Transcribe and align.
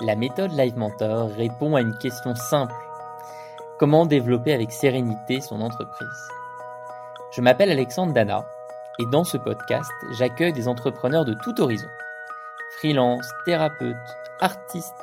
La 0.00 0.14
méthode 0.14 0.52
Live 0.52 0.78
Mentor 0.78 1.28
répond 1.30 1.74
à 1.74 1.80
une 1.80 1.98
question 1.98 2.32
simple. 2.36 2.74
Comment 3.80 4.06
développer 4.06 4.52
avec 4.52 4.70
sérénité 4.70 5.40
son 5.40 5.60
entreprise? 5.60 6.28
Je 7.32 7.40
m'appelle 7.40 7.72
Alexandre 7.72 8.12
Dana 8.12 8.46
et 9.00 9.06
dans 9.06 9.24
ce 9.24 9.36
podcast, 9.36 9.90
j'accueille 10.12 10.52
des 10.52 10.68
entrepreneurs 10.68 11.24
de 11.24 11.34
tout 11.42 11.60
horizon. 11.60 11.88
Freelance, 12.78 13.28
thérapeutes, 13.44 13.96
artistes, 14.40 14.94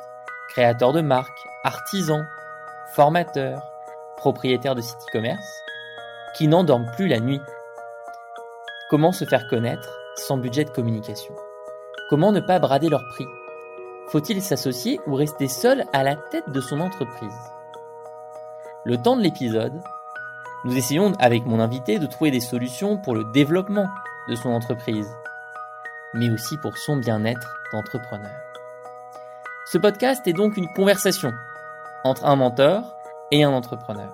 créateurs 0.48 0.94
de 0.94 1.02
marques, 1.02 1.46
artisans, 1.62 2.26
formateurs, 2.94 3.70
propriétaires 4.16 4.74
de 4.74 4.80
sites 4.80 4.96
e-commerce, 5.10 5.62
qui 6.34 6.48
n'endorment 6.48 6.90
plus 6.96 7.08
la 7.08 7.20
nuit. 7.20 7.42
Comment 8.88 9.12
se 9.12 9.26
faire 9.26 9.46
connaître 9.48 9.98
sans 10.14 10.38
budget 10.38 10.64
de 10.64 10.70
communication? 10.70 11.34
Comment 12.08 12.32
ne 12.32 12.40
pas 12.40 12.58
brader 12.58 12.88
leur 12.88 13.02
prix? 13.10 13.26
Faut-il 14.08 14.40
s'associer 14.40 15.00
ou 15.06 15.14
rester 15.14 15.48
seul 15.48 15.84
à 15.92 16.02
la 16.02 16.16
tête 16.16 16.48
de 16.50 16.60
son 16.60 16.80
entreprise? 16.80 17.34
Le 18.84 18.96
temps 18.96 19.16
de 19.16 19.22
l'épisode, 19.22 19.82
nous 20.64 20.76
essayons 20.76 21.12
avec 21.18 21.44
mon 21.44 21.60
invité 21.60 21.98
de 21.98 22.06
trouver 22.06 22.30
des 22.30 22.40
solutions 22.40 22.98
pour 22.98 23.14
le 23.14 23.24
développement 23.32 23.88
de 24.28 24.36
son 24.36 24.50
entreprise, 24.50 25.08
mais 26.14 26.30
aussi 26.30 26.56
pour 26.58 26.78
son 26.78 26.96
bien-être 26.96 27.58
d'entrepreneur. 27.72 28.30
Ce 29.66 29.78
podcast 29.78 30.26
est 30.26 30.32
donc 30.32 30.56
une 30.56 30.72
conversation 30.72 31.32
entre 32.04 32.24
un 32.24 32.36
mentor 32.36 32.96
et 33.32 33.42
un 33.42 33.50
entrepreneur. 33.50 34.12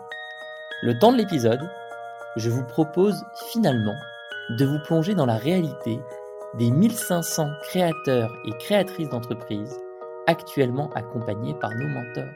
Le 0.82 0.98
temps 0.98 1.12
de 1.12 1.18
l'épisode, 1.18 1.70
je 2.36 2.48
vous 2.48 2.64
propose 2.64 3.22
finalement 3.50 3.96
de 4.50 4.64
vous 4.64 4.78
plonger 4.84 5.14
dans 5.14 5.26
la 5.26 5.36
réalité 5.36 6.00
des 6.54 6.70
1500 6.70 7.50
créateurs 7.62 8.32
et 8.46 8.52
créatrices 8.58 9.08
d'entreprises 9.08 9.78
actuellement 10.26 10.92
accompagnés 10.92 11.54
par 11.54 11.74
nos 11.74 11.88
mentors. 11.88 12.32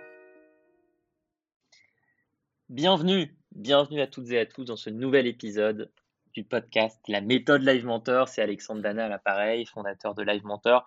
Bienvenue, 2.68 3.36
bienvenue 3.52 4.00
à 4.00 4.08
toutes 4.08 4.30
et 4.30 4.40
à 4.40 4.46
tous 4.46 4.64
dans 4.64 4.76
ce 4.76 4.90
nouvel 4.90 5.26
épisode 5.26 5.92
du 6.34 6.42
podcast 6.42 7.00
La 7.06 7.20
méthode 7.20 7.62
Live 7.62 7.86
Mentor. 7.86 8.28
C'est 8.28 8.42
Alexandre 8.42 8.82
Dana 8.82 9.06
à 9.06 9.08
l'appareil, 9.08 9.66
fondateur 9.66 10.14
de 10.14 10.22
Live 10.22 10.44
Mentor. 10.44 10.84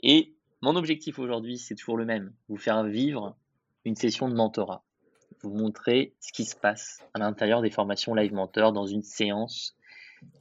Et 0.00 0.34
mon 0.60 0.76
objectif 0.76 1.18
aujourd'hui, 1.18 1.56
c'est 1.56 1.74
toujours 1.74 1.96
le 1.96 2.04
même, 2.04 2.34
vous 2.48 2.58
faire 2.58 2.84
vivre 2.84 3.36
une 3.86 3.96
session 3.96 4.28
de 4.28 4.34
mentorat. 4.34 4.84
Vous 5.42 5.50
montrer 5.50 6.14
ce 6.20 6.32
qui 6.32 6.44
se 6.44 6.56
passe 6.56 7.02
à 7.14 7.18
l'intérieur 7.18 7.62
des 7.62 7.70
formations 7.70 8.14
Live 8.14 8.34
Mentor 8.34 8.72
dans 8.72 8.86
une 8.86 9.02
séance 9.02 9.74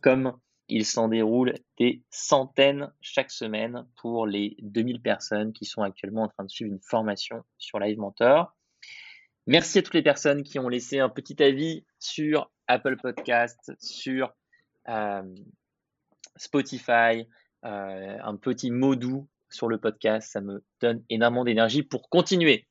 comme 0.02 0.38
il 0.68 0.86
s'en 0.86 1.08
déroule 1.08 1.54
des 1.78 2.02
centaines 2.10 2.92
chaque 3.02 3.32
semaine 3.32 3.86
pour 3.98 4.26
les 4.26 4.56
2000 4.62 5.02
personnes 5.02 5.54
qui 5.54 5.66
sont 5.66 5.82
actuellement 5.82 6.24
en 6.24 6.28
train 6.28 6.44
de 6.44 6.50
suivre 6.50 6.72
une 6.72 6.82
formation 6.82 7.44
sur 7.58 7.80
Live 7.80 7.98
Mentor. 7.98 8.56
Merci 9.48 9.80
à 9.80 9.82
toutes 9.84 9.94
les 9.94 10.02
personnes 10.02 10.42
qui 10.42 10.58
ont 10.58 10.70
laissé 10.70 11.00
un 11.00 11.10
petit 11.10 11.42
avis 11.44 11.86
sur 12.00 12.52
Apple 12.68 12.98
Podcast, 12.98 13.74
sur 13.80 14.34
euh, 14.90 15.36
Spotify, 16.36 17.28
euh, 17.64 18.18
un 18.24 18.36
petit 18.38 18.72
mot 18.72 18.96
doux 18.96 19.28
sur 19.50 19.68
le 19.68 19.78
podcast. 19.78 20.32
Ça 20.32 20.42
me 20.42 20.64
donne 20.82 21.04
énormément 21.10 21.44
d'énergie 21.44 21.84
pour 21.84 22.10
continuer. 22.10 22.68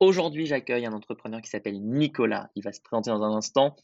Aujourd'hui, 0.00 0.46
j'accueille 0.46 0.86
un 0.86 0.92
entrepreneur 0.92 1.40
qui 1.40 1.50
s'appelle 1.50 1.80
Nicolas. 1.80 2.50
Il 2.54 2.64
va 2.64 2.72
se 2.72 2.80
présenter 2.80 3.10
dans 3.10 3.22
un 3.22 3.36
instant. 3.36 3.76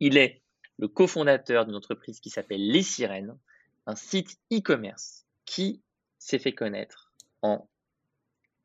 Il 0.00 0.16
est 0.16 0.41
le 0.82 0.88
cofondateur 0.88 1.64
d'une 1.64 1.76
entreprise 1.76 2.18
qui 2.18 2.28
s'appelle 2.28 2.60
Les 2.60 2.82
Sirènes, 2.82 3.38
un 3.86 3.94
site 3.94 4.40
e-commerce 4.52 5.28
qui 5.44 5.80
s'est 6.18 6.40
fait 6.40 6.54
connaître 6.54 7.12
en 7.40 7.68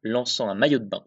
lançant 0.02 0.50
un 0.50 0.56
maillot 0.56 0.80
de 0.80 0.86
bain 0.86 1.06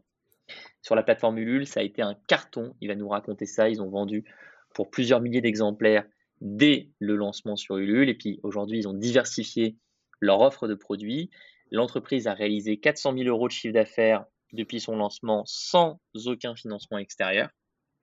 sur 0.83 0.95
la 0.95 1.03
plateforme 1.03 1.39
Ulule. 1.39 1.67
Ça 1.67 1.81
a 1.81 1.83
été 1.83 2.01
un 2.01 2.15
carton. 2.29 2.77
Il 2.81 2.87
va 2.87 2.95
nous 2.95 3.09
raconter 3.09 3.45
ça. 3.45 3.69
Ils 3.69 3.83
ont 3.83 3.91
vendu 3.91 4.25
pour 4.73 4.89
plusieurs 4.89 5.21
milliers 5.21 5.41
d'exemplaires 5.41 6.07
dès 6.41 6.93
le 7.01 7.17
lancement 7.17 7.57
sur 7.57 7.79
Ulule. 7.79 8.09
Et 8.09 8.15
puis 8.15 8.39
aujourd'hui, 8.45 8.79
ils 8.79 8.87
ont 8.87 8.95
diversifié 8.95 9.77
leur 10.21 10.41
offre 10.41 10.69
de 10.69 10.77
produits. 10.77 11.29
L'entreprise 11.73 12.29
a 12.29 12.35
réalisé 12.35 12.79
400 12.79 13.15
000 13.15 13.25
euros 13.25 13.49
de 13.49 13.53
chiffre 13.53 13.75
d'affaires 13.75 14.27
depuis 14.53 14.79
son 14.79 14.95
lancement 14.95 15.43
sans 15.45 15.99
aucun 16.27 16.55
financement 16.55 16.99
extérieur. 16.99 17.49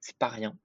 C'est 0.02 0.18
pas 0.18 0.28
rien. 0.28 0.58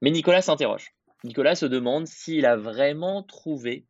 Mais 0.00 0.12
Nicolas 0.12 0.40
s'interroge. 0.40 0.94
Nicolas 1.24 1.54
se 1.54 1.64
demande 1.64 2.06
s'il 2.06 2.44
a 2.44 2.54
vraiment 2.54 3.22
trouvé 3.22 3.86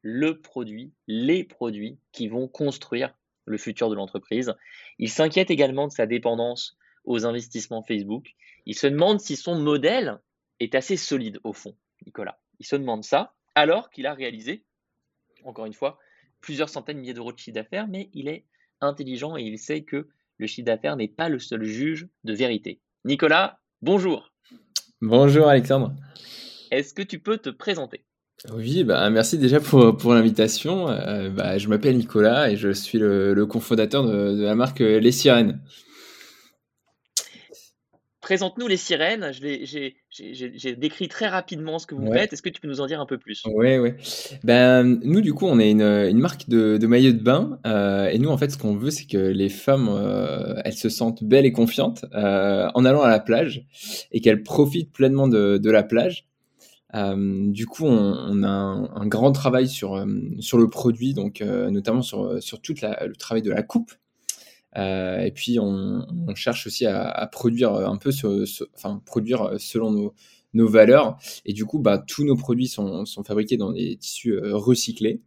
le 0.00 0.40
produit, 0.40 0.92
les 1.06 1.44
produits 1.44 1.98
qui 2.10 2.26
vont 2.26 2.48
construire 2.48 3.14
le 3.44 3.58
futur 3.58 3.90
de 3.90 3.94
l'entreprise. 3.94 4.54
Il 4.98 5.10
s'inquiète 5.10 5.50
également 5.50 5.86
de 5.86 5.92
sa 5.92 6.06
dépendance 6.06 6.78
aux 7.04 7.26
investissements 7.26 7.82
Facebook. 7.82 8.34
Il 8.64 8.74
se 8.74 8.86
demande 8.86 9.20
si 9.20 9.36
son 9.36 9.60
modèle 9.60 10.18
est 10.58 10.74
assez 10.74 10.96
solide 10.96 11.38
au 11.44 11.52
fond, 11.52 11.76
Nicolas. 12.06 12.40
Il 12.60 12.66
se 12.66 12.76
demande 12.76 13.04
ça 13.04 13.34
alors 13.54 13.90
qu'il 13.90 14.06
a 14.06 14.14
réalisé, 14.14 14.64
encore 15.44 15.66
une 15.66 15.74
fois, 15.74 15.98
plusieurs 16.40 16.70
centaines 16.70 16.96
de 16.96 17.02
milliers 17.02 17.14
d'euros 17.14 17.32
de 17.32 17.38
chiffre 17.38 17.54
d'affaires, 17.54 17.88
mais 17.88 18.08
il 18.14 18.26
est 18.26 18.46
intelligent 18.80 19.36
et 19.36 19.42
il 19.42 19.58
sait 19.58 19.82
que 19.82 20.08
le 20.38 20.46
chiffre 20.46 20.66
d'affaires 20.66 20.96
n'est 20.96 21.08
pas 21.08 21.28
le 21.28 21.38
seul 21.38 21.64
juge 21.64 22.08
de 22.24 22.32
vérité. 22.32 22.80
Nicolas, 23.04 23.60
bonjour. 23.82 24.32
Bonjour 25.02 25.48
Alexandre. 25.48 25.92
Est-ce 26.78 26.94
que 26.94 27.02
tu 27.02 27.18
peux 27.18 27.38
te 27.38 27.50
présenter? 27.50 28.04
Oui, 28.52 28.84
bah, 28.84 29.08
merci 29.10 29.38
déjà 29.38 29.60
pour, 29.60 29.96
pour 29.96 30.12
l'invitation. 30.12 30.88
Euh, 30.90 31.30
bah, 31.30 31.56
je 31.56 31.68
m'appelle 31.68 31.96
Nicolas 31.96 32.50
et 32.50 32.56
je 32.56 32.70
suis 32.72 32.98
le, 32.98 33.46
cofondateur 33.46 34.04
de, 34.04 34.42
la 34.42 34.54
marque 34.54 34.80
euh, 34.80 35.00
Les 35.00 35.12
Sirènes. 35.12 35.60
Présente-nous 38.20 38.68
les 38.68 38.78
sirènes. 38.78 39.32
J'ai 40.10 40.76
décrit 40.76 41.08
très 41.08 41.28
rapidement 41.28 41.78
ce 41.78 41.86
que 41.86 41.94
vous 41.94 42.10
faites. 42.10 42.32
Est-ce 42.32 42.40
que 42.40 42.48
tu 42.48 42.58
peux 42.58 42.68
nous 42.68 42.80
en 42.80 42.86
dire 42.86 42.98
un 42.98 43.04
peu 43.04 43.18
plus? 43.18 43.42
Oui, 43.44 43.76
oui. 43.76 43.90
Ben, 44.44 44.82
nous, 44.82 45.20
du 45.20 45.34
coup, 45.34 45.44
on 45.44 45.58
est 45.58 45.70
une, 45.70 45.82
une 45.82 46.20
marque 46.20 46.48
de, 46.48 46.78
de 46.78 46.86
maillots 46.86 47.12
de 47.12 47.22
bain. 47.22 47.58
Euh, 47.66 48.08
et 48.08 48.18
nous, 48.18 48.30
en 48.30 48.38
fait, 48.38 48.50
ce 48.50 48.56
qu'on 48.56 48.76
veut, 48.76 48.90
c'est 48.90 49.04
que 49.04 49.18
les 49.18 49.50
femmes, 49.50 49.90
elles 50.64 50.72
se 50.72 50.88
sentent 50.88 51.22
belles 51.22 51.44
et 51.44 51.52
confiantes 51.52 52.06
en 52.14 52.84
allant 52.86 53.02
à 53.02 53.10
la 53.10 53.20
plage 53.20 53.66
et 54.10 54.22
qu'elles 54.22 54.42
profitent 54.42 54.90
pleinement 54.90 55.28
de, 55.28 55.58
de 55.58 55.70
la 55.70 55.82
plage. 55.82 56.26
Euh, 56.94 57.50
du 57.50 57.66
coup, 57.66 57.86
on, 57.86 58.42
a 58.42 58.48
un, 58.48 59.06
grand 59.06 59.32
travail 59.32 59.68
sur, 59.68 59.94
euh, 59.94 60.06
sur 60.38 60.58
le 60.58 60.68
produit, 60.68 61.12
donc 61.12 61.40
euh, 61.40 61.70
notamment 61.70 62.02
sur, 62.02 62.42
sur 62.42 62.60
tout 62.60 62.74
le 62.80 63.16
travail 63.16 63.42
de 63.42 63.50
la 63.50 63.62
coupe. 63.62 63.92
et 64.76 65.32
puis, 65.34 65.58
on, 65.60 66.06
cherche 66.34 66.66
aussi 66.66 66.86
à, 66.86 67.28
produire 67.32 67.74
un 67.74 67.96
peu, 67.96 68.10
enfin, 68.74 69.02
produire 69.04 69.54
selon 69.58 69.90
nos, 69.90 70.14
nos, 70.54 70.68
valeurs. 70.68 71.18
Et 71.44 71.52
du 71.52 71.64
coup, 71.64 71.78
bah, 71.78 71.98
tous 71.98 72.24
nos 72.24 72.36
produits 72.36 72.68
sont, 72.68 73.04
sont 73.06 73.24
fabriqués 73.24 73.56
dans 73.56 73.72
des 73.72 73.96
tissus 73.96 74.38
recyclés. 74.38 75.20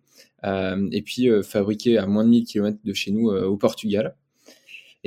et 0.43 1.01
puis, 1.03 1.29
fabriqués 1.43 1.97
à 1.97 2.07
moins 2.07 2.23
de 2.23 2.29
1000 2.29 2.45
km 2.45 2.77
de 2.83 2.93
chez 2.93 3.11
nous 3.11 3.29
au 3.29 3.57
Portugal. 3.57 4.15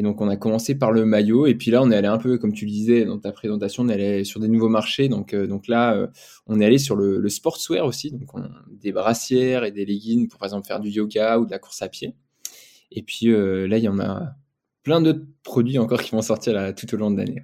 Et 0.01 0.03
donc, 0.03 0.23
on 0.23 0.29
a 0.29 0.37
commencé 0.39 0.75
par 0.79 0.93
le 0.93 1.05
maillot. 1.05 1.47
Et 1.47 1.55
puis 1.55 1.71
là, 1.71 1.83
on 1.83 1.91
est 1.91 1.95
allé 1.95 2.09
un 2.09 2.17
peu, 2.17 2.39
comme 2.39 2.55
tu 2.55 2.65
le 2.65 2.71
disais 2.71 3.05
dans 3.05 3.19
ta 3.19 3.33
présentation, 3.33 3.83
on 3.83 3.89
est 3.91 3.93
allé 3.93 4.25
sur 4.25 4.41
des 4.41 4.49
nouveaux 4.49 4.71
marchés. 4.71 5.11
Donc, 5.11 5.35
euh, 5.35 5.47
donc 5.47 5.69
là, 5.69 5.93
euh, 5.93 6.07
on 6.47 6.59
est 6.59 6.65
allé 6.65 6.79
sur 6.79 6.97
le, 6.97 7.29
sportswear 7.29 7.85
aussi. 7.85 8.11
Donc, 8.11 8.31
des 8.71 8.93
brassières 8.93 9.63
et 9.63 9.73
des 9.73 9.85
leggings 9.85 10.27
pour, 10.27 10.39
par 10.39 10.47
exemple, 10.47 10.67
faire 10.67 10.81
du 10.81 10.89
yoga 10.89 11.39
ou 11.39 11.45
de 11.45 11.51
la 11.51 11.59
course 11.59 11.83
à 11.83 11.91
pied. 11.91 12.17
Et 12.91 13.03
puis 13.03 13.29
euh, 13.29 13.69
là, 13.69 13.77
il 13.77 13.85
y 13.85 13.89
en 13.89 14.01
a 14.01 14.37
plein 14.85 15.03
d'autres 15.03 15.27
produits 15.43 15.79
encore 15.79 16.01
qui 16.01 16.13
vont 16.13 16.23
sortir 16.23 16.55
là, 16.55 16.73
tout 16.73 16.95
au 16.95 16.97
long 16.97 17.11
de 17.11 17.19
l'année. 17.19 17.43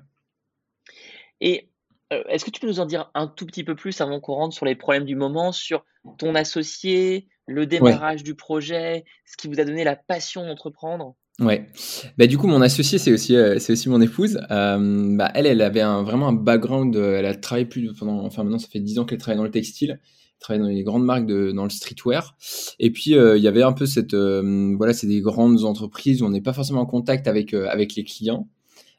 Et 1.43 1.69
est-ce 2.11 2.43
que 2.43 2.51
tu 2.51 2.59
peux 2.59 2.69
nous 2.69 2.81
en 2.81 2.87
dire 2.87 3.11
un 3.13 3.27
tout 3.27 3.45
petit 3.45 3.65
peu 3.65 3.75
plus 3.75 4.01
avant 4.01 4.19
qu'on 4.19 4.33
rentre 4.33 4.55
sur 4.55 4.65
les 4.65 4.77
problèmes 4.77 5.05
du 5.05 5.15
moment, 5.15 5.53
sur 5.53 5.85
ton 6.17 6.35
associé, 6.35 7.29
le 7.47 7.67
démarrage 7.67 8.23
du 8.23 8.35
projet, 8.35 9.05
ce 9.27 9.37
qui 9.37 9.47
vous 9.47 9.61
a 9.61 9.65
donné 9.65 9.85
la 9.85 9.95
passion 9.95 10.47
d'entreprendre? 10.47 11.17
Ouais. 11.39 11.69
Bah, 12.17 12.27
du 12.27 12.39
coup, 12.39 12.47
mon 12.47 12.63
associé, 12.63 12.99
c'est 12.99 13.13
aussi, 13.13 13.37
euh, 13.37 13.59
c'est 13.59 13.73
aussi 13.73 13.91
mon 13.91 14.01
épouse. 14.01 14.41
Euh, 14.51 15.17
bah, 15.17 15.31
elle, 15.35 15.47
elle 15.47 15.61
avait 15.61 15.83
un, 15.83 16.03
vraiment 16.03 16.29
un 16.29 16.33
background. 16.33 16.97
Euh, 16.97 17.19
elle 17.19 17.27
a 17.27 17.35
travaillé 17.35 17.67
plus 17.67 17.93
pendant, 17.93 18.25
enfin 18.25 18.43
maintenant, 18.43 18.59
ça 18.59 18.69
fait 18.69 18.81
10 18.81 18.99
ans 19.01 19.05
qu'elle 19.05 19.19
travaille 19.19 19.37
dans 19.37 19.45
le 19.45 19.51
textile. 19.51 20.01
Elle 20.01 20.39
travaille 20.41 20.63
dans 20.63 20.69
les 20.69 20.83
grandes 20.83 21.05
marques 21.05 21.27
de, 21.27 21.53
dans 21.53 21.65
le 21.65 21.71
streetwear. 21.71 22.37
Et 22.79 22.91
puis, 22.91 23.11
il 23.11 23.43
y 23.43 23.49
avait 23.49 23.63
un 23.63 23.73
peu 23.73 23.87
cette, 23.87 24.15
voilà, 24.15 24.93
c'est 24.93 25.07
des 25.07 25.21
grandes 25.21 25.65
entreprises 25.65 26.23
où 26.23 26.27
on 26.27 26.31
n'est 26.31 26.43
pas 26.43 26.53
forcément 26.53 26.81
en 26.81 26.87
contact 26.87 27.27
avec, 27.27 27.55
avec 27.55 27.95
les 27.97 28.05
clients. 28.05 28.47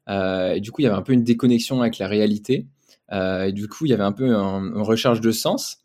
et 0.09 0.59
du 0.59 0.71
coup, 0.71 0.81
il 0.81 0.85
y 0.85 0.87
avait 0.87 0.95
un 0.95 1.03
peu 1.03 1.13
une 1.13 1.23
déconnexion 1.23 1.81
avec 1.81 1.99
la 1.99 2.07
réalité. 2.07 2.67
et 3.11 3.51
du 3.51 3.67
coup, 3.67 3.85
il 3.85 3.89
y 3.89 3.93
avait 3.93 4.03
un 4.03 4.13
peu 4.13 4.35
un, 4.35 4.63
une 4.63 4.81
recherche 4.81 5.21
de 5.21 5.31
sens. 5.31 5.77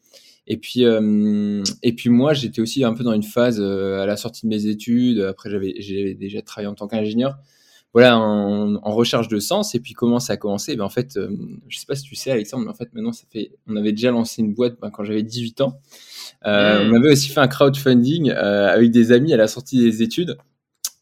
Et 0.47 0.56
puis, 0.56 0.85
euh, 0.85 1.62
et 1.83 1.93
puis 1.93 2.11
moi, 2.11 2.35
j'étais 2.35 2.61
aussi 2.61 2.83
un 2.85 2.94
peu 2.94 3.05
dans 3.05 3.12
une 3.12 3.23
phase 3.23 3.61
euh, 3.61 4.00
à 4.00 4.06
la 4.06 4.17
sortie 4.17 4.47
de 4.47 4.49
mes 4.49 4.67
études. 4.67 5.21
Après, 5.21 5.50
j'avais, 5.50 5.75
j'ai 5.79 6.15
déjà 6.15 6.43
travaillé 6.43 6.69
en 6.69 6.75
tant 6.75 6.89
qu'ingénieur. 6.89 7.37
Voilà, 7.94 8.19
en, 8.19 8.77
en, 8.77 8.91
recherche 8.93 9.29
de 9.29 9.39
sens. 9.39 9.75
Et 9.75 9.81
puis, 9.81 9.93
comment 9.93 10.19
ça 10.19 10.33
a 10.33 10.37
commencé? 10.39 10.75
Ben, 10.77 10.85
En 10.85 10.89
fait, 10.89 11.17
euh, 11.17 11.29
je 11.69 11.79
sais 11.79 11.87
pas 11.87 11.94
si 11.94 12.05
tu 12.05 12.17
sais, 12.17 12.31
Alexandre, 12.31 12.65
mais 12.65 12.71
en 12.71 12.75
fait, 12.75 12.89
maintenant, 12.94 13.12
ça 13.12 13.25
fait, 13.31 13.53
on 13.69 13.77
avait 13.77 13.93
déjà 13.93 14.11
lancé 14.11 14.41
une 14.41 14.55
boîte 14.55 14.77
ben, 14.81 14.91
quand 14.91 15.05
j'avais 15.05 15.23
18 15.23 15.61
ans. 15.61 15.79
Euh, 16.47 16.88
On 16.91 16.95
avait 16.95 17.12
aussi 17.12 17.29
fait 17.29 17.41
un 17.41 17.49
crowdfunding 17.49 18.31
avec 18.31 18.91
des 18.91 19.12
amis 19.12 19.33
à 19.33 19.37
la 19.37 19.47
sortie 19.47 19.79
des 19.79 20.03
études. 20.03 20.38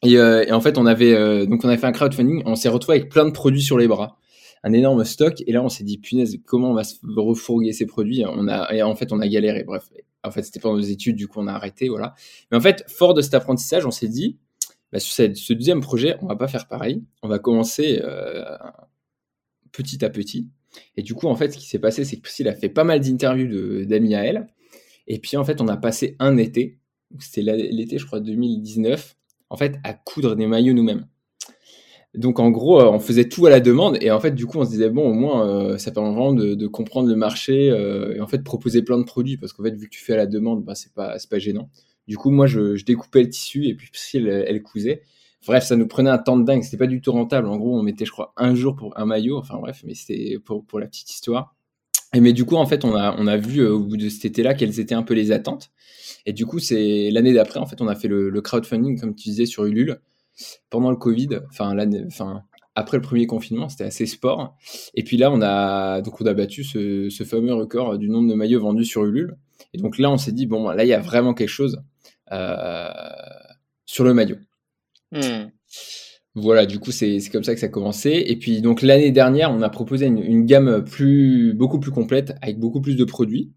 Et, 0.02 0.14
et, 0.14 0.52
en 0.52 0.60
fait, 0.60 0.78
on 0.78 0.86
avait 0.86 1.46
donc 1.46 1.64
on 1.64 1.68
avait 1.68 1.78
fait 1.78 1.86
un 1.86 1.92
crowdfunding. 1.92 2.42
On 2.44 2.56
s'est 2.56 2.68
retrouvé 2.68 2.98
avec 2.98 3.10
plein 3.10 3.24
de 3.24 3.30
produits 3.30 3.62
sur 3.62 3.78
les 3.78 3.86
bras, 3.86 4.18
un 4.62 4.72
énorme 4.72 5.04
stock. 5.04 5.42
Et 5.46 5.52
là, 5.52 5.62
on 5.62 5.68
s'est 5.68 5.84
dit 5.84 5.98
punaise, 5.98 6.38
comment 6.44 6.70
on 6.70 6.74
va 6.74 6.84
se 6.84 6.96
refourguer 7.04 7.72
ces 7.72 7.86
produits? 7.86 8.24
On 8.26 8.48
a 8.48 8.72
et 8.74 8.82
en 8.82 8.94
fait, 8.94 9.12
on 9.12 9.20
a 9.20 9.28
galéré. 9.28 9.64
Bref, 9.64 9.88
en 10.22 10.30
fait, 10.30 10.42
c'était 10.42 10.60
pendant 10.60 10.76
nos 10.76 10.82
études, 10.82 11.16
du 11.16 11.28
coup, 11.28 11.40
on 11.40 11.46
a 11.46 11.52
arrêté, 11.52 11.88
voilà. 11.88 12.14
Mais 12.50 12.56
en 12.56 12.60
fait, 12.60 12.84
fort 12.88 13.14
de 13.14 13.22
cet 13.22 13.34
apprentissage, 13.34 13.86
on 13.86 13.90
s'est 13.90 14.08
dit, 14.08 14.38
bah, 14.92 14.98
sur 15.00 15.14
ce 15.34 15.52
deuxième 15.52 15.80
projet, 15.80 16.16
on 16.20 16.26
va 16.26 16.36
pas 16.36 16.48
faire 16.48 16.66
pareil. 16.66 17.02
On 17.22 17.28
va 17.28 17.38
commencer 17.38 18.02
petit 19.72 20.04
à 20.04 20.10
petit. 20.10 20.48
Et 20.96 21.02
du 21.02 21.14
coup, 21.14 21.26
en 21.26 21.34
fait, 21.34 21.52
ce 21.52 21.58
qui 21.58 21.66
s'est 21.66 21.78
passé, 21.78 22.04
c'est 22.04 22.16
que 22.16 22.22
Priscille 22.22 22.48
a 22.48 22.54
fait 22.54 22.68
pas 22.68 22.84
mal 22.84 23.00
d'interviews 23.00 23.84
d'amis 23.86 24.14
à 24.14 24.24
elle. 24.24 24.46
Et 25.06 25.18
puis, 25.18 25.36
en 25.36 25.44
fait, 25.44 25.60
on 25.60 25.68
a 25.68 25.76
passé 25.76 26.16
un 26.18 26.36
été, 26.36 26.78
c'était 27.18 27.42
l'été, 27.42 27.98
je 27.98 28.06
crois, 28.06 28.20
2019, 28.20 29.16
en 29.48 29.56
fait, 29.56 29.78
à 29.82 29.94
coudre 29.94 30.36
des 30.36 30.46
maillots 30.46 30.74
nous-mêmes. 30.74 31.06
Donc, 32.14 32.40
en 32.40 32.50
gros, 32.50 32.80
euh, 32.80 32.90
on 32.90 32.98
faisait 32.98 33.28
tout 33.28 33.46
à 33.46 33.50
la 33.50 33.60
demande. 33.60 33.96
Et 34.00 34.10
en 34.10 34.18
fait, 34.20 34.32
du 34.32 34.46
coup, 34.46 34.58
on 34.58 34.64
se 34.64 34.70
disait, 34.70 34.90
bon, 34.90 35.08
au 35.08 35.12
moins, 35.12 35.46
euh, 35.48 35.78
ça 35.78 35.92
permet 35.92 36.10
vraiment 36.10 36.32
de, 36.32 36.66
comprendre 36.66 37.08
le 37.08 37.14
marché 37.16 37.70
euh, 37.70 38.16
et 38.16 38.20
en 38.20 38.26
fait, 38.26 38.42
proposer 38.42 38.82
plein 38.82 38.98
de 38.98 39.04
produits. 39.04 39.36
Parce 39.36 39.52
qu'en 39.52 39.62
fait, 39.62 39.74
vu 39.74 39.86
que 39.86 39.94
tu 39.94 40.02
fais 40.02 40.14
à 40.14 40.16
la 40.16 40.26
demande, 40.26 40.64
bah, 40.64 40.74
c'est 40.74 40.92
pas, 40.92 41.16
pas 41.30 41.38
gênant. 41.38 41.70
Du 42.08 42.16
coup, 42.16 42.30
moi, 42.30 42.46
je, 42.46 42.82
découpais 42.84 43.22
le 43.22 43.28
tissu 43.28 43.66
et 43.66 43.74
puis 43.74 43.90
Priscille, 43.90 44.26
elle, 44.28 44.62
cousait. 44.62 45.02
Bref, 45.46 45.64
ça 45.64 45.76
nous 45.76 45.86
prenait 45.86 46.10
un 46.10 46.18
temps 46.18 46.36
de 46.36 46.44
dingue. 46.44 46.62
C'était 46.64 46.76
pas 46.76 46.88
du 46.88 47.00
tout 47.00 47.12
rentable. 47.12 47.46
En 47.46 47.56
gros, 47.56 47.78
on 47.78 47.82
mettait, 47.82 48.04
je 48.04 48.10
crois, 48.10 48.32
un 48.36 48.54
jour 48.54 48.74
pour 48.74 48.98
un 48.98 49.06
maillot. 49.06 49.38
Enfin 49.38 49.58
bref, 49.58 49.82
mais 49.86 49.94
c'était 49.94 50.38
pour, 50.38 50.80
la 50.80 50.86
petite 50.86 51.10
histoire. 51.10 51.54
Et 52.12 52.20
mais 52.20 52.32
du 52.32 52.44
coup, 52.44 52.56
en 52.56 52.66
fait, 52.66 52.84
on 52.84 52.96
a, 52.96 53.14
on 53.18 53.28
a 53.28 53.36
vu 53.36 53.64
au 53.64 53.78
bout 53.78 53.96
de 53.96 54.08
cet 54.08 54.24
été-là 54.24 54.54
quelles 54.54 54.80
étaient 54.80 54.96
un 54.96 55.04
peu 55.04 55.14
les 55.14 55.30
attentes. 55.30 55.70
Et 56.26 56.32
du 56.32 56.46
coup, 56.46 56.58
c'est 56.58 57.10
l'année 57.10 57.32
d'après, 57.32 57.60
en 57.60 57.66
fait, 57.66 57.80
on 57.80 57.88
a 57.88 57.94
fait 57.94 58.08
le, 58.08 58.40
crowdfunding, 58.40 59.00
comme 59.00 59.14
tu 59.14 59.28
disais, 59.28 59.46
sur 59.46 59.64
Ulule 59.64 60.00
pendant 60.70 60.90
le 60.90 60.96
Covid. 60.96 61.40
Enfin, 61.50 61.74
l'année, 61.74 62.04
enfin, 62.06 62.42
après 62.74 62.96
le 62.96 63.02
premier 63.02 63.26
confinement, 63.26 63.68
c'était 63.68 63.84
assez 63.84 64.06
sport. 64.06 64.56
Et 64.94 65.04
puis 65.04 65.16
là, 65.16 65.30
on 65.30 65.42
a 65.42 66.00
donc 66.02 66.20
on 66.20 66.26
a 66.26 66.34
battu 66.34 66.64
ce, 66.64 67.08
ce, 67.10 67.24
fameux 67.24 67.54
record 67.54 67.98
du 67.98 68.08
nombre 68.08 68.28
de 68.28 68.34
maillots 68.34 68.60
vendus 68.60 68.84
sur 68.84 69.04
Ulule. 69.04 69.36
Et 69.74 69.78
donc 69.78 69.98
là, 69.98 70.10
on 70.10 70.18
s'est 70.18 70.32
dit 70.32 70.46
bon, 70.46 70.70
là, 70.70 70.84
il 70.84 70.88
y 70.88 70.94
a 70.94 71.00
vraiment 71.00 71.34
quelque 71.34 71.48
chose 71.48 71.82
euh, 72.32 72.88
sur 73.86 74.04
le 74.04 74.14
maillot. 74.14 74.36
Hmm. 75.12 75.48
Voilà, 76.36 76.64
du 76.64 76.78
coup, 76.78 76.92
c'est 76.92 77.18
comme 77.32 77.42
ça 77.42 77.54
que 77.54 77.60
ça 77.60 77.66
a 77.66 77.70
commencé. 77.70 78.22
Et 78.26 78.36
puis, 78.36 78.62
donc, 78.62 78.82
l'année 78.82 79.10
dernière, 79.10 79.50
on 79.50 79.62
a 79.62 79.68
proposé 79.68 80.06
une, 80.06 80.46
gamme 80.46 80.84
plus, 80.84 81.54
beaucoup 81.54 81.80
plus 81.80 81.90
complète, 81.90 82.34
avec 82.40 82.58
beaucoup 82.58 82.80
plus 82.80 82.96
de 82.96 83.04
produits. 83.04 83.52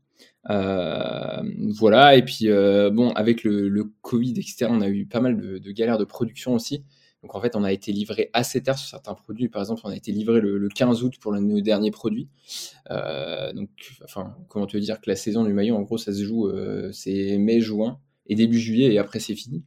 Euh, 0.49 1.41
voilà, 1.69 2.15
et 2.15 2.23
puis, 2.23 2.49
euh, 2.49 2.89
bon, 2.89 3.11
avec 3.11 3.43
le, 3.43 3.83
Covid, 4.01 4.31
etc., 4.31 4.67
on 4.69 4.81
a 4.81 4.89
eu 4.89 5.05
pas 5.05 5.21
mal 5.21 5.37
de, 5.37 5.71
galères 5.71 5.97
de 5.97 6.05
production 6.05 6.53
aussi. 6.53 6.83
Donc, 7.21 7.35
en 7.35 7.41
fait, 7.41 7.55
on 7.55 7.63
a 7.63 7.71
été 7.71 7.93
livré 7.93 8.29
assez 8.33 8.61
tard 8.61 8.77
sur 8.77 8.89
certains 8.89 9.13
produits. 9.13 9.47
Par 9.47 9.61
exemple, 9.61 9.81
on 9.85 9.89
a 9.89 9.95
été 9.95 10.11
livré 10.11 10.41
le, 10.41 10.67
15 10.67 11.03
août 11.03 11.13
pour 11.21 11.33
nos 11.33 11.61
derniers 11.61 11.91
produits. 11.91 12.27
Euh, 12.91 13.53
donc, 13.53 13.69
enfin, 14.03 14.35
comment 14.49 14.67
te 14.67 14.77
dire 14.77 14.99
que 14.99 15.09
la 15.09 15.15
saison 15.15 15.45
du 15.45 15.53
maillot, 15.53 15.75
en 15.75 15.81
gros, 15.81 15.97
ça 15.97 16.13
se 16.13 16.23
joue, 16.23 16.51
c'est 16.91 17.37
mai, 17.37 17.61
juin 17.61 17.99
et 18.27 18.35
début 18.35 18.59
juillet, 18.59 18.93
et 18.93 18.99
après, 18.99 19.19
c'est 19.19 19.35
fini. 19.35 19.63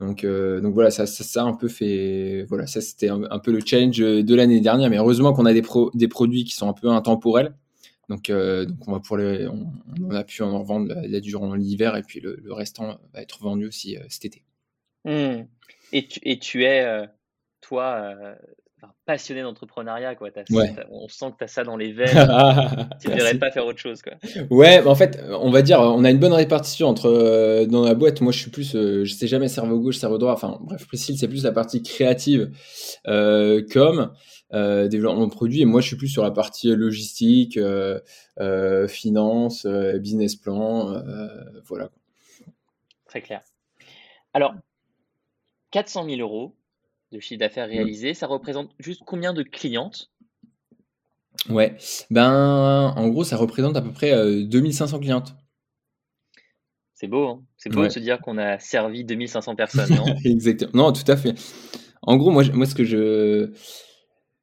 Donc, 0.00 0.24
euh, 0.24 0.60
donc 0.60 0.74
voilà, 0.74 0.90
ça, 0.90 1.06
ça, 1.06 1.24
ça, 1.24 1.42
un 1.44 1.54
peu 1.54 1.68
fait. 1.68 2.44
Voilà, 2.48 2.66
ça 2.66 2.80
c'était 2.80 3.08
un, 3.08 3.38
peu 3.38 3.50
le 3.50 3.60
challenge 3.64 3.98
de 3.98 4.34
l'année 4.34 4.60
dernière. 4.60 4.90
Mais 4.90 4.98
heureusement 4.98 5.32
qu'on 5.32 5.46
a 5.46 5.54
des, 5.54 5.62
pro, 5.62 5.90
des 5.94 6.08
produits 6.08 6.44
qui 6.44 6.54
sont 6.54 6.68
un 6.68 6.74
peu 6.74 6.88
intemporels. 6.88 7.54
Donc, 8.08 8.30
euh, 8.30 8.64
donc 8.64 8.86
on 8.86 8.92
va 8.92 9.00
pour 9.00 9.16
les, 9.16 9.48
on, 9.48 10.10
a 10.10 10.22
pu 10.22 10.42
en 10.42 10.58
revendre 10.60 10.94
là, 10.94 11.20
durant 11.20 11.54
l'hiver 11.54 11.96
et 11.96 12.02
puis 12.02 12.20
le, 12.20 12.36
le, 12.40 12.52
restant 12.52 13.00
va 13.12 13.20
être 13.20 13.42
vendu 13.42 13.66
aussi 13.66 13.96
euh, 13.96 14.02
cet 14.08 14.26
été. 14.26 14.44
Mmh. 15.04 15.46
Et, 15.92 16.06
tu, 16.06 16.20
et 16.22 16.38
tu 16.38 16.64
es, 16.64 17.08
toi, 17.60 18.14
passionné 19.04 19.42
d'entrepreneuriat, 19.42 20.14
quoi. 20.14 20.28
on 20.90 21.08
sent 21.08 21.26
que 21.32 21.38
tu 21.38 21.44
as 21.44 21.48
ça 21.48 21.64
dans 21.64 21.76
les 21.76 21.92
veines. 21.92 22.08
tu 23.00 23.08
ne 23.08 23.16
devrais 23.16 23.38
pas 23.38 23.50
faire 23.50 23.66
autre 23.66 23.78
chose, 23.78 24.02
quoi. 24.02 24.14
Ouais, 24.50 24.84
en 24.84 24.94
fait, 24.94 25.22
on 25.30 25.50
va 25.50 25.62
dire, 25.62 25.80
on 25.80 26.04
a 26.04 26.10
une 26.10 26.18
bonne 26.18 26.32
répartition 26.32 26.88
entre 26.88 27.06
euh, 27.06 27.66
dans 27.66 27.84
la 27.84 27.94
boîte. 27.94 28.20
Moi, 28.20 28.32
je 28.32 28.38
suis 28.38 28.50
plus, 28.50 28.74
euh, 28.74 29.04
je 29.04 29.14
sais 29.14 29.26
jamais 29.26 29.48
cerveau 29.48 29.78
gauche, 29.78 29.98
cerveau 29.98 30.18
droit. 30.18 30.32
Enfin, 30.32 30.58
bref, 30.60 30.86
Priscille, 30.86 31.16
c'est 31.18 31.28
plus 31.28 31.44
la 31.44 31.52
partie 31.52 31.82
créative, 31.82 32.50
euh, 33.06 33.62
comme 33.72 34.10
développement 34.52 35.26
de 35.26 35.32
produit. 35.32 35.62
Et 35.62 35.64
moi, 35.64 35.80
je 35.80 35.88
suis 35.88 35.96
plus 35.96 36.08
sur 36.08 36.22
la 36.22 36.30
partie 36.30 36.68
logistique, 36.74 37.58
finance, 38.88 39.66
business 39.66 40.36
plan, 40.36 41.02
voilà. 41.66 41.90
Très 43.06 43.22
clair. 43.22 43.42
Alors, 44.34 44.54
400 45.70 46.06
000 46.08 46.20
euros, 46.20 46.54
de 47.12 47.20
chiffre 47.20 47.40
d'affaires 47.40 47.66
mmh. 47.66 47.70
réalisé, 47.70 48.14
ça 48.14 48.26
représente 48.26 48.70
juste 48.78 49.02
combien 49.04 49.32
de 49.32 49.42
clientes? 49.42 50.10
Ouais, 51.48 51.76
ben 52.10 52.92
en 52.96 53.08
gros, 53.08 53.22
ça 53.22 53.36
représente 53.36 53.76
à 53.76 53.82
peu 53.82 53.92
près 53.92 54.12
2500 54.44 54.96
euh, 54.96 55.00
clientes. 55.00 55.36
C'est 56.94 57.08
beau, 57.08 57.28
hein 57.28 57.42
c'est 57.58 57.70
beau 57.70 57.84
de 57.84 57.90
se 57.90 57.98
dire 57.98 58.20
qu'on 58.20 58.38
a 58.38 58.58
servi 58.58 59.04
2500 59.04 59.54
personnes, 59.56 59.94
non? 59.94 60.16
Exactement. 60.24 60.70
Non, 60.74 60.92
tout 60.92 61.10
à 61.10 61.16
fait. 61.16 61.34
En 62.02 62.16
gros, 62.16 62.30
moi, 62.30 62.42
moi, 62.52 62.66
ce 62.66 62.74
que 62.74 62.84
je. 62.84 63.52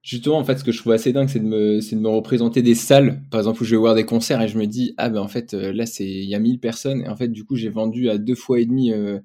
Justement, 0.03 0.37
en 0.37 0.43
fait, 0.43 0.57
ce 0.57 0.65
que 0.65 0.73
je 0.73 0.79
trouve 0.79 0.91
assez 0.91 1.13
dingue, 1.13 1.29
c'est 1.29 1.39
de, 1.39 1.45
me, 1.45 1.79
de 1.79 1.99
me 1.99 2.09
représenter 2.09 2.61
des 2.61 2.75
salles, 2.75 3.21
par 3.31 3.39
exemple, 3.39 3.61
où 3.61 3.65
je 3.65 3.71
vais 3.71 3.77
voir 3.77 3.95
des 3.95 4.05
concerts 4.05 4.41
et 4.41 4.49
je 4.49 4.57
me 4.57 4.67
dis, 4.67 4.93
ah 4.97 5.09
ben 5.09 5.21
en 5.21 5.29
fait, 5.29 5.53
euh, 5.53 5.71
là, 5.71 5.85
il 5.97 6.25
y 6.25 6.35
a 6.35 6.39
1000 6.39 6.59
personnes. 6.59 7.03
Et 7.03 7.07
en 7.07 7.15
fait, 7.15 7.29
du 7.29 7.45
coup, 7.45 7.55
j'ai 7.55 7.69
vendu 7.69 8.09
à 8.09 8.17
deux 8.17 8.35
fois 8.35 8.59
et 8.59 8.65
demi 8.65 8.91
euh, 8.91 9.19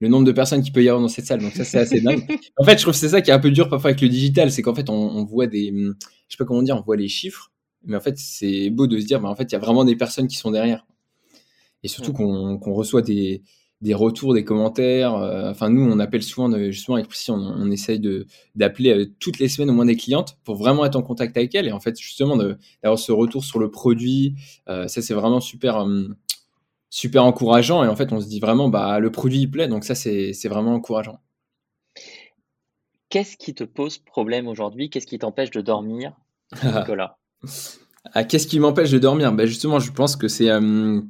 le 0.00 0.08
nombre 0.08 0.26
de 0.26 0.32
personnes 0.32 0.60
qui 0.64 0.72
peut 0.72 0.82
y 0.82 0.88
avoir 0.88 1.00
dans 1.00 1.08
cette 1.08 1.26
salle. 1.26 1.40
Donc 1.40 1.52
ça, 1.52 1.62
c'est 1.62 1.78
assez 1.78 2.00
dingue. 2.00 2.26
En 2.58 2.64
fait, 2.64 2.78
je 2.78 2.82
trouve 2.82 2.94
que 2.94 2.98
c'est 2.98 3.10
ça 3.10 3.22
qui 3.22 3.30
est 3.30 3.34
un 3.34 3.38
peu 3.38 3.52
dur 3.52 3.68
parfois 3.68 3.90
avec 3.90 4.00
le 4.00 4.08
digital, 4.08 4.50
c'est 4.50 4.62
qu'en 4.62 4.74
fait, 4.74 4.90
on, 4.90 5.24
voit 5.24 5.46
des, 5.46 5.70
hum, 5.70 5.94
je 6.28 6.34
sais 6.34 6.36
pas 6.36 6.44
comment 6.44 6.62
dire, 6.62 6.76
on 6.76 6.82
voit 6.82 6.96
les 6.96 7.08
chiffres, 7.08 7.52
mais 7.84 7.96
en 7.96 8.00
fait, 8.00 8.18
c'est 8.18 8.70
beau 8.70 8.88
de 8.88 8.98
se 8.98 9.06
dire, 9.06 9.20
bah, 9.20 9.28
en 9.28 9.36
fait, 9.36 9.44
il 9.44 9.52
y 9.52 9.56
a 9.56 9.60
vraiment 9.60 9.84
des 9.84 9.94
personnes 9.94 10.26
qui 10.26 10.36
sont 10.36 10.50
derrière. 10.50 10.84
Et 11.84 11.88
surtout 11.88 12.12
qu'on 12.12 12.58
reçoit 12.72 13.02
des, 13.02 13.42
des 13.80 13.94
retours, 13.94 14.34
des 14.34 14.44
commentaires. 14.44 15.14
Euh, 15.14 15.50
enfin, 15.50 15.70
nous, 15.70 15.82
on 15.82 15.98
appelle 15.98 16.22
souvent, 16.22 16.50
justement, 16.70 16.96
avec 16.96 17.08
Priscille, 17.08 17.34
on, 17.34 17.70
essaye 17.70 18.00
d'appeler 18.54 18.90
euh, 18.90 19.14
toutes 19.20 19.38
les 19.38 19.48
semaines 19.48 19.70
au 19.70 19.74
moins 19.74 19.84
des 19.84 19.96
clientes 19.96 20.38
pour 20.44 20.56
vraiment 20.56 20.84
être 20.84 20.96
en 20.96 21.02
contact 21.02 21.36
avec 21.36 21.54
elles. 21.54 21.66
Et 21.66 21.72
en 21.72 21.80
fait, 21.80 21.98
justement, 21.98 22.36
d'avoir 22.36 22.98
ce 22.98 23.12
retour 23.12 23.44
sur 23.44 23.58
le 23.58 23.70
produit, 23.70 24.34
euh, 24.68 24.88
ça, 24.88 25.02
c'est 25.02 25.14
vraiment 25.14 25.40
super. 25.40 25.86
Super 26.90 27.24
encourageant. 27.24 27.82
Et 27.82 27.88
en 27.88 27.96
fait, 27.96 28.12
on 28.12 28.20
se 28.20 28.28
dit 28.28 28.38
vraiment, 28.38 28.68
bah, 28.68 29.00
le 29.00 29.10
produit 29.10 29.40
il 29.40 29.50
plaît. 29.50 29.66
Donc 29.66 29.82
ça, 29.82 29.96
c'est 29.96 30.48
vraiment 30.48 30.74
encourageant. 30.74 31.18
Qu'est-ce 33.08 33.36
qui 33.36 33.52
te 33.52 33.64
pose 33.64 33.98
problème 33.98 34.46
aujourd'hui? 34.46 34.90
Qu'est-ce 34.90 35.06
qui 35.06 35.18
t'empêche 35.18 35.50
de 35.50 35.60
dormir, 35.60 36.14
Nicolas? 36.64 37.18
Ah, 38.12 38.22
Qu'est-ce 38.22 38.46
qui 38.46 38.60
m'empêche 38.60 38.90
de 38.90 38.98
dormir? 38.98 39.32
Bah, 39.32 39.46
Justement, 39.46 39.80
je 39.80 39.90
pense 39.90 40.14
que 40.14 40.28
c'est, 40.28 40.50
euh, 40.50 41.00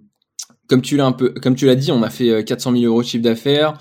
comme 0.69 0.83
tu 0.83 0.97
l'as 0.97 1.07
un 1.07 1.13
peu, 1.13 1.31
comme 1.31 1.55
tu 1.55 1.67
l'as 1.67 1.77
dit, 1.77 1.93
on 1.93 2.03
a 2.03 2.11
fait 2.11 2.45
400 2.45 2.73
euh, 2.73 2.79
000 2.81 2.93
euros 2.93 3.03
de 3.03 3.07
chiffre 3.07 3.23
d'affaires. 3.23 3.79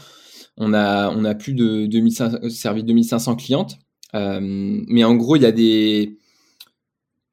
On 0.58 0.74
a, 0.74 1.10
on 1.10 1.26
a 1.26 1.34
plus 1.36 1.54
de 1.54 1.88
2500, 1.88 2.50
servi 2.50 2.84
2500 2.84 3.36
clientes. 3.36 3.78
Euh, 4.14 4.40
mais 4.42 5.04
en 5.04 5.16
gros, 5.16 5.36
il 5.36 5.42
y 5.42 5.46
a 5.46 5.52
des, 5.52 6.18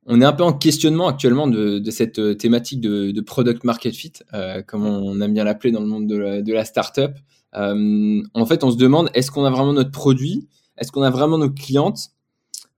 on 0.07 0.21
est 0.21 0.25
un 0.25 0.33
peu 0.33 0.43
en 0.43 0.53
questionnement 0.53 1.09
actuellement 1.09 1.47
de, 1.47 1.83
cette 1.91 2.19
euh, 2.19 2.35
thématique 2.35 2.81
de, 2.81 3.21
product 3.21 3.65
market 3.65 3.95
fit, 3.95 4.13
euh, 4.35 4.61
comme 4.63 4.85
on 4.85 5.21
aime 5.21 5.33
bien 5.33 5.45
l'appeler 5.45 5.73
dans 5.73 5.81
le 5.81 5.87
monde 5.87 6.07
de 6.07 6.53
la, 6.53 6.65
startup. 6.65 7.13
Euh, 7.55 8.23
en 8.35 8.47
fait, 8.47 8.65
on 8.65 8.71
se 8.71 8.77
demande 8.77 9.11
est-ce 9.15 9.31
qu'on 9.31 9.45
a 9.45 9.51
vraiment 9.51 9.73
notre 9.73 9.93
produit? 9.93 10.49
Est-ce 10.79 10.91
qu'on 10.91 11.03
a 11.03 11.11
vraiment 11.11 11.39
nos 11.39 11.51
clientes? 11.51 12.11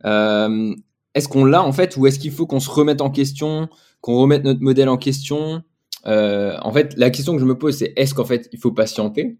Est-ce 0.04 1.28
qu'on 1.28 1.44
l'a 1.44 1.62
en 1.62 1.72
fait 1.72 1.96
Ou 1.96 2.06
est-ce 2.06 2.18
qu'il 2.18 2.32
faut 2.32 2.46
qu'on 2.46 2.60
se 2.60 2.70
remette 2.70 3.00
en 3.00 3.10
question, 3.10 3.68
qu'on 4.00 4.18
remette 4.18 4.44
notre 4.44 4.60
modèle 4.60 4.88
en 4.88 4.96
question? 4.96 5.62
En 6.04 6.72
fait, 6.72 6.94
la 6.96 7.10
question 7.10 7.34
que 7.34 7.40
je 7.40 7.44
me 7.44 7.56
pose, 7.56 7.76
c'est 7.76 7.92
est-ce 7.96 8.14
qu'en 8.14 8.24
fait, 8.24 8.48
il 8.52 8.58
faut 8.58 8.72
patienter 8.72 9.38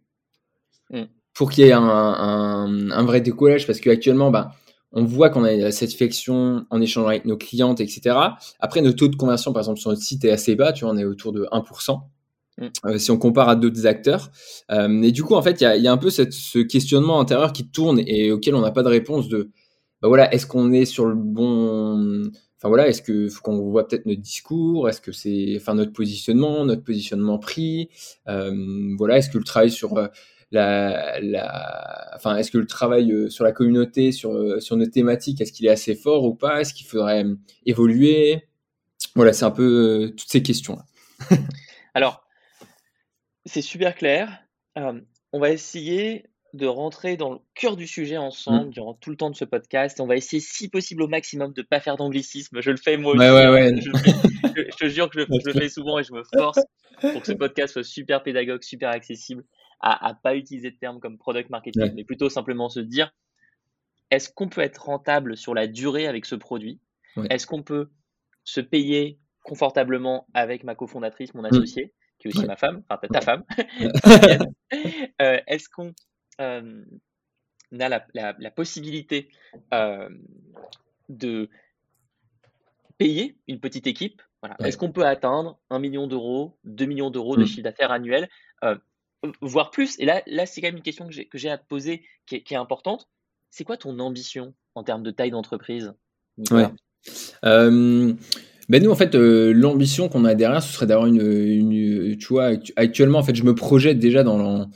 mm. 0.90 1.02
pour 1.34 1.50
qu'il 1.50 1.64
y 1.64 1.68
ait 1.68 1.72
un, 1.72 1.82
un, 1.82 3.04
vrai 3.04 3.20
décollage? 3.20 3.66
Parce 3.66 3.80
qu'actuellement, 3.80 4.30
bah, 4.30 4.52
on 4.92 5.04
voit 5.04 5.30
qu'on 5.30 5.44
a 5.44 5.52
la 5.52 5.72
satisfaction 5.72 6.66
en 6.70 6.80
échangeant 6.80 7.08
avec 7.08 7.24
nos 7.24 7.36
clientes, 7.36 7.80
etc. 7.80 8.16
Après, 8.60 8.80
notre 8.82 8.96
taux 8.96 9.08
de 9.08 9.16
conversion, 9.16 9.52
par 9.52 9.62
exemple, 9.62 9.80
sur 9.80 9.90
notre 9.90 10.02
site 10.02 10.24
est 10.24 10.30
assez 10.30 10.54
bas, 10.54 10.72
tu 10.72 10.84
vois, 10.84 10.92
on 10.94 10.98
est 10.98 11.04
autour 11.04 11.32
de 11.32 11.46
1%. 11.50 12.00
Mm. 12.58 12.66
Euh, 12.84 12.98
si 12.98 13.10
on 13.10 13.18
compare 13.18 13.48
à 13.48 13.56
d'autres 13.56 13.86
acteurs. 13.86 14.30
Euh, 14.70 15.02
et 15.02 15.12
du 15.12 15.22
coup, 15.22 15.34
en 15.34 15.42
fait, 15.42 15.60
il 15.60 15.64
y 15.64 15.88
a, 15.88 15.92
un 15.92 15.96
peu 15.96 16.10
ce 16.10 16.58
questionnement 16.58 17.20
intérieur 17.20 17.52
qui 17.52 17.68
tourne 17.68 18.00
et 18.06 18.30
auquel 18.30 18.54
on 18.54 18.60
n'a 18.60 18.70
pas 18.70 18.82
de 18.82 18.88
réponse 18.88 19.28
de, 19.28 19.50
bah 20.00 20.08
voilà, 20.08 20.32
est-ce 20.34 20.46
qu'on 20.46 20.72
est 20.72 20.84
sur 20.84 21.06
le 21.06 21.14
bon, 21.14 22.30
enfin 22.62 22.68
voilà, 22.68 22.86
est-ce 22.86 23.02
que 23.02 23.28
qu'on 23.40 23.58
voit 23.58 23.88
peut-être 23.88 24.06
notre 24.06 24.20
discours, 24.20 24.88
est-ce 24.88 25.00
que 25.00 25.10
c'est, 25.10 25.54
enfin 25.56 25.74
notre 25.74 25.92
positionnement, 25.92 26.64
notre 26.64 26.84
positionnement 26.84 27.40
prix, 27.40 27.90
euh, 28.28 28.54
voilà, 28.96 29.18
est-ce 29.18 29.30
que 29.30 29.38
le 29.38 29.44
travail 29.44 29.72
sur 29.72 29.98
la, 30.52 31.18
la, 31.20 32.10
enfin, 32.14 32.36
est-ce 32.36 32.52
que 32.52 32.58
le 32.58 32.66
travail 32.66 33.10
euh, 33.10 33.30
sur 33.30 33.44
la 33.44 33.50
communauté, 33.52 34.12
sur, 34.12 34.32
euh, 34.32 34.60
sur 34.60 34.76
nos 34.76 34.86
thématiques, 34.86 35.40
est-ce 35.40 35.52
qu'il 35.52 35.66
est 35.66 35.70
assez 35.70 35.96
fort 35.96 36.24
ou 36.24 36.34
pas? 36.34 36.60
Est-ce 36.60 36.72
qu'il 36.72 36.86
faudrait 36.86 37.24
euh, 37.24 37.34
évoluer? 37.66 38.48
Voilà, 39.16 39.32
c'est 39.32 39.44
un 39.44 39.50
peu 39.50 40.14
toutes 40.16 40.30
ces 40.30 40.42
questions-là. 40.42 40.84
Alors, 41.94 42.24
c'est 43.44 43.62
super 43.62 43.94
clair. 43.96 44.44
on 44.76 45.40
va 45.40 45.50
essayer 45.50 46.26
de 46.54 46.66
rentrer 46.66 47.16
dans 47.16 47.32
le 47.32 47.38
cœur 47.54 47.76
du 47.76 47.86
sujet 47.86 48.16
ensemble 48.18 48.66
Mm. 48.68 48.70
durant 48.70 48.94
tout 48.94 49.10
le 49.10 49.16
temps 49.16 49.30
de 49.30 49.36
ce 49.36 49.44
podcast. 49.44 50.00
On 50.00 50.06
va 50.06 50.16
essayer, 50.16 50.40
si 50.40 50.68
possible, 50.68 51.02
au 51.02 51.08
maximum 51.08 51.52
de 51.52 51.62
ne 51.62 51.66
pas 51.66 51.80
faire 51.80 51.96
d'anglicisme. 51.96 52.60
Je 52.60 52.70
le 52.70 52.76
fais 52.76 52.96
moi 52.96 53.16
Ouais, 53.16 53.28
aussi. 53.30 53.34
ouais, 53.34 53.44
hein. 53.46 53.52
ouais. 53.52 53.80
Je, 53.80 54.76
te 54.76 54.88
jure 54.88 55.08
que 55.08 55.20
je, 55.20 55.26
le 55.46 55.52
fais 55.54 55.68
souvent 55.70 55.98
et 55.98 56.04
je 56.04 56.12
me 56.12 56.22
force 56.36 56.60
pour 57.00 57.20
que 57.20 57.26
ce 57.26 57.32
podcast 57.32 57.72
soit 57.72 57.84
super 57.84 58.22
pédagogue, 58.22 58.62
super 58.62 58.90
accessible, 58.90 59.44
à 59.80 60.10
ne 60.12 60.18
pas 60.22 60.36
utiliser 60.36 60.70
de 60.70 60.76
termes 60.76 61.00
comme 61.00 61.16
product 61.18 61.48
marketing, 61.50 61.92
mais 61.94 62.04
plutôt 62.04 62.28
simplement 62.28 62.68
se 62.68 62.80
dire 62.80 63.12
est-ce 64.10 64.28
qu'on 64.30 64.48
peut 64.50 64.60
être 64.60 64.76
rentable 64.84 65.36
sur 65.38 65.54
la 65.54 65.66
durée 65.66 66.06
avec 66.06 66.26
ce 66.26 66.34
produit? 66.34 66.80
Est-ce 67.30 67.46
qu'on 67.46 67.62
peut 67.62 67.88
se 68.44 68.60
payer 68.60 69.18
confortablement 69.42 70.26
avec 70.34 70.64
ma 70.64 70.74
cofondatrice, 70.74 71.32
mon 71.34 71.44
associé, 71.44 71.92
qui 72.18 72.28
est 72.28 72.36
aussi 72.36 72.46
ma 72.46 72.56
femme, 72.56 72.82
enfin 72.90 73.08
ta, 73.10 73.20
femme. 73.22 73.44
Euh, 75.20 75.38
Est-ce 75.46 75.68
qu'on 75.68 75.92
euh, 76.40 76.82
a 77.78 77.88
la, 77.88 78.06
la- 78.14 78.36
la 78.38 78.50
possibilité 78.50 79.28
euh, 79.72 80.08
de 81.08 81.48
payer 82.98 83.36
une 83.48 83.60
petite 83.60 83.86
équipe 83.86 84.22
voilà. 84.42 84.56
Ouais. 84.58 84.68
Est-ce 84.68 84.76
qu'on 84.76 84.90
peut 84.90 85.06
atteindre 85.06 85.60
1 85.70 85.78
million 85.78 86.08
d'euros, 86.08 86.56
2 86.64 86.84
millions 86.84 87.10
d'euros 87.10 87.36
de 87.36 87.42
Mm. 87.42 87.46
chiffre 87.46 87.62
d'affaires 87.62 87.92
annuel, 87.92 88.28
euh, 88.64 88.74
voire 89.40 89.70
plus? 89.70 89.96
Et 90.00 90.04
là, 90.04 90.20
là 90.26 90.46
c'est 90.46 90.60
quand 90.60 90.66
même 90.66 90.78
une 90.78 90.82
question 90.82 91.08
que 91.08 91.38
j'ai 91.38 91.48
à 91.50 91.58
te 91.58 91.64
poser 91.68 92.02
qui 92.26 92.34
est, 92.36 92.42
qui 92.42 92.54
est 92.54 92.56
importante. 92.56 93.08
C'est 93.50 93.62
quoi 93.62 93.76
ton 93.76 94.00
ambition 94.00 94.52
en 94.74 94.82
termes 94.82 95.04
de 95.04 95.12
taille 95.12 95.30
d'entreprise 95.30 95.92
Ouais. 96.50 96.66
Euh, 97.44 98.12
ben 98.68 98.82
nous, 98.82 98.90
en 98.90 98.94
fait, 98.96 99.14
euh, 99.14 99.52
l'ambition 99.52 100.08
qu'on 100.08 100.24
a 100.24 100.34
derrière, 100.34 100.62
ce 100.62 100.72
serait 100.72 100.86
d'avoir 100.86 101.06
une, 101.06 101.20
une- 101.20 102.16
Tu 102.18 102.26
vois, 102.28 102.46
actu- 102.54 102.72
actuellement, 102.74 103.18
en 103.18 103.22
fait, 103.22 103.34
je 103.36 103.44
me 103.44 103.54
projette 103.54 103.98
déjà 104.00 104.24
dans 104.24 104.68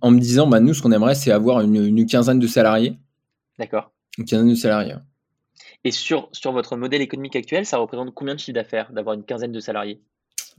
en 0.00 0.10
me 0.10 0.18
disant, 0.18 0.46
bah, 0.46 0.60
nous, 0.60 0.74
ce 0.74 0.82
qu'on 0.82 0.92
aimerait, 0.92 1.14
c'est 1.14 1.30
avoir 1.30 1.60
une, 1.60 1.76
une 1.76 2.06
quinzaine 2.06 2.38
de 2.38 2.46
salariés. 2.46 2.98
D'accord. 3.58 3.92
Une 4.18 4.24
quinzaine 4.24 4.50
de 4.50 4.54
salariés. 4.54 4.94
Et 5.84 5.90
sur, 5.90 6.28
sur 6.32 6.52
votre 6.52 6.76
modèle 6.76 7.00
économique 7.00 7.36
actuel, 7.36 7.64
ça 7.64 7.78
représente 7.78 8.14
combien 8.14 8.34
de 8.34 8.40
chiffre 8.40 8.54
d'affaires 8.54 8.92
d'avoir 8.92 9.14
une 9.14 9.24
quinzaine 9.24 9.52
de 9.52 9.60
salariés? 9.60 10.00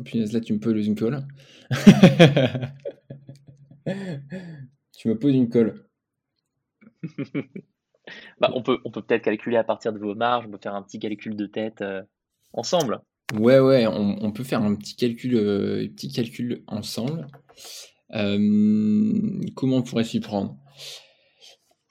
Puis 0.03 0.25
là, 0.25 0.39
tu 0.39 0.53
me 0.53 0.59
poses 0.59 0.87
une 0.87 0.95
colle. 0.95 1.23
tu 4.97 5.07
me 5.07 5.17
poses 5.17 5.35
une 5.35 5.49
colle. 5.49 5.85
Bah, 8.39 8.51
on 8.55 8.63
peut 8.63 8.79
on 8.83 8.91
peut 8.91 9.03
peut-être 9.03 9.23
calculer 9.23 9.57
à 9.57 9.63
partir 9.63 9.93
de 9.93 9.99
vos 9.99 10.15
marges, 10.15 10.45
on 10.47 10.51
peut 10.51 10.59
faire 10.61 10.75
un 10.75 10.81
petit 10.81 10.99
calcul 10.99 11.35
de 11.35 11.45
tête 11.45 11.81
euh, 11.81 12.01
ensemble. 12.51 12.99
Ouais, 13.33 13.59
ouais, 13.59 13.87
on, 13.87 14.17
on 14.21 14.31
peut 14.31 14.43
faire 14.43 14.61
un 14.61 14.75
petit 14.75 14.95
calcul, 14.95 15.35
euh, 15.35 15.87
petit 15.87 16.11
calcul 16.11 16.63
ensemble. 16.67 17.27
Euh, 18.13 19.41
comment 19.55 19.77
on 19.77 19.81
pourrait 19.83 20.03
s'y 20.03 20.19
prendre? 20.19 20.57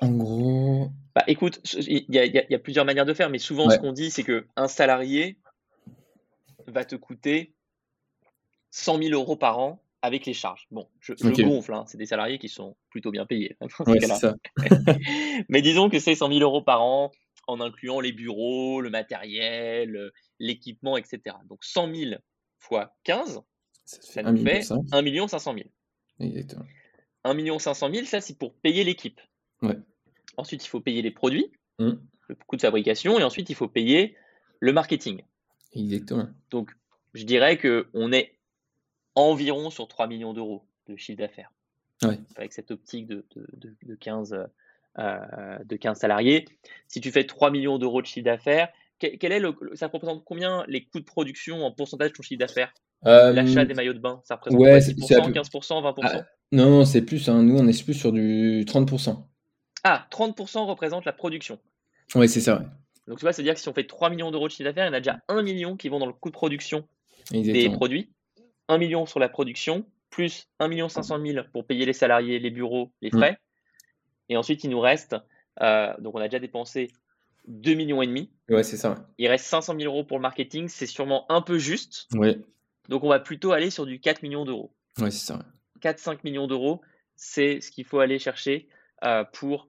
En 0.01 0.11
gros, 0.13 0.91
Bah, 1.15 1.25
écoute, 1.27 1.61
ce- 1.65 1.79
il 1.79 2.05
y 2.09 2.19
y 2.19 2.47
y 2.51 2.55
a 2.55 2.59
plusieurs 2.59 2.85
manières 2.85 3.05
de 3.07 3.15
faire, 3.15 3.31
mais 3.31 3.39
souvent 3.39 3.69
ce 3.69 3.77
Ouais. 3.77 3.81
qu'on 3.81 3.93
dit, 3.93 4.11
c'est 4.11 4.23
que 4.23 4.47
un 4.57 4.69
salarié 4.69 5.37
va 6.67 6.85
te 6.85 6.97
coûter 6.97 7.55
100 8.71 8.99
000 8.99 9.13
euros 9.13 9.37
par 9.37 9.59
an 9.59 9.83
avec 10.03 10.25
les 10.25 10.33
charges. 10.33 10.67
Bon, 10.71 10.89
je, 11.01 11.13
je 11.19 11.43
gonfle, 11.43 11.75
hein, 11.75 11.85
c'est 11.87 11.99
des 11.99 12.07
salariés 12.07 12.39
qui 12.39 12.49
sont 12.49 12.77
plutôt 12.91 13.11
bien 13.11 13.27
payés 13.27 13.57
hein, 13.61 13.67
ouais, 13.87 14.01
ça. 14.01 14.35
Mais 15.49 15.61
disons 15.63 15.91
que 15.91 15.99
c'est 15.99 16.15
100 16.15 16.29
000 16.29 16.41
euros 16.41 16.63
par 16.63 16.83
an 16.83 17.11
en 17.47 17.61
incluant 17.61 18.01
les 18.01 18.13
bureaux, 18.13 18.81
le 18.81 18.91
matériel, 18.91 19.97
euh, 19.97 20.11
l'équipement, 20.39 20.97
etc. 20.97 21.37
Donc 21.49 21.65
100 21.65 21.93
000 21.93 22.15
fois 22.59 22.95
15, 23.05 23.41
Ça 23.85 24.01
ça 24.01 24.13
fait 24.13 24.23
nous 24.23 24.29
1 24.29 24.33
million 24.33 24.47
fait 24.47 24.63
cinq. 24.63 24.83
1 24.93 25.29
500 25.29 25.55
000. 25.55 25.69
Exactement. 26.21 26.65
1 27.25 27.59
500 27.59 27.93
000, 27.93 28.07
ça 28.07 28.21
c'est 28.21 28.39
pour 28.39 28.55
payer 28.55 28.85
l'équipe. 28.85 29.21
Ouais. 29.63 29.77
Ensuite, 30.37 30.65
il 30.65 30.69
faut 30.69 30.81
payer 30.81 31.03
les 31.03 31.11
produits, 31.11 31.51
Mm. 31.79 31.93
le 32.29 32.35
coût 32.47 32.57
de 32.57 32.61
fabrication, 32.61 33.19
et 33.19 33.23
ensuite 33.25 33.49
il 33.51 33.55
faut 33.57 33.69
payer 33.69 34.17
le 34.61 34.73
marketing. 34.73 35.23
Exactement. 35.73 36.29
Donc, 36.51 36.73
je 37.15 37.25
dirais 37.25 37.59
qu'on 37.59 38.13
est 38.13 38.37
environ 39.15 39.71
sur 39.71 39.89
3 39.89 40.07
millions 40.07 40.33
d'euros 40.35 40.65
de 40.89 40.97
chiffre 40.97 41.19
d'affaires. 41.19 41.53
Ouais. 42.03 42.19
Avec 42.37 42.53
cette 42.53 42.71
optique 42.71 43.07
de, 43.07 43.27
de, 43.35 43.47
de- 43.55 43.77
de 43.83 43.95
15, 43.95 44.47
euh, 44.99 45.59
de 45.65 45.77
15 45.77 45.99
salariés. 45.99 46.47
Si 46.89 47.01
tu 47.01 47.11
fais 47.11 47.25
3 47.25 47.51
millions 47.51 47.79
d'euros 47.79 48.01
de 48.03 48.07
chiffre 48.07 48.25
d'affaires, 48.25 48.69
quel, 48.99 49.19
quel 49.19 49.33
est 49.33 49.41
le, 49.41 49.55
ça 49.75 49.89
représente 49.89 50.25
combien 50.25 50.65
les 50.69 50.85
coûts 50.85 51.01
de 51.01 51.05
production 51.05 51.65
en 51.65 51.73
pourcentage 51.73 52.11
de 52.11 52.17
ton 52.17 52.23
chiffre 52.23 52.39
d'affaires? 52.39 52.73
L'achat 53.03 53.65
des 53.65 53.75
maillots 53.75 53.93
de 53.95 53.99
bain, 53.99 54.21
ça 54.25 54.37
représente 54.37 54.61
ouais, 54.61 54.71
quoi, 54.71 54.81
c'est- 54.81 54.95
10%, 54.95 55.07
c'est 55.07 55.15
à 55.17 55.25
peu- 55.27 55.33
15%, 55.33 55.81
20% 55.83 56.09
Ah, 56.21 56.27
non, 56.53 56.71
non, 56.71 56.85
c'est 56.85 57.03
plus. 57.03 57.29
hein, 57.29 57.43
nous, 57.43 57.57
on 57.59 57.67
est 57.67 57.85
plus 57.85 57.95
sur 57.95 58.13
du 58.13 58.65
30%. 58.67 59.29
Ah, 59.85 60.07
30% 60.11 60.67
représente 60.67 61.05
la 61.07 61.13
production. 61.13 61.59
Ouais, 62.15 62.29
c'est 62.29 62.41
ça. 62.41 62.59
ouais. 62.59 62.67
Donc 63.07 63.19
tu 63.19 63.25
vois, 63.25 63.33
c'est-à-dire 63.33 63.55
que 63.55 63.61
si 63.61 63.69
on 63.69 63.73
fait 63.73 63.87
3 63.87 64.11
millions 64.11 64.31
d'euros 64.31 64.47
de 64.49 64.53
chiffre 64.53 64.65
d'affaires, 64.65 64.85
il 64.85 64.89
y 64.89 64.91
en 64.91 64.97
a 64.97 65.01
déjà 65.01 65.21
1 65.29 65.43
million 65.43 65.77
qui 65.77 65.89
vont 65.89 65.99
dans 65.99 66.07
le 66.07 66.13
coût 66.13 66.29
de 66.29 66.35
production 66.35 66.87
des 67.33 67.69
produits, 67.71 68.11
1 68.69 68.79
million 68.79 69.07
sur 69.07 69.19
la 69.19 69.29
production, 69.29 69.85
plus 70.11 70.49
1 70.59 70.69
million 70.69 70.89
500 70.89 71.19
000 71.25 71.45
pour 71.53 71.65
payer 71.65 71.87
les 71.87 71.93
salariés, 71.93 72.39
les 72.39 72.51
bureaux, 72.51 72.93
les 73.01 73.09
Mm. 73.09 73.17
frais. 73.19 73.39
Et 74.29 74.37
ensuite, 74.37 74.63
il 74.65 74.71
nous 74.71 74.81
reste, 74.81 75.17
euh, 75.63 75.93
donc 76.01 76.15
on 76.15 76.19
a 76.21 76.29
déjà 76.29 76.39
dépensé 76.39 76.93
2 77.49 77.75
millions 77.75 78.03
et 78.03 78.07
demi. 78.07 78.31
Ouais, 78.49 78.63
c'est 78.63 78.77
ça. 78.77 79.09
Il 79.19 79.29
reste 79.29 79.47
500 79.47 79.75
000 79.79 79.93
euros 79.93 80.05
pour 80.05 80.19
le 80.19 80.23
marketing, 80.23 80.69
c'est 80.69 80.87
sûrement 80.87 81.25
un 81.33 81.41
peu 81.43 81.59
juste. 81.59 82.07
Ouais, 82.15 82.39
Donc 82.91 83.05
on 83.05 83.09
va 83.09 83.21
plutôt 83.21 83.53
aller 83.53 83.71
sur 83.71 83.87
du 83.87 84.01
4 84.01 84.23
millions 84.23 84.45
d'euros. 84.45 84.75
ouais 84.99 85.11
c'est 85.11 85.27
ça. 85.27 85.37
ouais. 85.37 85.45
4-5 85.81 86.19
millions 86.25 86.47
d'euros, 86.47 86.83
c'est 87.17 87.61
ce 87.61 87.71
qu'il 87.71 87.85
faut 87.85 88.01
aller 88.01 88.19
chercher 88.19 88.69
euh, 89.05 89.25
pour 89.33 89.69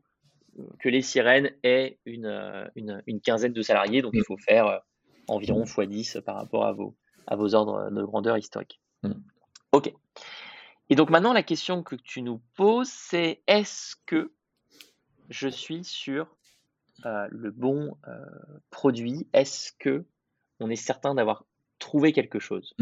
que 0.79 0.89
les 0.89 1.01
sirènes 1.01 1.51
aient 1.63 1.99
une, 2.05 2.25
euh, 2.25 2.67
une, 2.75 3.01
une 3.07 3.21
quinzaine 3.21 3.53
de 3.53 3.61
salariés. 3.61 4.01
Donc 4.01 4.13
il 4.15 4.23
faut 4.23 4.37
faire 4.37 4.67
euh, 4.67 4.77
environ 5.27 5.63
x10 5.63 6.21
par 6.21 6.35
rapport 6.35 6.65
à 6.65 6.73
vos, 6.73 6.97
à 7.27 7.35
vos 7.35 7.55
ordres 7.55 7.89
de 7.89 8.03
grandeur 8.03 8.37
historiques. 8.37 8.81
Mm. 9.03 9.13
Ok. 9.71 9.93
Et 10.89 10.95
donc 10.95 11.09
maintenant, 11.09 11.31
la 11.31 11.43
question 11.43 11.83
que 11.83 11.95
tu 11.95 12.21
nous 12.21 12.41
poses, 12.55 12.89
c'est 12.89 13.41
est-ce 13.47 13.95
que 14.05 14.33
je 15.29 15.47
suis 15.47 15.85
sur 15.85 16.35
euh, 17.05 17.27
le 17.31 17.51
bon 17.51 17.95
produit? 18.71 19.29
Est-ce 19.31 19.71
que 19.79 20.05
on 20.59 20.69
est 20.69 20.75
certain 20.75 21.15
d'avoir 21.15 21.45
trouvé 21.81 22.13
quelque 22.13 22.39
chose 22.39 22.73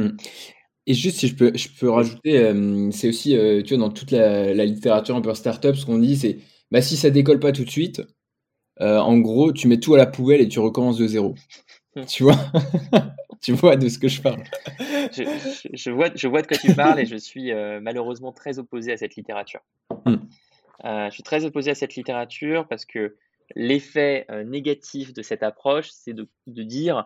Et 0.85 0.93
juste 0.93 1.17
si 1.19 1.27
je 1.27 1.35
peux, 1.35 1.51
je 1.55 1.67
peux 1.79 1.89
rajouter, 1.89 2.37
euh, 2.39 2.89
c'est 2.91 3.09
aussi, 3.09 3.35
euh, 3.35 3.61
tu 3.63 3.75
vois, 3.75 3.87
dans 3.87 3.93
toute 3.93 4.11
la, 4.11 4.53
la 4.53 4.65
littérature 4.65 5.15
un 5.15 5.21
peu 5.21 5.33
startup, 5.33 5.75
ce 5.75 5.85
qu'on 5.85 5.99
dit, 5.99 6.15
c'est, 6.17 6.37
bah, 6.71 6.81
si 6.81 6.97
ça 6.97 7.09
décolle 7.09 7.39
pas 7.39 7.51
tout 7.51 7.63
de 7.63 7.69
suite, 7.69 8.01
euh, 8.81 8.97
en 8.97 9.17
gros, 9.19 9.51
tu 9.51 9.67
mets 9.67 9.79
tout 9.79 9.93
à 9.93 9.97
la 9.97 10.05
poubelle 10.05 10.41
et 10.41 10.47
tu 10.47 10.59
recommences 10.59 10.97
de 10.97 11.07
zéro. 11.07 11.35
Hmm. 11.95 12.05
tu 12.05 12.23
vois? 12.23 12.37
Tu 13.41 13.53
vois 13.53 13.77
de 13.77 13.87
ce 13.87 13.97
que 13.97 14.09
je 14.09 14.21
parle? 14.21 14.43
je, 15.13 15.23
je- 15.23 15.69
je 15.71 15.91
vois, 15.91 16.09
je 16.13 16.27
vois 16.27 16.41
de 16.41 16.47
quoi 16.47 16.57
tu 16.57 16.75
parles 16.75 16.99
et 16.99 17.05
je 17.05 17.15
suis 17.15 17.53
malheureusement 17.81 18.33
très 18.33 18.59
opposé 18.59 18.91
à 18.91 18.97
cette 18.97 19.15
littérature. 19.15 19.61
Mm. 20.05 20.15
Je 20.83 21.09
suis 21.11 21.23
très 21.23 21.45
opposé 21.45 21.71
à 21.71 21.75
cette 21.75 21.95
littérature 21.95 22.67
parce 22.67 22.83
que 22.83 23.15
l'effet 23.55 24.27
négatif 24.45 25.13
de 25.13 25.21
cette 25.21 25.41
approche, 25.41 25.87
c'est 25.89 26.11
de, 26.13 26.27
de 26.47 26.63
dire 26.63 27.05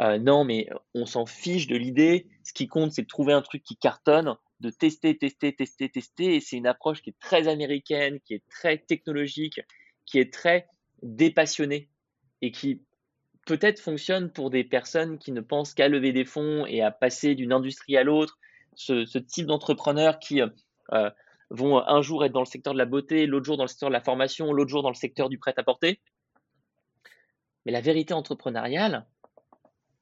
euh, 0.00 0.18
non, 0.18 0.44
mais 0.44 0.68
on 0.94 1.06
s'en 1.06 1.26
fiche 1.26 1.66
de 1.66 1.76
l'idée. 1.76 2.26
Ce 2.44 2.52
qui 2.52 2.66
compte, 2.66 2.92
c'est 2.92 3.02
de 3.02 3.06
trouver 3.06 3.32
un 3.32 3.42
truc 3.42 3.62
qui 3.62 3.76
cartonne, 3.76 4.34
de 4.60 4.70
tester, 4.70 5.16
tester, 5.16 5.54
tester, 5.54 5.88
tester. 5.88 6.36
Et 6.36 6.40
c'est 6.40 6.56
une 6.56 6.66
approche 6.66 7.02
qui 7.02 7.10
est 7.10 7.18
très 7.20 7.48
américaine, 7.48 8.20
qui 8.20 8.34
est 8.34 8.48
très 8.48 8.78
technologique, 8.78 9.60
qui 10.06 10.18
est 10.18 10.32
très 10.32 10.68
dépassionnée 11.02 11.88
et 12.40 12.52
qui 12.52 12.82
peut-être 13.46 13.80
fonctionne 13.80 14.30
pour 14.30 14.50
des 14.50 14.64
personnes 14.64 15.18
qui 15.18 15.32
ne 15.32 15.40
pensent 15.40 15.74
qu'à 15.74 15.88
lever 15.88 16.12
des 16.12 16.24
fonds 16.24 16.64
et 16.66 16.80
à 16.80 16.90
passer 16.90 17.34
d'une 17.34 17.52
industrie 17.52 17.96
à 17.96 18.04
l'autre. 18.04 18.38
Ce, 18.74 19.18
type 19.18 19.46
d'entrepreneurs 19.46 20.18
qui 20.18 20.40
euh, 20.40 20.48
euh, 20.92 21.10
vont 21.50 21.86
un 21.86 22.00
jour 22.00 22.24
être 22.24 22.32
dans 22.32 22.40
le 22.40 22.46
secteur 22.46 22.72
de 22.72 22.78
la 22.78 22.86
beauté, 22.86 23.26
l'autre 23.26 23.44
jour 23.44 23.58
dans 23.58 23.64
le 23.64 23.68
secteur 23.68 23.90
de 23.90 23.92
la 23.92 24.00
formation, 24.00 24.52
l'autre 24.52 24.70
jour 24.70 24.82
dans 24.82 24.88
le 24.88 24.94
secteur 24.94 25.28
du 25.28 25.38
prêt-à-porter. 25.38 26.00
Mais 27.66 27.72
la 27.72 27.80
vérité 27.80 28.14
entrepreneuriale, 28.14 29.06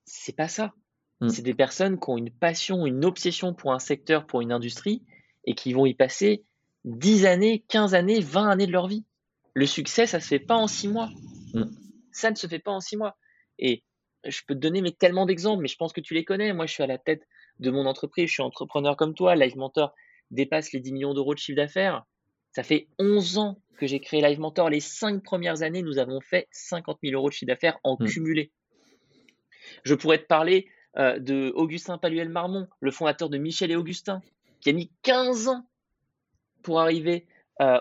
c'est 0.05 0.37
pas 0.37 0.49
ça. 0.49 0.73
Mm. 1.21 1.29
C'est 1.29 1.43
des 1.43 1.55
personnes 1.55 1.99
qui 1.99 2.11
ont 2.11 2.19
une 2.19 2.31
passion, 2.31 2.87
une 2.87 3.05
obsession 3.05 3.55
pour 3.55 3.73
un 3.73 3.79
secteur, 3.79 4.27
pour 4.27 4.41
une 4.41 4.53
industrie, 4.53 5.05
et 5.45 5.55
qui 5.55 5.73
vont 5.73 5.87
y 5.87 5.95
passer 5.95 6.45
10 6.85 7.27
années, 7.27 7.65
15 7.69 7.95
années, 7.95 8.21
20 8.21 8.49
années 8.49 8.67
de 8.67 8.73
leur 8.73 8.89
vie. 8.89 9.05
Le 9.55 9.67
succès, 9.67 10.07
ça 10.07 10.21
se 10.21 10.29
fait 10.29 10.39
pas 10.39 10.57
en 10.57 10.67
6 10.67 10.89
mois. 10.89 11.11
Mm. 11.55 11.65
Ça 12.13 12.31
ne 12.31 12.37
se 12.37 12.47
fait 12.47 12.59
pas 12.59 12.73
en 12.73 12.81
6 12.81 12.97
mois. 12.97 13.17
Et 13.59 13.85
je 14.25 14.41
peux 14.47 14.55
te 14.55 14.61
donner 14.61 14.83
mais, 14.83 14.93
tellement 14.93 15.27
d'exemples, 15.27 15.63
mais 15.63 15.69
je 15.69 15.77
pense 15.77 15.93
que 15.93 16.01
tu 16.01 16.15
les 16.15 16.25
connais. 16.25 16.53
Moi, 16.53 16.67
je 16.67 16.73
suis 16.73 16.83
à 16.83 16.87
la 16.87 16.99
tête 16.99 17.27
de 17.59 17.71
mon 17.71 17.87
entreprise, 17.87 18.29
je 18.29 18.35
suis 18.35 18.43
entrepreneur 18.43 18.97
comme 18.97 19.15
toi. 19.15 19.35
Live 19.37 19.57
Mentor 19.57 19.95
dépasse 20.31 20.73
les 20.73 20.81
10 20.81 20.93
millions 20.93 21.15
d'euros 21.15 21.35
de 21.35 21.39
chiffre 21.39 21.57
d'affaires. 21.57 22.05
Ça 22.53 22.63
fait 22.63 22.89
11 22.99 23.39
ans 23.39 23.61
que 23.79 23.87
j'ai 23.87 24.01
créé 24.01 24.21
Live 24.23 24.41
Mentor. 24.41 24.71
Les 24.71 24.81
5 24.81 25.23
premières 25.23 25.63
années, 25.63 25.83
nous 25.83 25.99
avons 25.99 26.21
fait 26.21 26.49
50 26.51 26.99
000 27.03 27.15
euros 27.15 27.29
de 27.29 27.35
chiffre 27.35 27.49
d'affaires 27.49 27.79
en 27.85 27.97
Mm. 27.99 28.07
cumulé. 28.07 28.53
Je 29.85 29.95
pourrais 29.95 30.19
te 30.19 30.27
parler 30.27 30.69
euh, 30.97 31.19
de 31.19 31.53
Augustin 31.55 31.99
Paluel-Marmont, 31.99 32.69
le 32.81 32.91
fondateur 32.91 33.29
de 33.29 33.39
Michel 33.39 33.71
et 33.71 33.77
Augustin, 33.77 34.23
qui 34.61 34.71
a 34.71 34.73
mis 34.73 34.91
15 35.03 35.49
ans 35.49 35.67
pour 36.63 36.81
arriver 36.81 37.27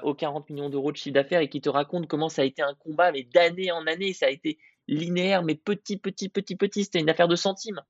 aux 0.03 0.13
40 0.13 0.49
millions 0.49 0.69
d'euros 0.69 0.91
de 0.91 0.97
chiffre 0.97 1.13
d'affaires 1.13 1.39
et 1.39 1.47
qui 1.47 1.61
te 1.61 1.69
raconte 1.69 2.05
comment 2.05 2.27
ça 2.27 2.41
a 2.41 2.45
été 2.45 2.61
un 2.61 2.73
combat, 2.73 3.13
mais 3.13 3.23
d'année 3.23 3.71
en 3.71 3.87
année, 3.87 4.11
ça 4.11 4.25
a 4.25 4.29
été 4.29 4.57
linéaire, 4.89 5.41
mais 5.41 5.55
petit, 5.55 5.95
petit, 5.95 6.27
petit, 6.27 6.57
petit, 6.57 6.83
c'était 6.83 6.99
une 6.99 7.09
affaire 7.09 7.29
de 7.29 7.37
centimes. 7.37 7.81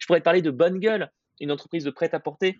Je 0.00 0.06
pourrais 0.06 0.20
te 0.20 0.24
parler 0.24 0.40
de 0.40 0.50
Bonne 0.50 0.78
Gueule, 0.78 1.12
une 1.40 1.52
entreprise 1.52 1.84
de 1.84 1.90
prêt-à-porter 1.90 2.58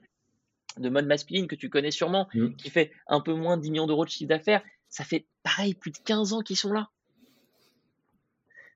de 0.77 0.89
mode 0.89 1.07
masculine 1.07 1.47
que 1.47 1.55
tu 1.55 1.71
connais 1.71 1.91
sûrement, 1.91 2.29
mmh. 2.35 2.57
qui 2.57 2.71
fait 2.71 2.91
un 3.07 3.21
peu 3.21 3.33
moins 3.33 3.57
de 3.57 3.63
10 3.63 3.71
millions 3.71 3.87
d'euros 3.87 4.05
de 4.05 4.11
chiffre 4.11 4.29
d'affaires. 4.29 4.63
Ça 4.89 5.05
fait 5.05 5.27
pareil, 5.43 5.75
plus 5.75 5.91
de 5.91 5.99
15 5.99 6.33
ans 6.33 6.41
qu'ils 6.41 6.57
sont 6.57 6.73
là. 6.73 6.91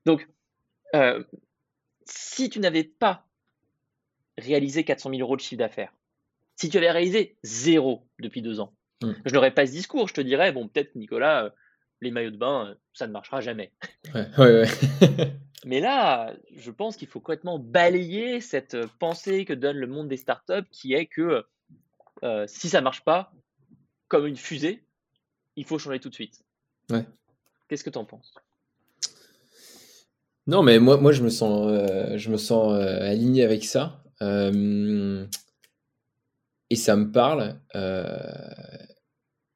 Donc, 0.05 0.27
euh, 0.95 1.23
si 2.09 2.49
tu 2.49 2.59
n'avais 2.59 2.83
pas 2.83 3.25
réalisé 4.37 4.83
400 4.83 5.09
000 5.11 5.21
euros 5.21 5.35
de 5.35 5.41
chiffre 5.41 5.59
d'affaires, 5.59 5.93
si 6.55 6.69
tu 6.69 6.77
avais 6.77 6.91
réalisé 6.91 7.37
zéro 7.43 8.07
depuis 8.19 8.41
deux 8.41 8.59
ans, 8.59 8.73
mmh. 9.01 9.11
je 9.25 9.33
n'aurais 9.33 9.53
pas 9.53 9.65
ce 9.65 9.71
discours. 9.71 10.07
Je 10.07 10.13
te 10.13 10.21
dirais, 10.21 10.51
bon, 10.51 10.67
peut-être, 10.67 10.95
Nicolas, 10.95 11.45
euh, 11.45 11.49
les 12.01 12.11
maillots 12.11 12.31
de 12.31 12.37
bain, 12.37 12.67
euh, 12.67 12.75
ça 12.93 13.07
ne 13.07 13.11
marchera 13.11 13.41
jamais. 13.41 13.71
Mais 15.65 15.81
là, 15.81 16.33
je 16.55 16.71
pense 16.71 16.95
qu'il 16.95 17.07
faut 17.07 17.19
complètement 17.19 17.59
balayer 17.59 18.39
cette 18.39 18.77
pensée 18.97 19.43
que 19.43 19.53
donne 19.53 19.77
le 19.77 19.87
monde 19.87 20.07
des 20.07 20.17
startups 20.17 20.67
qui 20.71 20.93
est 20.93 21.05
que 21.05 21.45
si 22.47 22.67
ça 22.67 22.79
ne 22.79 22.83
marche 22.83 23.03
pas, 23.03 23.33
comme 24.07 24.25
une 24.25 24.35
fusée, 24.35 24.83
il 25.55 25.65
faut 25.65 25.79
changer 25.79 25.99
tout 25.99 26.09
de 26.09 26.13
suite. 26.13 26.43
Qu'est-ce 27.67 27.83
que 27.83 27.89
tu 27.89 27.97
en 27.97 28.05
penses? 28.05 28.33
Non, 30.49 30.63
mais 30.63 30.79
moi, 30.79 30.97
moi 30.97 31.11
je 31.11 31.21
me 31.21 31.29
sens, 31.29 31.71
je 32.15 32.29
me 32.31 32.37
sens 32.37 32.73
aligné 32.73 33.43
avec 33.43 33.63
ça. 33.63 34.03
et 36.69 36.75
ça 36.75 36.95
me 36.95 37.11
parle. 37.11 37.59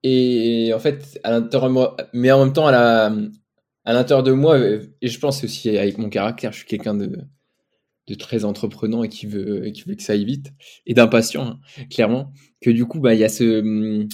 et 0.04 0.72
en 0.74 0.80
fait, 0.80 1.20
à 1.24 1.32
l'intérieur, 1.32 1.98
mais 2.14 2.32
en 2.32 2.46
même 2.46 2.54
temps, 2.54 2.68
à 3.86 3.94
l'intérieur 3.94 4.24
de 4.24 4.32
moi, 4.32 4.58
euh, 4.58 4.86
et 5.02 5.08
je 5.08 5.20
pense 5.20 5.44
aussi 5.44 5.78
avec 5.78 5.98
mon 5.98 6.10
caractère, 6.10 6.52
je 6.52 6.58
suis 6.60 6.68
quelqu'un 6.68 6.96
de, 6.96 7.20
de 8.08 8.16
très 8.16 8.46
entreprenant 8.46 9.04
et 9.04 9.10
qui 9.10 9.26
veut, 9.26 9.70
qui 9.72 9.84
veut 9.84 9.96
que 9.96 10.04
ça 10.04 10.14
aille 10.14 10.26
vite, 10.26 10.54
et 10.86 10.94
d'impatient, 10.94 11.48
hein, 11.48 11.60
clairement, 11.90 12.32
que 12.62 12.70
du 12.70 12.86
coup, 12.86 13.00
bah, 13.00 13.14
il 13.14 13.20
y 13.20 13.24
a 13.24 13.30
ce. 13.30 14.08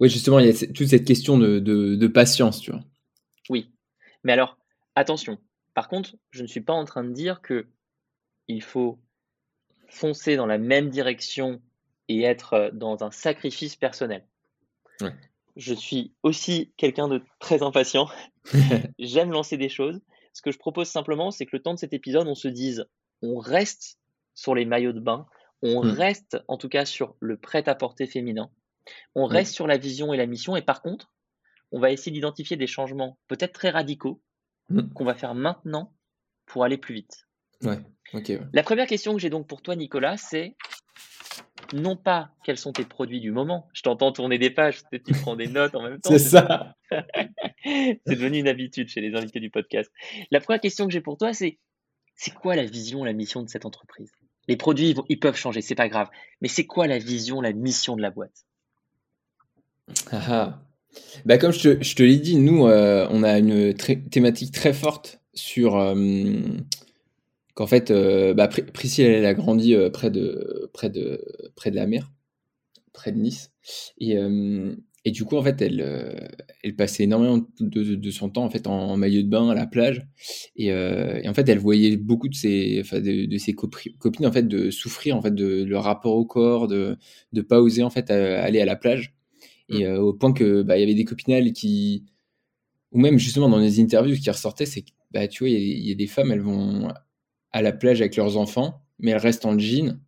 Oui, 0.00 0.08
justement, 0.08 0.38
il 0.38 0.46
y 0.46 0.50
a 0.50 0.66
toute 0.72 0.88
cette 0.88 1.04
question 1.04 1.38
de, 1.38 1.58
de, 1.58 1.96
de, 1.96 2.06
patience, 2.06 2.60
tu 2.60 2.70
vois. 2.70 2.84
Oui. 3.50 3.72
Mais 4.22 4.32
alors, 4.32 4.56
attention. 4.98 5.38
Par 5.74 5.88
contre, 5.88 6.16
je 6.30 6.42
ne 6.42 6.46
suis 6.46 6.60
pas 6.60 6.72
en 6.72 6.84
train 6.84 7.04
de 7.04 7.12
dire 7.12 7.40
que 7.40 7.66
il 8.48 8.62
faut 8.62 8.98
foncer 9.88 10.36
dans 10.36 10.46
la 10.46 10.58
même 10.58 10.90
direction 10.90 11.60
et 12.08 12.22
être 12.22 12.54
euh, 12.54 12.70
dans 12.72 13.04
un 13.04 13.10
sacrifice 13.10 13.76
personnel. 13.76 14.26
Ouais 15.00 15.12
je 15.58 15.74
suis 15.74 16.14
aussi 16.22 16.72
quelqu'un 16.76 17.08
de 17.08 17.20
très 17.40 17.62
impatient. 17.62 18.08
J'aime 18.98 19.32
lancer 19.32 19.58
des 19.58 19.68
choses. 19.68 20.00
Ce 20.32 20.40
que 20.40 20.52
je 20.52 20.58
propose 20.58 20.88
simplement, 20.88 21.32
c'est 21.32 21.46
que 21.46 21.56
le 21.56 21.62
temps 21.62 21.74
de 21.74 21.78
cet 21.78 21.92
épisode, 21.92 22.28
on 22.28 22.36
se 22.36 22.48
dise, 22.48 22.86
on 23.22 23.38
reste 23.38 23.98
sur 24.34 24.54
les 24.54 24.64
maillots 24.64 24.92
de 24.92 25.00
bain, 25.00 25.26
on 25.62 25.82
hmm. 25.82 25.90
reste 25.90 26.38
en 26.46 26.56
tout 26.56 26.68
cas 26.68 26.84
sur 26.84 27.16
le 27.18 27.36
prêt-à-porter 27.36 28.06
féminin, 28.06 28.50
on 29.16 29.26
reste 29.26 29.52
sur 29.52 29.66
la 29.66 29.78
vision 29.78 30.14
et 30.14 30.16
la 30.16 30.26
mission, 30.26 30.54
et 30.54 30.62
par 30.62 30.80
contre, 30.80 31.12
on 31.72 31.80
va 31.80 31.90
essayer 31.90 32.12
d'identifier 32.12 32.56
des 32.56 32.68
changements 32.68 33.18
peut-être 33.26 33.52
très 33.52 33.70
radicaux 33.70 34.22
hmm. 34.68 34.88
qu'on 34.94 35.04
va 35.04 35.14
faire 35.14 35.34
maintenant 35.34 35.92
pour 36.46 36.64
aller 36.64 36.78
plus 36.78 36.94
vite. 36.94 37.28
Ouais. 37.62 37.78
La 38.52 38.62
première 38.62 38.86
question 38.86 39.14
que 39.14 39.20
j'ai 39.20 39.30
donc 39.30 39.46
pour 39.46 39.60
toi, 39.62 39.76
Nicolas, 39.76 40.16
c'est 40.16 40.56
non 41.74 41.96
pas 41.96 42.30
quels 42.44 42.56
sont 42.56 42.72
tes 42.72 42.84
produits 42.84 43.20
du 43.20 43.30
moment. 43.30 43.68
Je 43.74 43.82
t'entends 43.82 44.12
tourner 44.12 44.38
des 44.38 44.50
pages, 44.50 44.82
tu 44.90 45.12
prends 45.20 45.36
des 45.36 45.48
notes 45.48 45.74
en 45.74 45.82
même 45.82 46.00
temps. 46.00 46.10
C'est 46.10 46.18
ça. 46.18 46.74
c'est 47.64 48.00
devenu 48.06 48.38
une 48.38 48.48
habitude 48.48 48.88
chez 48.88 49.00
les 49.00 49.14
invités 49.14 49.40
du 49.40 49.50
podcast. 49.50 49.92
La 50.30 50.40
première 50.40 50.60
question 50.60 50.86
que 50.86 50.92
j'ai 50.92 51.00
pour 51.00 51.18
toi, 51.18 51.32
c'est 51.32 51.58
c'est 52.14 52.32
quoi 52.32 52.56
la 52.56 52.64
vision, 52.64 53.04
la 53.04 53.12
mission 53.12 53.42
de 53.42 53.48
cette 53.48 53.64
entreprise? 53.64 54.10
Les 54.48 54.56
produits, 54.56 54.94
ils, 55.08 55.20
peuvent 55.20 55.36
changer, 55.36 55.60
c'est 55.60 55.74
pas 55.74 55.88
grave. 55.88 56.08
Mais 56.40 56.48
c'est 56.48 56.66
quoi 56.66 56.86
la 56.86 56.98
vision, 56.98 57.40
la 57.40 57.52
mission 57.52 57.96
de 57.96 58.02
la 58.02 58.10
boîte? 58.10 58.46
Ah, 60.10 60.22
ah. 60.28 60.62
Bah, 61.24 61.38
comme 61.38 61.52
je 61.52 61.94
te, 61.94 62.02
l'ai 62.02 62.18
dit, 62.18 62.36
nous, 62.36 62.66
euh, 62.66 63.06
on 63.10 63.22
a 63.22 63.38
une 63.38 63.74
thématique 63.74 64.52
très 64.52 64.72
forte 64.72 65.20
sur 65.34 65.76
euh, 65.76 65.94
qu'en 67.58 67.66
fait, 67.66 67.90
euh, 67.90 68.34
bah, 68.34 68.46
Priscille, 68.46 69.06
elle, 69.06 69.26
a 69.26 69.34
grandi 69.34 69.74
euh, 69.74 69.90
près, 69.90 70.12
de, 70.12 70.70
près, 70.72 70.90
de, 70.90 71.24
près 71.56 71.72
de 71.72 71.76
la 71.76 71.88
mer, 71.88 72.12
près 72.92 73.10
de 73.10 73.18
Nice. 73.18 73.50
Et, 73.98 74.16
euh, 74.16 74.76
du 75.06 75.24
coup, 75.24 75.36
en 75.36 75.42
fait, 75.42 75.60
elle, 75.60 76.76
passait 76.76 77.02
énormément 77.02 77.44
de, 77.58 78.10
son 78.12 78.28
temps 78.28 78.44
en, 78.44 78.50
fait, 78.50 78.68
en, 78.68 78.96
maillot 78.96 79.22
de 79.22 79.28
bain 79.28 79.48
à 79.48 79.54
la 79.54 79.66
plage. 79.66 80.06
Et, 80.54 80.72
en 80.72 81.34
fait, 81.34 81.48
elle 81.48 81.58
voyait 81.58 81.96
beaucoup 81.96 82.28
de, 82.28 82.34
ses 82.34 82.84
copines 83.98 84.26
en 84.26 84.32
fait, 84.32 84.46
de 84.46 84.70
souffrir 84.70 85.16
en 85.16 85.22
fait, 85.22 85.34
de 85.34 85.64
leur 85.64 85.82
rapport 85.82 86.14
au 86.14 86.26
corps, 86.26 86.68
de 86.68 86.96
ne 87.32 87.40
pas 87.40 87.60
oser 87.60 87.82
en 87.82 87.90
fait, 87.90 88.10
aller 88.10 88.60
à 88.60 88.66
la 88.66 88.76
plage. 88.76 89.17
Et 89.68 89.86
mmh. 89.86 89.98
au 89.98 90.12
point 90.14 90.32
que 90.32 90.62
bah, 90.62 90.76
il 90.76 90.80
y 90.80 90.82
avait 90.84 90.94
des 90.94 91.04
copines 91.04 91.52
qui, 91.52 92.04
ou 92.92 93.00
même 93.00 93.18
justement 93.18 93.48
dans 93.48 93.58
les 93.58 93.80
interviews 93.80 94.16
qui 94.16 94.30
ressortaient, 94.30 94.66
c'est 94.66 94.82
que 94.82 94.90
bah, 95.10 95.28
tu 95.28 95.44
vois, 95.44 95.50
il 95.50 95.60
y, 95.60 95.88
y, 95.88 95.92
a 95.92 95.94
des 95.94 96.06
femmes, 96.06 96.32
elles 96.32 96.40
vont 96.40 96.88
à 97.52 97.62
la 97.62 97.72
plage 97.72 98.00
avec 98.00 98.16
leurs 98.16 98.36
enfants, 98.36 98.82
mais 98.98 99.10
elles 99.10 99.18
restent 99.18 99.46
en 99.46 99.58
jean 99.58 99.98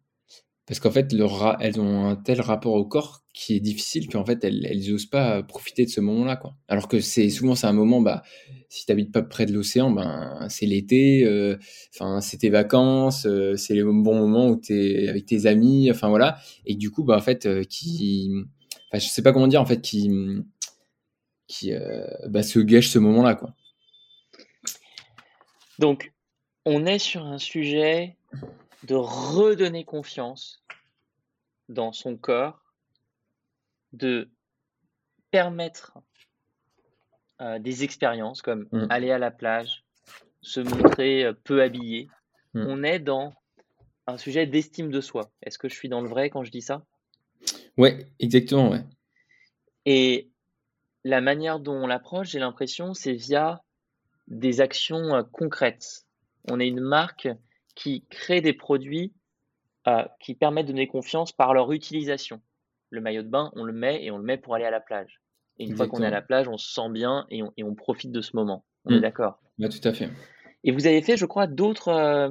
parce 0.70 0.78
qu'en 0.78 0.92
fait, 0.92 1.12
leur 1.12 1.56
elles 1.60 1.80
ont 1.80 2.06
un 2.06 2.14
tel 2.14 2.40
rapport 2.40 2.74
au 2.74 2.84
corps 2.84 3.24
qui 3.34 3.56
est 3.56 3.60
difficile 3.60 4.08
qu'en 4.08 4.24
fait, 4.24 4.44
elles, 4.44 4.88
n'osent 4.88 5.06
pas 5.06 5.42
profiter 5.42 5.84
de 5.84 5.90
ce 5.90 6.00
moment-là, 6.00 6.36
quoi. 6.36 6.54
Alors 6.68 6.86
que 6.86 7.00
c'est 7.00 7.28
souvent 7.28 7.56
c'est 7.56 7.66
un 7.66 7.72
moment, 7.72 8.00
bah, 8.00 8.22
si 8.68 8.86
t'habites 8.86 9.10
pas 9.10 9.22
près 9.22 9.46
de 9.46 9.52
l'océan, 9.52 9.90
ben 9.90 10.46
c'est 10.48 10.66
l'été, 10.66 11.24
euh, 11.24 11.56
c'est 12.20 12.36
tes 12.38 12.50
vacances, 12.50 13.26
euh, 13.26 13.56
c'est 13.56 13.74
les 13.74 13.82
bons 13.82 14.14
moments 14.14 14.48
où 14.48 14.54
t'es 14.54 15.08
avec 15.08 15.26
tes 15.26 15.46
amis, 15.46 15.90
enfin 15.90 16.08
voilà, 16.08 16.38
et 16.66 16.76
du 16.76 16.92
coup, 16.92 17.02
bah 17.02 17.16
en 17.16 17.20
fait, 17.20 17.46
euh, 17.46 17.64
qui, 17.64 18.30
enfin 18.90 18.98
je 18.98 19.08
sais 19.08 19.22
pas 19.22 19.32
comment 19.32 19.48
dire, 19.48 19.60
en 19.60 19.66
fait, 19.66 19.80
qui, 19.80 20.10
qui, 21.46 21.72
bah, 22.26 22.42
se 22.42 22.58
gâche 22.58 22.88
ce 22.88 22.98
moment-là, 22.98 23.34
quoi. 23.34 23.54
Donc, 25.78 26.12
on 26.66 26.84
est 26.84 26.98
sur 26.98 27.24
un 27.24 27.38
sujet 27.38 28.16
de 28.84 28.94
redonner 28.94 29.84
confiance 29.84 30.62
dans 31.70 31.92
son 31.92 32.16
corps, 32.16 32.60
de 33.92 34.28
permettre 35.30 35.98
euh, 37.40 37.58
des 37.58 37.84
expériences 37.84 38.42
comme 38.42 38.68
mmh. 38.72 38.86
aller 38.90 39.10
à 39.10 39.18
la 39.18 39.30
plage, 39.30 39.84
se 40.42 40.60
montrer 40.60 41.24
euh, 41.24 41.32
peu 41.32 41.62
habillé. 41.62 42.08
Mmh. 42.54 42.64
On 42.66 42.82
est 42.82 42.98
dans 42.98 43.32
un 44.06 44.18
sujet 44.18 44.46
d'estime 44.46 44.90
de 44.90 45.00
soi. 45.00 45.30
Est-ce 45.42 45.58
que 45.58 45.68
je 45.68 45.74
suis 45.74 45.88
dans 45.88 46.00
le 46.00 46.08
vrai 46.08 46.28
quand 46.28 46.44
je 46.44 46.50
dis 46.50 46.62
ça? 46.62 46.84
Ouais, 47.80 48.06
exactement, 48.18 48.70
ouais. 48.70 48.84
Et 49.86 50.30
la 51.04 51.20
manière 51.20 51.60
dont 51.60 51.74
on 51.74 51.86
l'approche, 51.86 52.30
j'ai 52.30 52.38
l'impression, 52.38 52.94
c'est 52.94 53.14
via 53.14 53.62
des 54.28 54.60
actions 54.60 55.14
euh, 55.14 55.22
concrètes 55.32 56.04
on 56.48 56.60
est 56.60 56.68
une 56.68 56.80
marque 56.80 57.28
qui 57.74 58.04
crée 58.08 58.40
des 58.40 58.52
produits 58.52 59.12
euh, 59.88 60.04
qui 60.20 60.34
permettent 60.34 60.66
de 60.66 60.72
donner 60.72 60.86
confiance 60.86 61.32
par 61.32 61.54
leur 61.54 61.72
utilisation. 61.72 62.40
Le 62.90 63.00
maillot 63.00 63.22
de 63.22 63.28
bain, 63.28 63.50
on 63.54 63.64
le 63.64 63.72
met 63.72 64.04
et 64.04 64.10
on 64.10 64.18
le 64.18 64.24
met 64.24 64.36
pour 64.36 64.54
aller 64.54 64.64
à 64.64 64.70
la 64.70 64.80
plage. 64.80 65.20
Et 65.58 65.64
une 65.64 65.76
fois 65.76 65.88
qu'on 65.88 66.02
est 66.02 66.06
à 66.06 66.10
la 66.10 66.22
plage, 66.22 66.48
on 66.48 66.56
se 66.56 66.72
sent 66.72 66.88
bien 66.90 67.26
et 67.30 67.42
on, 67.42 67.74
profite 67.74 68.12
de 68.12 68.22
ce 68.22 68.34
moment. 68.34 68.64
On 68.86 68.94
est 68.94 68.98
mmh. 68.98 69.00
d'accord 69.00 69.40
bah, 69.58 69.68
Tout 69.68 69.86
à 69.86 69.92
fait. 69.92 70.08
Et 70.64 70.72
vous 70.72 70.86
avez 70.86 71.02
fait, 71.02 71.16
je 71.16 71.26
crois, 71.26 71.46
d'autres 71.46 71.88
euh, 71.88 72.30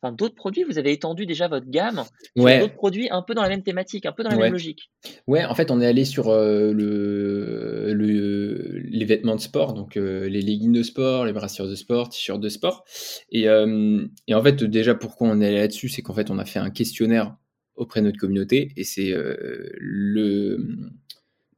enfin, 0.00 0.12
d'autres 0.12 0.34
produits 0.34 0.64
Vous 0.64 0.78
avez 0.78 0.92
étendu 0.92 1.26
déjà 1.26 1.48
votre 1.48 1.68
gamme 1.68 2.04
sur 2.36 2.44
d'autres 2.44 2.74
produits 2.74 3.08
un 3.10 3.22
peu 3.22 3.34
dans 3.34 3.42
la 3.42 3.48
même 3.48 3.62
thématique, 3.62 4.06
un 4.06 4.12
peu 4.12 4.22
dans 4.22 4.30
la 4.30 4.36
même 4.36 4.52
logique 4.52 4.90
Ouais, 5.26 5.44
en 5.44 5.54
fait, 5.54 5.70
on 5.70 5.80
est 5.80 5.86
allé 5.86 6.04
sur 6.04 6.28
euh, 6.28 6.72
le, 6.72 7.92
le, 7.92 8.78
les 8.84 9.04
vêtements 9.04 9.36
de 9.36 9.40
sport, 9.40 9.74
donc 9.74 9.96
euh, 9.96 10.28
les 10.28 10.42
leggings 10.42 10.72
de 10.72 10.82
sport, 10.82 11.24
les 11.24 11.32
brassières 11.32 11.68
de 11.68 11.74
sport, 11.74 12.08
t-shirts 12.08 12.40
de 12.40 12.48
sport. 12.48 12.84
Et, 13.30 13.48
euh, 13.48 14.06
et, 14.26 14.34
en 14.34 14.42
fait, 14.42 14.62
déjà, 14.64 14.94
pourquoi 14.94 15.28
on 15.28 15.40
est 15.40 15.46
allé 15.46 15.58
là-dessus 15.58 15.88
C'est 15.88 16.02
qu'en 16.02 16.14
fait, 16.14 16.30
on 16.30 16.38
a 16.38 16.44
fait 16.44 16.58
un 16.58 16.70
questionnaire 16.70 17.36
auprès 17.76 18.00
de 18.00 18.06
notre 18.06 18.18
communauté 18.18 18.72
et 18.76 18.82
c'est 18.82 19.14
le 19.14 20.76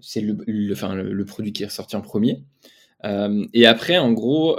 c'est 0.00 0.20
le, 0.20 0.72
enfin, 0.72 0.94
le, 0.94 1.24
produit 1.24 1.52
qui 1.52 1.62
est 1.62 1.66
ressorti 1.66 1.96
en 1.96 2.02
premier. 2.02 2.44
et 3.04 3.66
après, 3.66 3.96
en 3.96 4.12
gros, 4.12 4.58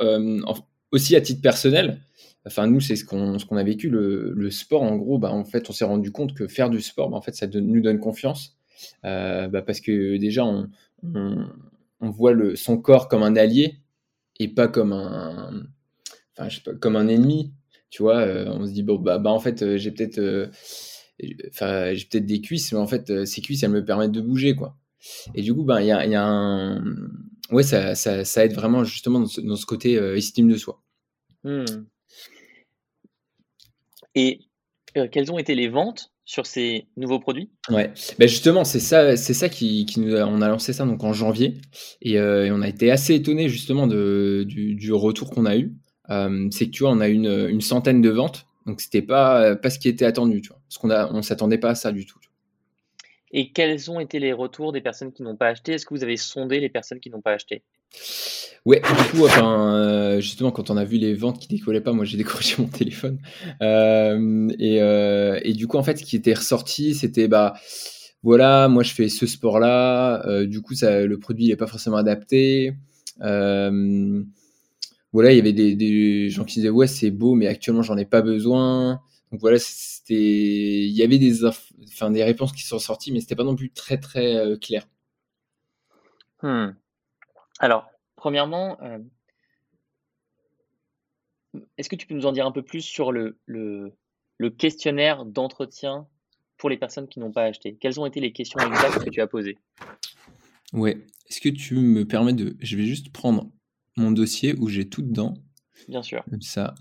aussi 0.91 1.15
à 1.15 1.21
titre 1.21 1.41
personnel, 1.41 2.01
Enfin, 2.45 2.67
nous, 2.67 2.79
c'est 2.79 2.95
ce 2.95 3.05
qu'on 3.05 3.37
ce 3.37 3.45
qu'on 3.45 3.57
a 3.57 3.63
vécu. 3.63 3.89
Le, 3.89 4.49
sport, 4.49 4.83
en 4.83 4.95
gros, 4.95 5.19
bah, 5.19 5.31
en 5.31 5.43
fait, 5.43 5.69
on 5.69 5.73
s'est 5.73 5.85
rendu 5.85 6.11
compte 6.11 6.33
que 6.33 6.47
faire 6.47 6.69
du 6.69 6.81
sport, 6.81 7.09
bah, 7.09 7.17
en 7.17 7.21
fait, 7.21 7.35
ça 7.35 7.47
nous 7.47 7.81
donne 7.81 7.99
confiance. 7.99 8.57
Euh, 9.05 9.47
bah, 9.47 9.61
parce 9.61 9.79
que 9.79 10.17
déjà, 10.17 10.43
on, 10.45 10.69
on, 11.03 12.09
voit 12.09 12.33
le, 12.33 12.55
son 12.55 12.77
corps 12.77 13.07
comme 13.07 13.23
un 13.23 13.35
allié 13.35 13.77
et 14.39 14.47
pas 14.47 14.67
comme 14.67 14.93
un, 14.93 15.63
enfin, 16.37 16.49
comme 16.79 16.95
un 16.95 17.07
ennemi. 17.07 17.53
Tu 17.91 18.01
vois, 18.03 18.19
euh, 18.19 18.45
on 18.47 18.65
se 18.65 18.71
dit, 18.71 18.83
bon, 18.83 18.97
bah, 18.97 19.19
bah 19.19 19.31
en 19.31 19.39
fait, 19.39 19.61
euh, 19.61 19.77
j'ai 19.77 19.91
peut-être 19.91 20.49
j'ai 21.19 21.35
peut-être 22.09 22.25
des 22.25 22.41
cuisses, 22.41 22.71
mais 22.71 22.79
en 22.79 22.87
fait, 22.87 23.25
ces 23.25 23.41
cuisses, 23.41 23.61
elles 23.61 23.69
me 23.69 23.85
permettent 23.85 24.11
de 24.11 24.21
bouger, 24.21 24.55
quoi. 24.55 24.77
Et 25.35 25.43
du 25.43 25.53
coup, 25.53 25.63
ben, 25.63 25.79
il 25.81 25.87
y 25.87 25.91
a, 25.91 26.05
y 26.07 26.15
a 26.15 26.25
un. 26.25 26.83
Ouais, 27.51 27.63
ça, 27.63 27.95
ça, 27.95 28.45
aide 28.45 28.53
vraiment 28.53 28.83
justement 28.83 29.19
dans 29.19 29.55
ce, 29.55 29.65
côté 29.65 29.93
estime 29.93 30.49
de 30.49 30.57
soi. 30.57 30.81
Hmm. 31.43 31.65
Et 34.15 34.41
euh, 34.97 35.07
quelles 35.09 35.31
ont 35.31 35.37
été 35.37 35.55
les 35.55 35.67
ventes 35.67 36.11
sur 36.25 36.45
ces 36.45 36.87
nouveaux 36.97 37.19
produits? 37.19 37.49
Ouais, 37.69 37.91
ben 38.19 38.27
justement, 38.27 38.63
c'est 38.63 38.79
ça, 38.79 39.17
c'est 39.17 39.33
ça 39.33 39.49
qui, 39.49 39.85
qui, 39.85 39.99
nous 39.99 40.15
a, 40.15 40.25
on 40.25 40.41
a 40.41 40.49
lancé 40.49 40.73
ça 40.73 40.85
donc 40.85 41.03
en 41.03 41.13
janvier. 41.13 41.55
Et, 42.01 42.17
euh, 42.19 42.45
et 42.45 42.51
on 42.51 42.61
a 42.61 42.67
été 42.67 42.91
assez 42.91 43.15
étonné 43.15 43.49
justement 43.49 43.87
de, 43.87 44.45
du, 44.47 44.75
du 44.75 44.93
retour 44.93 45.29
qu'on 45.29 45.45
a 45.45 45.57
eu. 45.57 45.73
Euh, 46.09 46.47
c'est 46.51 46.65
que 46.65 46.71
tu 46.71 46.83
vois, 46.83 46.91
on 46.91 46.99
a 46.99 47.07
une, 47.07 47.47
une 47.49 47.61
centaine 47.61 48.01
de 48.01 48.09
ventes, 48.09 48.47
donc 48.65 48.81
c'était 48.81 49.01
pas 49.01 49.55
pas 49.55 49.69
ce 49.69 49.79
qui 49.79 49.87
était 49.87 50.05
attendu, 50.05 50.41
tu 50.41 50.49
vois, 50.49 50.59
parce 50.67 50.77
qu'on 50.77 50.89
a, 50.89 51.11
on 51.13 51.21
s'attendait 51.21 51.57
pas 51.57 51.69
à 51.69 51.75
ça 51.75 51.91
du 51.91 52.05
tout. 52.05 52.19
Et 53.31 53.51
quels 53.51 53.89
ont 53.89 53.99
été 53.99 54.19
les 54.19 54.33
retours 54.33 54.73
des 54.73 54.81
personnes 54.81 55.13
qui 55.13 55.23
n'ont 55.23 55.37
pas 55.37 55.47
acheté? 55.47 55.73
Est-ce 55.73 55.85
que 55.85 55.93
vous 55.93 56.03
avez 56.03 56.17
sondé 56.17 56.59
les 56.59 56.69
personnes 56.69 56.99
qui 56.99 57.09
n'ont 57.09 57.21
pas 57.21 57.31
acheté? 57.31 57.63
Ouais, 58.65 58.79
du 58.79 59.09
coup, 59.11 59.25
enfin, 59.25 59.73
euh, 59.75 60.21
justement, 60.21 60.51
quand 60.51 60.69
on 60.69 60.77
a 60.77 60.83
vu 60.83 60.97
les 60.97 61.15
ventes 61.15 61.39
qui 61.39 61.47
décollaient 61.47 61.81
pas, 61.81 61.93
moi 61.93 62.05
j'ai 62.05 62.17
décroché 62.23 62.61
mon 62.61 62.67
téléphone. 62.67 63.17
Euh, 63.61 64.49
et, 64.59 64.81
euh, 64.81 65.39
et, 65.43 65.53
du 65.53 65.67
coup, 65.67 65.77
en 65.77 65.83
fait, 65.83 65.97
ce 65.97 66.03
qui 66.03 66.15
était 66.15 66.33
ressorti, 66.35 66.93
c'était 66.93 67.27
bah 67.27 67.55
voilà, 68.23 68.67
moi 68.67 68.83
je 68.83 68.93
fais 68.93 69.09
ce 69.09 69.25
sport-là. 69.25 70.45
Du 70.45 70.61
coup, 70.61 70.75
ça, 70.75 71.01
le 71.05 71.19
produit 71.19 71.47
n'est 71.47 71.55
pas 71.55 71.67
forcément 71.67 71.97
adapté. 71.97 72.75
Voilà, 75.13 75.31
il 75.33 75.37
y 75.37 75.39
avait 75.39 75.53
des, 75.53 76.29
gens 76.29 76.45
qui 76.45 76.59
disaient 76.59 76.69
ouais, 76.69 76.87
c'est 76.87 77.11
beau, 77.11 77.35
mais 77.35 77.47
actuellement 77.47 77.81
j'en 77.81 77.97
ai 77.97 78.05
pas 78.05 78.21
besoin. 78.21 79.01
Donc 79.31 79.41
voilà, 79.41 79.57
c'était, 79.59 80.13
il 80.13 80.91
y 80.91 81.03
avait 81.03 81.17
des, 81.19 81.45
enfin, 81.45 82.11
des 82.11 82.23
réponses 82.23 82.53
qui 82.53 82.63
sont 82.63 82.79
sorties, 82.79 83.11
mais 83.11 83.21
c'était 83.21 83.35
pas 83.35 83.43
non 83.43 83.55
plus 83.55 83.71
très 83.71 83.97
très 83.97 84.57
clair. 84.61 84.87
Hmm. 86.43 86.71
Alors, 87.61 87.85
premièrement, 88.15 88.81
euh, 88.81 88.97
est-ce 91.77 91.89
que 91.89 91.95
tu 91.95 92.07
peux 92.07 92.15
nous 92.15 92.25
en 92.25 92.31
dire 92.31 92.47
un 92.47 92.51
peu 92.51 92.63
plus 92.63 92.81
sur 92.81 93.11
le, 93.11 93.37
le, 93.45 93.93
le 94.37 94.49
questionnaire 94.49 95.25
d'entretien 95.25 96.07
pour 96.57 96.69
les 96.71 96.77
personnes 96.77 97.07
qui 97.07 97.19
n'ont 97.19 97.31
pas 97.31 97.43
acheté? 97.43 97.75
Quelles 97.75 97.99
ont 97.99 98.07
été 98.07 98.19
les 98.19 98.33
questions 98.33 98.59
exactes 98.59 99.05
que 99.05 99.11
tu 99.11 99.21
as 99.21 99.27
posées? 99.27 99.59
Ouais. 100.73 101.05
Est-ce 101.29 101.39
que 101.39 101.49
tu 101.49 101.75
me 101.75 102.07
permets 102.07 102.33
de, 102.33 102.57
je 102.59 102.75
vais 102.75 102.83
juste 102.83 103.13
prendre 103.13 103.51
mon 103.95 104.11
dossier 104.11 104.55
où 104.57 104.67
j'ai 104.67 104.89
tout 104.89 105.03
dedans. 105.03 105.35
Bien 105.87 106.01
sûr. 106.01 106.23
Comme 106.29 106.41
ça, 106.41 106.73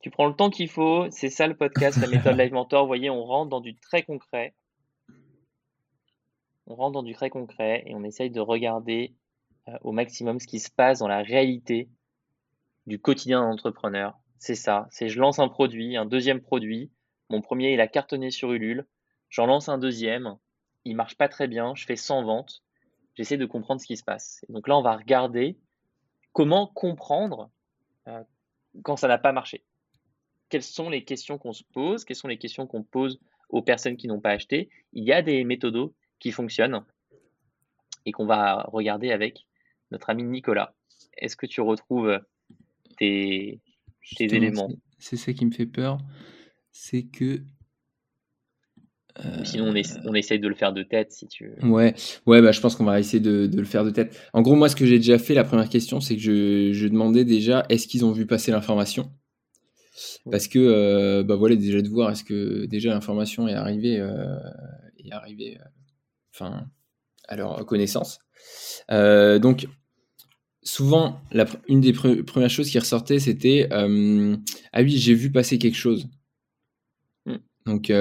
tu 0.00 0.10
prends 0.10 0.28
le 0.28 0.34
temps 0.34 0.50
qu'il 0.50 0.68
faut. 0.68 1.10
C'est 1.10 1.30
ça 1.30 1.46
le 1.46 1.56
podcast, 1.56 1.98
la 1.98 2.06
méthode 2.06 2.36
Live 2.38 2.52
Mentor. 2.52 2.82
Vous 2.82 2.88
voyez, 2.88 3.10
on 3.10 3.24
rentre 3.24 3.50
dans 3.50 3.60
du 3.60 3.74
très 3.74 4.02
concret. 4.02 4.54
On 6.66 6.76
rentre 6.76 6.92
dans 6.92 7.02
du 7.02 7.14
très 7.14 7.30
concret 7.30 7.82
et 7.86 7.94
on 7.94 8.04
essaye 8.04 8.30
de 8.30 8.40
regarder 8.40 9.14
au 9.82 9.92
maximum 9.92 10.40
ce 10.40 10.46
qui 10.46 10.60
se 10.60 10.70
passe 10.70 10.98
dans 10.98 11.08
la 11.08 11.22
réalité 11.22 11.88
du 12.86 12.98
quotidien 12.98 13.40
d'un 13.40 13.52
entrepreneur. 13.52 14.18
C'est 14.38 14.54
ça. 14.54 14.86
C'est 14.90 15.08
je 15.08 15.18
lance 15.18 15.38
un 15.38 15.48
produit, 15.48 15.96
un 15.96 16.04
deuxième 16.04 16.40
produit. 16.40 16.90
Mon 17.30 17.40
premier, 17.40 17.72
il 17.72 17.80
a 17.80 17.88
cartonné 17.88 18.30
sur 18.30 18.52
Ulule. 18.52 18.86
J'en 19.30 19.46
lance 19.46 19.68
un 19.68 19.78
deuxième. 19.78 20.36
Il 20.84 20.96
marche 20.96 21.16
pas 21.16 21.28
très 21.28 21.48
bien. 21.48 21.74
Je 21.74 21.86
fais 21.86 21.96
100 21.96 22.24
ventes. 22.24 22.62
J'essaie 23.14 23.38
de 23.38 23.46
comprendre 23.46 23.80
ce 23.80 23.86
qui 23.86 23.96
se 23.96 24.04
passe. 24.04 24.44
Et 24.48 24.52
donc 24.52 24.68
là, 24.68 24.76
on 24.76 24.82
va 24.82 24.96
regarder 24.96 25.56
comment 26.32 26.66
comprendre 26.66 27.50
euh, 28.08 28.22
quand 28.82 28.96
ça 28.96 29.08
n'a 29.08 29.18
pas 29.18 29.32
marché 29.32 29.64
quelles 30.54 30.62
sont 30.62 30.88
les 30.88 31.02
questions 31.02 31.36
qu'on 31.36 31.52
se 31.52 31.64
pose, 31.64 32.04
quelles 32.04 32.16
sont 32.16 32.28
les 32.28 32.38
questions 32.38 32.68
qu'on 32.68 32.84
pose 32.84 33.18
aux 33.48 33.60
personnes 33.60 33.96
qui 33.96 34.06
n'ont 34.06 34.20
pas 34.20 34.30
acheté? 34.30 34.70
Il 34.92 35.02
y 35.02 35.12
a 35.12 35.20
des 35.20 35.42
méthodos 35.42 35.94
qui 36.20 36.30
fonctionnent 36.30 36.84
et 38.06 38.12
qu'on 38.12 38.26
va 38.26 38.62
regarder 38.68 39.10
avec 39.10 39.46
notre 39.94 40.10
ami 40.10 40.24
Nicolas. 40.24 40.74
Est-ce 41.16 41.36
que 41.36 41.46
tu 41.46 41.60
retrouves 41.60 42.18
tes, 42.98 43.60
tes 44.16 44.24
éléments? 44.24 44.68
C'est 44.98 45.16
ça 45.16 45.32
qui 45.32 45.46
me 45.46 45.50
fait 45.52 45.66
peur, 45.66 45.98
c'est 46.72 47.04
que 47.04 47.42
Sinon, 49.44 49.68
on, 49.68 49.74
essaie, 49.76 50.00
on, 50.04 50.12
essaye 50.14 50.40
de 50.40 50.48
le 50.48 50.56
faire 50.56 50.72
de 50.72 50.82
tête 50.82 51.12
si 51.12 51.28
tu 51.28 51.46
veux. 51.46 51.68
Ouais, 51.68 51.94
ouais 52.26 52.42
bah, 52.42 52.50
je 52.50 52.60
pense 52.60 52.74
qu'on 52.74 52.84
va 52.84 52.98
essayer 52.98 53.20
de, 53.20 53.46
de, 53.46 53.58
le 53.58 53.64
faire 53.64 53.84
de 53.84 53.90
tête. 53.90 54.20
En 54.32 54.42
gros, 54.42 54.56
moi, 54.56 54.68
ce 54.68 54.74
que 54.74 54.86
j'ai 54.86 54.96
déjà 54.96 55.18
fait, 55.18 55.34
la 55.34 55.44
première 55.44 55.68
question, 55.68 56.00
c'est 56.00 56.16
que 56.16 56.20
je, 56.20 56.72
je 56.72 56.88
demandais 56.88 57.24
déjà 57.24 57.64
est-ce 57.68 57.86
qu'ils 57.86 58.04
ont 58.04 58.10
vu 58.10 58.26
passer 58.26 58.50
l'information? 58.50 59.12
Parce 60.30 60.48
que 60.48 60.58
euh, 60.58 61.22
bah 61.22 61.36
voilà 61.36 61.54
déjà 61.54 61.80
de 61.80 61.88
voir 61.88 62.10
est-ce 62.10 62.24
que 62.24 62.66
déjà 62.66 62.90
l'information 62.90 63.46
est 63.46 63.54
arrivée 63.54 64.00
euh, 64.00 64.36
est 64.98 65.12
arrivée 65.12 65.58
euh, 65.60 65.64
enfin 66.34 66.66
à 67.28 67.36
leur 67.36 67.64
connaissance 67.64 68.18
euh, 68.90 69.38
donc 69.38 69.68
souvent 70.64 71.20
la, 71.30 71.46
une 71.68 71.80
des 71.80 71.92
pre 71.92 72.22
premières 72.22 72.50
choses 72.50 72.70
qui 72.70 72.78
ressortait 72.78 73.18
c'était 73.18 73.68
euh, 73.72 74.36
ah 74.72 74.82
oui 74.82 74.96
j'ai 74.96 75.14
vu 75.14 75.30
passer 75.30 75.58
quelque 75.58 75.76
chose 75.76 76.08
mmh. 77.26 77.34
donc 77.66 77.92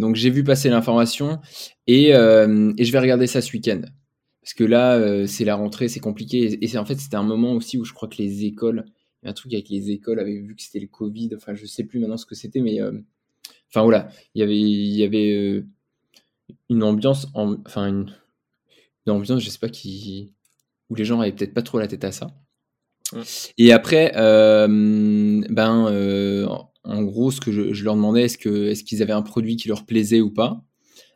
donc 0.00 0.16
j'ai 0.16 0.30
vu 0.30 0.42
passer 0.42 0.68
l'information 0.70 1.40
et, 1.86 2.08
et 2.08 2.84
je 2.84 2.92
vais 2.92 2.98
regarder 2.98 3.26
ça 3.26 3.40
ce 3.40 3.52
week-end 3.52 3.82
parce 4.42 4.54
que 4.54 4.64
là 4.64 5.26
c'est 5.26 5.44
la 5.44 5.56
rentrée 5.56 5.88
c'est 5.88 6.00
compliqué 6.00 6.58
et 6.60 6.78
en 6.78 6.84
fait 6.84 6.96
c'était 6.96 7.16
un 7.16 7.22
moment 7.22 7.52
aussi 7.52 7.76
où 7.78 7.84
je 7.84 7.92
crois 7.92 8.08
que 8.08 8.16
les 8.16 8.44
écoles 8.44 8.86
un 9.26 9.32
truc 9.32 9.52
avec 9.52 9.68
les 9.68 9.90
écoles, 9.90 10.20
avait 10.20 10.38
vu 10.38 10.54
que 10.54 10.62
c'était 10.62 10.80
le 10.80 10.86
Covid. 10.86 11.30
Enfin, 11.34 11.54
je 11.54 11.66
sais 11.66 11.84
plus 11.84 11.98
maintenant 11.98 12.16
ce 12.16 12.26
que 12.26 12.34
c'était, 12.34 12.60
mais 12.60 12.80
euh, 12.80 12.92
enfin 13.68 13.82
voilà, 13.82 14.08
il 14.34 14.40
y 14.40 14.42
avait, 14.42 14.58
il 14.58 14.96
y 14.96 15.04
avait 15.04 15.32
euh, 15.32 15.66
une 16.70 16.82
ambiance, 16.82 17.28
en, 17.34 17.56
enfin 17.66 17.88
une, 17.88 18.14
une, 19.06 19.12
ambiance, 19.12 19.42
je 19.42 19.50
sais 19.50 19.58
pas 19.58 19.68
qui, 19.68 20.32
où 20.90 20.94
les 20.94 21.04
gens 21.04 21.20
avaient 21.20 21.32
peut-être 21.32 21.54
pas 21.54 21.62
trop 21.62 21.78
la 21.78 21.88
tête 21.88 22.04
à 22.04 22.12
ça. 22.12 22.28
Mmh. 23.12 23.20
Et 23.58 23.72
après, 23.72 24.12
euh, 24.16 24.66
ben, 24.68 25.86
euh, 25.88 26.46
en 26.84 27.02
gros, 27.02 27.30
ce 27.30 27.40
que 27.40 27.52
je, 27.52 27.72
je 27.72 27.84
leur 27.84 27.94
demandais, 27.94 28.22
est-ce 28.24 28.38
que, 28.38 28.68
est-ce 28.68 28.84
qu'ils 28.84 29.02
avaient 29.02 29.12
un 29.12 29.22
produit 29.22 29.56
qui 29.56 29.68
leur 29.68 29.86
plaisait 29.86 30.20
ou 30.20 30.30
pas 30.30 30.62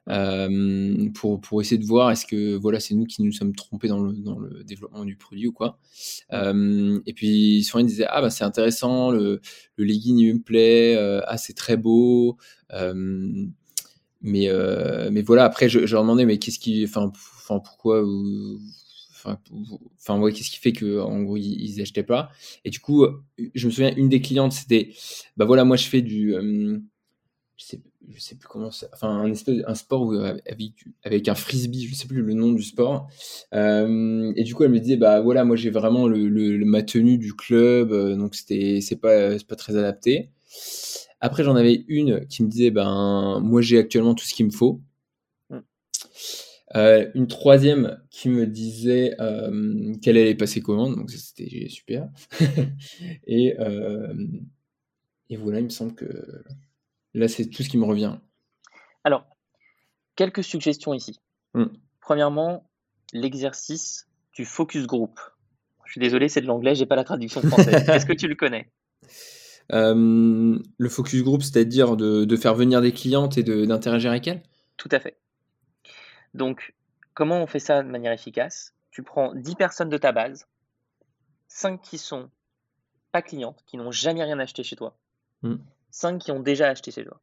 euh, 0.09 1.09
pour, 1.15 1.41
pour 1.41 1.61
essayer 1.61 1.79
de 1.79 1.85
voir 1.85 2.11
est-ce 2.11 2.25
que 2.27 2.57
voilà 2.57 2.81
c'est 2.81 2.95
nous 2.95 3.05
qui 3.05 3.23
nous 3.23 3.33
sommes 3.33 3.55
trompés 3.55 3.87
dans 3.87 4.03
le, 4.03 4.15
dans 4.15 4.39
le 4.39 4.65
développement 4.65 5.05
du 5.05 5.15
produit 5.15 5.47
ou 5.47 5.53
quoi. 5.53 5.79
Et 6.33 7.13
puis 7.15 7.63
souvent 7.63 7.81
ils 7.81 7.87
disaient 7.87 8.07
ah 8.09 8.23
bah 8.23 8.31
c'est 8.31 8.43
intéressant, 8.43 9.11
le, 9.11 9.41
le 9.77 9.85
legging 9.85 10.17
il 10.19 10.35
me 10.35 10.41
plaît, 10.43 10.97
ah 10.97 11.37
c'est 11.37 11.53
très 11.53 11.77
beau. 11.77 12.39
Mais 12.73 14.49
mais 15.11 15.23
voilà 15.23 15.45
après 15.45 15.69
je, 15.69 15.87
je, 15.87 15.93
leur 15.93 16.03
demandais 16.03 16.25
mais 16.25 16.39
qu'est-ce 16.39 16.59
qui 16.59 16.83
enfin 16.85 17.13
enfin 17.39 17.61
pourquoi 17.61 18.03
enfin 19.25 19.39
enfin 19.99 20.19
ouais 20.21 20.33
qu'est-ce 20.33 20.51
qui 20.51 20.59
fait 20.59 20.73
que 20.73 21.01
en 21.01 21.23
gros 21.23 21.37
ils, 21.37 21.81
achetaient 21.81 22.03
pas? 22.03 22.31
Et 22.65 22.71
du 22.71 22.81
coup 22.81 23.07
je 23.55 23.67
me 23.67 23.73
souviens 23.73 23.95
une 23.97 24.09
des 24.09 24.21
clientes 24.21 24.53
c'était 24.53 24.93
bah 25.37 25.45
voilà 25.45 25.65
moi 25.65 25.77
je 25.77 25.87
fais 25.87 26.03
du 26.03 26.35
je 27.57 27.65
sais 27.65 27.81
je 28.15 28.21
sais 28.21 28.35
plus 28.35 28.49
comment 28.49 28.71
ça, 28.71 28.89
enfin 28.93 29.25
un 29.25 29.75
sport 29.75 30.03
où, 30.03 30.15
avec, 31.05 31.29
un 31.29 31.35
frisbee, 31.35 31.87
je 31.87 31.95
sais 31.95 32.09
plus 32.09 32.23
le 32.23 32.35
nom 32.35 32.53
du 32.53 32.63
sport. 32.63 33.09
Euh, 33.55 34.33
et 34.37 34.45
du 34.45 34.55
coup, 34.55 34.65
elle 34.65 34.71
me 34.71 34.81
disait, 34.81 34.97
bah 34.97 35.21
voilà, 35.21 35.45
moi 35.45 35.57
j'ai 35.57 35.71
vraiment 35.71 36.09
le, 36.09 36.65
ma 36.65 36.83
tenue 36.83 37.19
du 37.19 37.35
club, 37.35 37.93
euh, 37.93 38.17
donc 38.17 38.35
c'était, 38.35 38.81
c'est 38.81 38.97
pas, 38.97 39.37
pas 39.47 39.57
très 39.57 39.77
adapté. 39.77 40.31
Après, 41.21 41.45
j'en 41.45 41.57
avais 41.57 41.85
une 41.89 42.27
qui 42.27 42.43
me 42.43 42.49
disait, 42.49 42.71
ben 42.71 43.41
moi 43.41 43.61
j'ai 43.61 43.79
actuellement 43.79 44.15
tout 44.15 44.25
ce 44.25 44.35
qu'il 44.35 44.47
me 44.47 44.51
faut. 44.51 44.81
Euh, 46.77 47.11
une 47.15 47.27
troisième 47.27 48.01
qui 48.11 48.29
me 48.29 48.47
disait 48.47 49.17
euh, 49.21 49.95
qu'elle 50.03 50.17
allait 50.17 50.37
passer 50.37 50.61
commande, 50.61 50.97
donc 50.97 51.11
c'était 51.11 51.69
super. 51.69 52.09
et, 53.27 53.59
euh, 53.59 54.15
et 55.29 55.37
voilà, 55.37 55.59
il 55.59 55.65
me 55.65 55.71
semble 55.71 55.95
que 55.95 56.07
Là, 57.15 57.29
c'est 57.29 57.47
tout 57.47 57.63
ce 57.63 57.69
qui 57.69 57.77
me 57.77 57.85
revient. 57.85 58.17
Alors, 59.05 59.25
quelques 60.15 60.45
suggestions 60.45 60.95
ici. 60.95 61.19
Mm. 61.55 61.65
Premièrement, 62.01 62.71
l'exercice 63.13 64.07
du 64.33 64.45
focus 64.45 64.87
group. 64.87 65.19
Je 65.87 65.93
suis 65.93 66.01
désolé, 66.01 66.29
c'est 66.29 66.41
de 66.41 66.47
l'anglais, 66.47 66.77
j'ai 66.77 66.87
pas 66.87 66.95
la 66.95 67.03
traduction 67.03 67.43
française. 67.43 67.85
Est-ce 67.89 68.07
que 68.07 68.13
tu 68.13 68.29
le 68.29 68.37
connais? 68.37 68.71
Le 69.73 70.89
focus 70.89 71.23
group, 71.23 71.43
c'est-à-dire 71.43 71.97
de, 71.97 72.25
de, 72.25 72.37
faire 72.37 72.55
venir 72.55 72.81
des 72.81 72.93
clientes 72.93 73.39
et 73.39 73.43
d'interagir 73.43 74.11
avec 74.11 74.29
elles? 74.29 74.43
Tout 74.77 74.89
à 74.93 75.01
fait. 75.01 75.17
Donc, 76.35 76.75
comment 77.15 77.43
on 77.43 77.47
fait 77.47 77.59
ça 77.59 77.83
de 77.83 77.89
manière 77.89 78.13
efficace? 78.13 78.75
Tu 78.91 79.03
prends 79.03 79.35
10 79.35 79.55
personnes 79.57 79.89
de 79.89 79.99
ta 79.99 80.13
base, 80.13 80.47
5 81.49 81.81
qui 81.81 81.99
sont 81.99 82.31
pas 83.13 83.23
clientes, 83.23 83.63
qui 83.67 83.77
n'ont 83.77 83.91
jamais 83.91 84.23
rien 84.23 84.39
acheté 84.39 84.63
chez 84.63 84.77
toi, 84.77 84.97
mm. 85.43 85.57
5 85.91 86.19
qui 86.19 86.33
ont 86.33 86.41
déjà 86.41 86.69
acheté 86.69 86.91
ces 86.91 87.05
joueurs. 87.05 87.21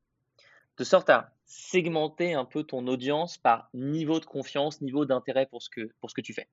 De 0.78 0.84
sorte 0.84 1.10
à 1.10 1.34
segmenter 1.46 2.34
un 2.34 2.46
peu 2.46 2.64
ton 2.64 2.86
audience 2.88 3.38
par 3.38 3.70
niveau 3.74 4.20
de 4.20 4.26
confiance, 4.26 4.82
niveau 4.82 5.06
d'intérêt 5.06 5.46
pour, 5.46 5.62
ce 5.62 5.70
que, 5.70 5.90
pour 6.00 6.10
ce 6.10 6.16
que 6.16 6.22
tu 6.22 6.34
fais. 6.34 6.48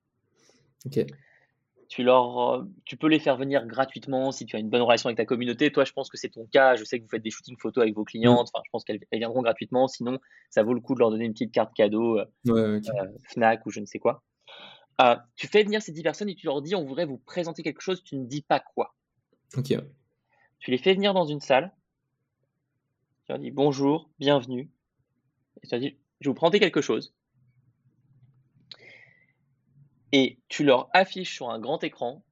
Tu, 1.87 2.03
leur, 2.03 2.65
tu 2.85 2.97
peux 2.97 3.07
les 3.07 3.19
faire 3.19 3.37
venir 3.37 3.65
gratuitement 3.65 4.31
si 4.31 4.45
tu 4.45 4.55
as 4.55 4.59
une 4.59 4.69
bonne 4.69 4.81
relation 4.81 5.07
avec 5.07 5.17
ta 5.17 5.25
communauté. 5.25 5.71
Toi, 5.71 5.85
je 5.85 5.93
pense 5.93 6.09
que 6.09 6.17
c'est 6.17 6.29
ton 6.29 6.45
cas. 6.45 6.75
Je 6.75 6.83
sais 6.83 6.99
que 6.99 7.03
vous 7.03 7.09
faites 7.09 7.23
des 7.23 7.29
shootings 7.29 7.57
photos 7.59 7.83
avec 7.83 7.95
vos 7.95 8.03
clientes. 8.03 8.49
Enfin, 8.53 8.63
je 8.65 8.69
pense 8.71 8.83
qu'elles 8.83 8.99
viendront 9.11 9.41
gratuitement. 9.41 9.87
Sinon, 9.87 10.19
ça 10.49 10.63
vaut 10.63 10.73
le 10.73 10.79
coup 10.79 10.95
de 10.95 10.99
leur 10.99 11.11
donner 11.11 11.25
une 11.25 11.33
petite 11.33 11.51
carte 11.51 11.73
cadeau, 11.73 12.19
Fnac 13.23 13.65
ou 13.65 13.71
je 13.71 13.79
ne 13.79 13.85
sais 13.85 13.99
quoi. 13.99 14.23
tu 15.35 15.47
fais 15.47 15.63
venir 15.63 15.81
ces 15.81 15.91
10 15.91 16.03
personnes 16.03 16.29
et 16.29 16.35
tu 16.35 16.45
leur 16.47 16.61
dis 16.61 16.75
on 16.75 16.85
voudrait 16.85 17.05
vous 17.05 17.17
présenter 17.17 17.63
quelque 17.63 17.81
chose. 17.81 18.03
Tu 18.03 18.15
ne 18.15 18.25
dis 18.25 18.41
pas 18.41 18.59
quoi. 18.59 18.95
Ok. 19.57 19.73
Tu 20.59 20.71
les 20.71 20.77
fais 20.77 20.93
venir 20.93 21.13
dans 21.13 21.25
une 21.25 21.41
salle. 21.41 21.73
Tu 23.25 23.31
leur 23.31 23.39
dis 23.39 23.51
bonjour, 23.51 24.09
bienvenue. 24.19 24.69
Et 25.61 25.67
tu 25.67 25.75
leur 25.75 25.79
dis 25.79 25.97
je 26.21 26.29
vais 26.29 26.31
vous 26.31 26.35
présenter 26.35 26.59
quelque 26.59 26.81
chose 26.81 27.13
et 30.15 30.39
tu 30.47 30.63
leur 30.63 30.89
affiches 30.93 31.35
sur 31.35 31.49
un 31.49 31.59
grand 31.59 31.83
écran 31.83 32.23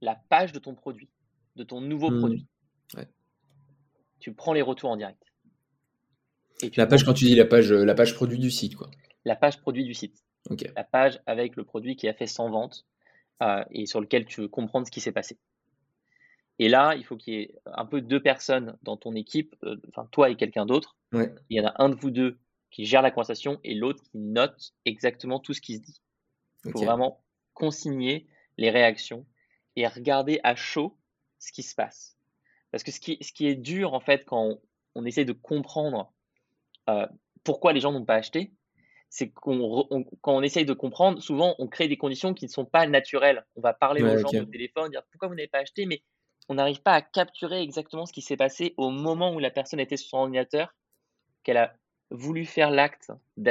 la 0.00 0.14
page 0.30 0.52
de 0.52 0.58
ton 0.58 0.74
produit, 0.74 1.10
de 1.56 1.62
ton 1.62 1.82
nouveau 1.82 2.10
mmh. 2.10 2.18
produit. 2.18 2.46
Tu 4.18 4.32
prends 4.32 4.54
les 4.54 4.62
retours 4.62 4.88
en 4.88 4.96
direct. 4.96 5.22
la 6.76 6.86
page, 6.86 7.04
quand 7.04 7.12
tu 7.12 7.24
dis 7.26 7.34
la 7.34 7.44
page, 7.44 7.70
euh, 7.70 7.84
la 7.84 7.94
page 7.94 8.14
produit 8.14 8.38
du 8.38 8.50
site, 8.50 8.76
quoi. 8.76 8.88
La 9.24 9.36
page 9.36 9.60
produit 9.60 9.84
du 9.84 9.94
site. 9.94 10.24
La 10.74 10.84
page 10.84 11.20
avec 11.26 11.56
le 11.56 11.64
produit 11.64 11.96
qui 11.96 12.08
a 12.08 12.14
fait 12.14 12.26
100 12.26 12.50
ventes 12.50 12.86
euh, 13.42 13.62
et 13.72 13.84
sur 13.84 14.00
lequel 14.00 14.24
tu 14.24 14.40
veux 14.40 14.48
comprendre 14.48 14.86
ce 14.86 14.92
qui 14.92 15.00
s'est 15.00 15.12
passé. 15.12 15.38
Et 16.60 16.68
là, 16.68 16.94
il 16.94 17.04
faut 17.04 17.16
qu'il 17.16 17.34
y 17.34 17.36
ait 17.38 17.54
un 17.66 17.84
peu 17.84 18.00
deux 18.00 18.22
personnes 18.22 18.78
dans 18.82 18.96
ton 18.96 19.14
équipe, 19.16 19.54
euh, 19.64 19.76
enfin 19.88 20.08
toi 20.12 20.30
et 20.30 20.36
quelqu'un 20.36 20.64
d'autre. 20.64 20.96
Il 21.12 21.28
y 21.50 21.60
en 21.60 21.66
a 21.66 21.74
un 21.82 21.90
de 21.90 21.96
vous 21.96 22.10
deux 22.10 22.38
qui 22.70 22.86
gère 22.86 23.02
la 23.02 23.10
conversation 23.10 23.60
et 23.64 23.74
l'autre 23.74 24.02
qui 24.02 24.18
note 24.18 24.72
exactement 24.86 25.40
tout 25.40 25.52
ce 25.52 25.60
qui 25.60 25.76
se 25.76 25.82
dit. 25.82 26.00
Il 26.64 26.72
faut 26.72 26.84
vraiment 26.84 27.22
consigner 27.54 28.26
les 28.56 28.70
réactions 28.70 29.26
et 29.76 29.86
regarder 29.86 30.40
à 30.42 30.54
chaud 30.54 30.96
ce 31.38 31.52
qui 31.52 31.62
se 31.62 31.74
passe. 31.74 32.16
Parce 32.70 32.84
que 32.84 32.90
ce 32.90 33.00
qui, 33.00 33.18
ce 33.20 33.32
qui 33.32 33.46
est 33.46 33.54
dur, 33.54 33.94
en 33.94 34.00
fait, 34.00 34.24
quand 34.24 34.58
on, 34.94 35.04
essaie 35.04 35.24
de 35.24 35.32
comprendre 35.32 36.12
euh, 36.88 37.06
pourquoi 37.44 37.72
les 37.72 37.80
gens 37.80 37.92
n'ont 37.92 38.04
pas 38.04 38.14
acheté, 38.14 38.52
c'est 39.10 39.30
qu'on 39.30 39.84
quand 40.22 40.34
on 40.34 40.42
essaye 40.42 40.64
de 40.64 40.72
comprendre, 40.72 41.20
souvent 41.20 41.54
on 41.58 41.68
crée 41.68 41.86
des 41.86 41.98
conditions 41.98 42.32
qui 42.32 42.46
ne 42.46 42.50
sont 42.50 42.64
pas 42.64 42.86
naturelles. 42.86 43.44
On 43.56 43.60
va 43.60 43.74
parler 43.74 44.02
aux 44.02 44.16
gens 44.16 44.28
au 44.28 44.44
téléphone, 44.46 44.90
dire 44.90 45.02
pourquoi 45.10 45.28
vous 45.28 45.34
n'avez 45.34 45.48
pas 45.48 45.58
acheté, 45.58 45.84
mais 45.84 46.02
on 46.48 46.54
n'arrive 46.54 46.80
pas 46.80 46.94
à 46.94 47.02
capturer 47.02 47.60
exactement 47.60 48.06
ce 48.06 48.12
qui 48.12 48.22
s'est 48.22 48.38
passé 48.38 48.72
au 48.78 48.88
moment 48.88 49.34
où 49.34 49.38
la 49.38 49.50
personne 49.50 49.80
était 49.80 49.98
sur 49.98 50.08
son 50.08 50.16
ordinateur, 50.18 50.74
qu'elle 51.42 51.58
a 51.58 51.74
voulu 52.12 52.44
faire 52.44 52.70
l'acte 52.70 53.10
mmh. 53.36 53.44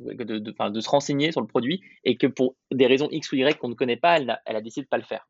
de, 0.00 0.38
de, 0.38 0.80
se 0.80 0.88
renseigner 0.88 1.32
sur 1.32 1.40
le 1.40 1.46
produit 1.46 1.82
et 2.04 2.16
que 2.16 2.26
pour 2.26 2.56
des 2.70 2.86
raisons 2.86 3.08
X 3.10 3.32
ou 3.32 3.36
Y 3.36 3.58
qu'on 3.58 3.68
ne 3.68 3.74
connaît 3.74 3.96
pas, 3.96 4.18
elle 4.18 4.30
a, 4.30 4.40
elle 4.44 4.56
a 4.56 4.60
décidé 4.60 4.84
de 4.84 4.88
pas 4.88 4.98
le 4.98 5.04
faire. 5.04 5.26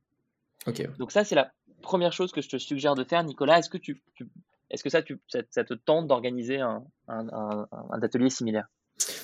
Donc 0.98 1.12
ça, 1.12 1.24
c'est 1.24 1.34
la 1.34 1.52
première 1.82 2.12
chose 2.12 2.32
que 2.32 2.40
je 2.40 2.48
te 2.48 2.56
suggère 2.56 2.94
de 2.94 3.04
faire, 3.04 3.22
Nicolas. 3.22 3.58
Est-ce 3.58 3.70
que, 3.70 3.78
tu, 3.78 4.02
est-ce 4.70 4.82
que 4.82 4.90
ça, 4.90 5.02
tu, 5.02 5.20
ça, 5.28 5.42
te 5.42 5.74
tente 5.74 6.08
d'organiser 6.08 6.60
un, 6.60 6.84
un, 7.08 7.66
atelier 8.02 8.30
similaire? 8.30 8.66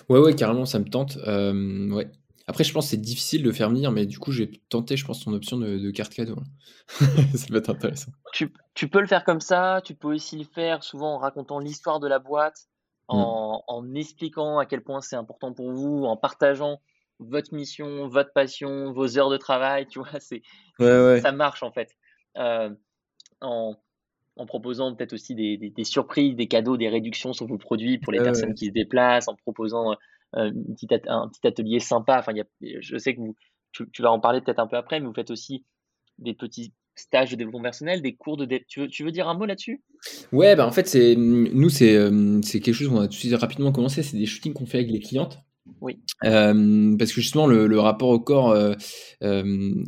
Ouais, 0.08 0.20
ouais, 0.20 0.34
carrément, 0.34 0.66
ça 0.66 0.78
me 0.78 0.84
tente. 0.84 1.16
Euh, 1.26 1.90
ouais. 1.90 2.10
Après, 2.46 2.64
je 2.64 2.72
pense 2.72 2.86
que 2.86 2.90
c'est 2.90 2.96
difficile 2.96 3.42
de 3.42 3.52
faire 3.52 3.70
venir, 3.70 3.92
mais 3.92 4.04
du 4.04 4.18
coup, 4.18 4.32
j'ai 4.32 4.50
tenté, 4.68 4.96
je 4.96 5.04
pense, 5.04 5.24
ton 5.24 5.32
option 5.32 5.58
de, 5.58 5.90
carte 5.90 6.12
cadeau. 6.12 6.36
ça 6.88 7.46
peut 7.48 7.56
être 7.56 7.70
intéressant. 7.70 8.12
Tu, 8.32 8.52
tu, 8.74 8.88
peux 8.88 9.00
le 9.00 9.06
faire 9.06 9.24
comme 9.24 9.40
ça, 9.40 9.80
tu 9.84 9.94
peux 9.94 10.08
aussi 10.08 10.36
le 10.36 10.44
faire 10.44 10.82
souvent 10.82 11.14
en 11.14 11.18
racontant 11.18 11.58
l'histoire 11.58 12.00
de 12.00 12.08
la 12.08 12.18
boîte. 12.18 12.68
Mmh. 13.12 13.62
en, 13.66 13.94
expliquant 13.94 14.58
à 14.58 14.66
quel 14.66 14.82
point 14.82 15.00
c'est 15.00 15.16
important 15.16 15.52
pour 15.52 15.70
vous, 15.72 16.04
en 16.04 16.16
partageant 16.16 16.80
votre 17.18 17.54
mission, 17.54 18.08
votre 18.08 18.32
passion, 18.32 18.92
vos 18.92 19.18
heures 19.18 19.30
de 19.30 19.36
travail, 19.36 19.86
tu 19.86 19.98
vois, 19.98 20.20
c'est 20.20 20.42
ça 20.78 21.32
marche 21.32 21.62
en 21.62 21.72
fait. 21.72 21.94
Euh, 22.38 22.70
en, 23.40 23.76
proposant 24.46 24.94
peut-être 24.94 25.12
aussi 25.12 25.34
des, 25.34 25.84
surprises, 25.84 26.34
des 26.34 26.48
cadeaux, 26.48 26.76
des 26.76 26.88
réductions 26.88 27.32
sur 27.32 27.46
vos 27.46 27.58
produits 27.58 27.98
pour 27.98 28.12
les 28.12 28.22
personnes 28.22 28.54
qui 28.54 28.66
se 28.66 28.72
déplacent, 28.72 29.28
en 29.28 29.36
proposant 29.36 29.92
euh, 29.92 30.50
un 31.06 31.28
petit 31.28 31.46
atelier 31.46 31.78
sympa. 31.78 32.18
Enfin, 32.18 32.32
je 32.60 32.96
sais 32.96 33.14
que 33.14 33.20
vous, 33.20 33.36
tu, 33.72 33.88
tu 33.90 34.02
vas 34.02 34.10
en 34.10 34.20
parler 34.20 34.40
peut-être 34.40 34.58
un 34.58 34.66
peu 34.66 34.76
après, 34.76 35.00
mais 35.00 35.06
vous 35.06 35.14
faites 35.14 35.30
aussi 35.30 35.64
des 36.18 36.34
petits 36.34 36.72
stage 36.94 37.30
de 37.30 37.36
développement 37.36 37.62
personnel, 37.62 38.02
des 38.02 38.14
cours 38.14 38.36
de... 38.36 38.46
Tu 38.66 38.80
veux, 38.80 38.88
tu 38.88 39.04
veux 39.04 39.12
dire 39.12 39.28
un 39.28 39.34
mot 39.34 39.46
là-dessus? 39.46 39.80
Ouais, 40.32 40.56
bah 40.56 40.66
en 40.66 40.72
fait, 40.72 40.86
c'est 40.86 41.14
nous, 41.16 41.68
c'est 41.68 41.94
euh, 41.94 42.40
c'est 42.42 42.60
quelque 42.60 42.74
chose 42.74 42.88
qu'on 42.88 43.00
a 43.00 43.06
tout 43.06 43.14
de 43.14 43.14
suite 43.14 43.34
rapidement 43.34 43.72
commencé, 43.72 44.02
c'est 44.02 44.16
des 44.16 44.26
shootings 44.26 44.52
qu'on 44.52 44.66
fait 44.66 44.78
avec 44.78 44.90
les 44.90 45.00
clientes. 45.00 45.38
Oui. 45.80 45.98
Euh, 46.24 46.96
parce 46.96 47.12
que 47.12 47.20
justement, 47.20 47.46
le, 47.46 47.78
rapport 47.78 48.08
au 48.08 48.18
corps 48.18 48.50
euh, 48.50 48.74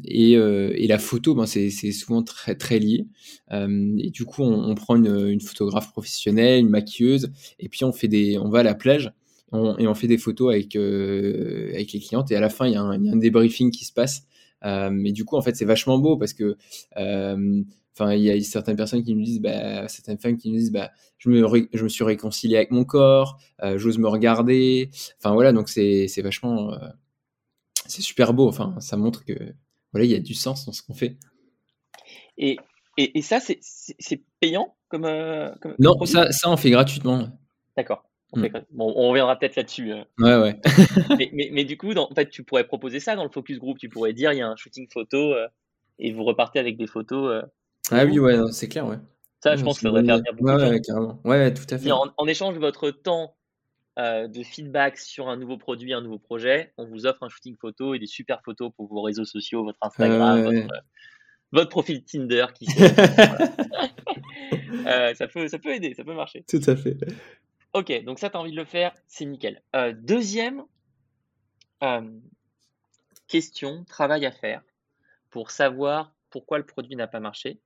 et, 0.04 0.32
et, 0.32 0.86
la 0.86 0.98
photo, 0.98 1.34
ben, 1.34 1.46
c'est 1.46 1.70
souvent 1.70 2.22
très, 2.22 2.54
très 2.54 2.78
lié. 2.78 3.06
et 3.50 4.10
du 4.10 4.24
coup, 4.24 4.42
on, 4.42 4.74
prend 4.74 4.96
une, 4.96 5.28
une, 5.28 5.40
photographe 5.40 5.90
professionnelle, 5.90 6.60
une 6.60 6.70
maquilleuse, 6.70 7.32
et 7.58 7.68
puis 7.68 7.84
on, 7.84 7.92
fait 7.92 8.08
des, 8.08 8.38
on 8.38 8.50
va 8.50 8.60
à 8.60 8.62
la 8.62 8.74
plage 8.74 9.12
et 9.52 9.86
on 9.86 9.94
fait 9.94 10.08
des 10.08 10.18
photos 10.18 10.52
avec, 10.52 10.76
avec 10.76 11.92
les 11.92 12.00
clientes. 12.00 12.30
Et 12.30 12.36
à 12.36 12.40
la 12.40 12.50
fin, 12.50 12.66
il 12.66 12.72
y, 12.72 12.76
a 12.76 12.82
un, 12.82 12.96
il 12.96 13.06
y 13.06 13.08
a 13.08 13.12
un 13.12 13.16
débriefing 13.16 13.70
qui 13.70 13.84
se 13.84 13.92
passe 13.92 14.26
mais 14.62 15.12
du 15.12 15.24
coup, 15.24 15.36
en 15.36 15.42
fait, 15.42 15.54
c'est 15.56 15.64
vachement 15.64 15.98
beau 15.98 16.16
parce 16.16 16.32
que 16.32 16.56
euh, 16.96 17.62
enfin 17.92 18.14
il 18.14 18.22
y 18.22 18.30
a 18.30 18.40
certaines 18.40 18.76
personnes 18.76 19.02
qui 19.02 19.14
nous 19.14 19.22
disent 19.22 19.40
bah, 19.40 19.86
certaines 19.88 20.18
femmes 20.18 20.36
qui 20.36 20.50
nous 20.50 20.56
disent 20.58 20.72
bah 20.72 20.90
je 21.18 21.28
me 21.28 21.46
je 21.72 21.84
me 21.84 21.88
suis 21.88 22.04
réconcilié 22.04 22.56
avec 22.56 22.70
mon 22.70 22.84
corps 22.84 23.38
euh, 23.62 23.78
j'ose 23.78 23.98
me 23.98 24.08
regarder. 24.08 24.90
Enfin 25.18 25.32
voilà 25.32 25.52
donc 25.52 25.68
c'est 25.68 26.08
c'est 26.08 26.22
vachement 26.22 26.72
c'est 27.86 28.02
super 28.02 28.34
beau. 28.34 28.48
Enfin 28.48 28.74
ça 28.80 28.96
montre 28.96 29.24
que 29.24 29.34
voilà 29.92 30.04
il 30.04 30.10
y 30.10 30.16
a 30.16 30.20
du 30.20 30.34
sens 30.34 30.66
dans 30.66 30.72
ce 30.72 30.82
qu'on 30.82 30.94
fait. 30.94 31.18
Et, 32.36 32.58
et, 32.96 33.18
et 33.18 33.22
ça 33.22 33.40
c'est 33.40 33.58
c'est 33.60 34.22
payant 34.40 34.74
comme, 34.88 35.08
comme 35.60 35.74
non 35.78 36.04
ça 36.04 36.32
ça 36.32 36.50
on 36.50 36.56
fait 36.56 36.70
gratuitement 36.70 37.28
d'accord 37.76 38.04
Mm. 38.36 38.64
Bon, 38.70 38.92
on 38.96 39.08
reviendra 39.08 39.38
peut-être 39.38 39.56
là-dessus. 39.56 39.92
Euh. 39.92 40.04
Ouais, 40.18 40.36
ouais. 40.36 40.60
mais, 41.32 41.50
mais, 41.52 41.64
du 41.64 41.76
coup, 41.76 41.94
dans, 41.94 42.08
en 42.10 42.14
fait, 42.14 42.28
tu 42.28 42.42
pourrais 42.44 42.64
proposer 42.64 43.00
ça 43.00 43.16
dans 43.16 43.24
le 43.24 43.30
focus 43.30 43.58
group. 43.58 43.78
Tu 43.78 43.88
pourrais 43.88 44.12
dire 44.12 44.32
il 44.32 44.38
y 44.38 44.42
a 44.42 44.48
un 44.48 44.56
shooting 44.56 44.88
photo 44.92 45.32
euh, 45.32 45.46
et 45.98 46.12
vous 46.12 46.24
repartez 46.24 46.58
avec 46.58 46.76
des 46.76 46.86
photos. 46.86 47.30
Euh, 47.30 47.42
ah 47.90 48.04
oui, 48.04 48.18
ouais, 48.18 48.36
c'est 48.52 48.68
clair, 48.68 48.86
ouais. 48.86 48.98
Ça, 49.40 49.56
je 49.56 49.64
pense 49.64 49.76
que 49.76 49.82
ça 49.82 49.88
devrait 49.88 50.04
faire 50.04 50.18
venir 50.18 50.32
beaucoup 50.34 50.50
ouais, 50.50 50.70
de 50.70 50.78
carrément. 50.78 51.20
Ouais, 51.24 51.52
tout 51.52 51.66
à 51.68 51.78
fait. 51.78 51.90
En, 51.92 52.26
échange 52.26 52.54
de 52.54 52.60
votre 52.60 52.90
temps 52.90 53.36
de 53.98 54.42
feedback 54.42 54.98
sur 54.98 55.28
un 55.28 55.36
nouveau 55.36 55.58
produit, 55.58 55.92
un 55.92 56.00
nouveau 56.00 56.18
projet, 56.18 56.72
on 56.78 56.86
vous 56.86 57.06
offre 57.06 57.22
un 57.22 57.28
shooting 57.28 57.56
photo 57.56 57.94
et 57.94 57.98
des 57.98 58.06
super 58.06 58.40
photos 58.42 58.72
pour 58.74 58.88
vos 58.88 59.02
réseaux 59.02 59.26
sociaux, 59.26 59.62
votre 59.64 59.78
Instagram, 59.82 60.42
votre, 60.42 60.66
votre, 61.52 61.68
profil 61.68 62.02
Tinder. 62.04 62.46
Qui 62.54 62.66
ça, 65.14 65.26
peut, 65.28 65.48
ça 65.48 65.58
peut 65.58 65.74
aider, 65.74 65.94
ça 65.94 66.04
peut 66.04 66.14
marcher. 66.14 66.44
Tout 66.48 66.62
à 66.66 66.76
fait. 66.76 66.96
Ok, 67.74 68.04
donc 68.04 68.20
ça, 68.20 68.30
tu 68.30 68.36
as 68.36 68.40
envie 68.40 68.52
de 68.52 68.56
le 68.56 68.64
faire, 68.64 68.94
c'est 69.08 69.24
nickel. 69.24 69.60
Euh, 69.74 69.92
deuxième 69.92 70.62
euh, 71.82 72.08
question, 73.26 73.84
travail 73.84 74.24
à 74.26 74.30
faire 74.30 74.62
pour 75.30 75.50
savoir 75.50 76.14
pourquoi 76.30 76.58
le 76.58 76.66
produit 76.66 76.94
n'a 76.94 77.08
pas 77.08 77.18
marché. 77.18 77.58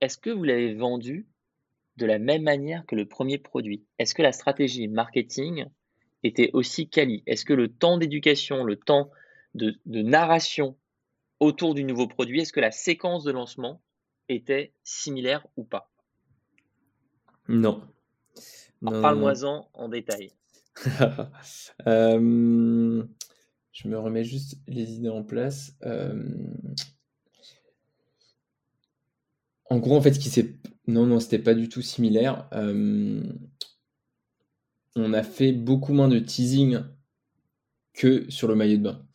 Est-ce 0.00 0.18
que 0.18 0.30
vous 0.30 0.42
l'avez 0.42 0.74
vendu 0.74 1.28
de 1.96 2.06
la 2.06 2.18
même 2.18 2.42
manière 2.42 2.84
que 2.84 2.96
le 2.96 3.06
premier 3.06 3.38
produit? 3.38 3.86
Est-ce 4.00 4.12
que 4.12 4.22
la 4.22 4.32
stratégie 4.32 4.88
marketing 4.88 5.66
était 6.24 6.50
aussi 6.52 6.88
quali? 6.88 7.22
Est-ce 7.26 7.44
que 7.44 7.54
le 7.54 7.68
temps 7.68 7.96
d'éducation, 7.96 8.64
le 8.64 8.74
temps 8.74 9.12
de, 9.54 9.78
de 9.86 10.02
narration 10.02 10.76
autour 11.38 11.74
du 11.74 11.84
nouveau 11.84 12.08
produit, 12.08 12.40
est-ce 12.40 12.52
que 12.52 12.60
la 12.60 12.72
séquence 12.72 13.22
de 13.22 13.30
lancement 13.30 13.80
était 14.28 14.72
similaire 14.82 15.46
ou 15.56 15.62
pas? 15.62 15.92
Non. 17.46 17.88
Parle-moi-en 18.82 19.68
en 19.74 19.88
détail. 19.88 20.30
Euh, 21.86 23.04
je 23.72 23.88
me 23.88 23.98
remets 23.98 24.24
juste 24.24 24.58
les 24.66 24.92
idées 24.92 25.08
en 25.08 25.22
place. 25.22 25.76
Euh, 25.84 26.24
en 29.70 29.78
gros, 29.78 29.96
en 29.96 30.02
fait, 30.02 30.14
ce 30.14 30.18
qui 30.18 30.30
s'est. 30.30 30.54
Non, 30.86 31.06
non, 31.06 31.20
c'était 31.20 31.38
pas 31.38 31.54
du 31.54 31.68
tout 31.68 31.82
similaire. 31.82 32.48
Euh, 32.52 33.22
on 34.96 35.12
a 35.12 35.22
fait 35.22 35.52
beaucoup 35.52 35.92
moins 35.92 36.08
de 36.08 36.18
teasing 36.18 36.80
que 37.94 38.28
sur 38.30 38.48
le 38.48 38.54
maillot 38.54 38.78
de 38.78 38.82
bain. 38.82 39.07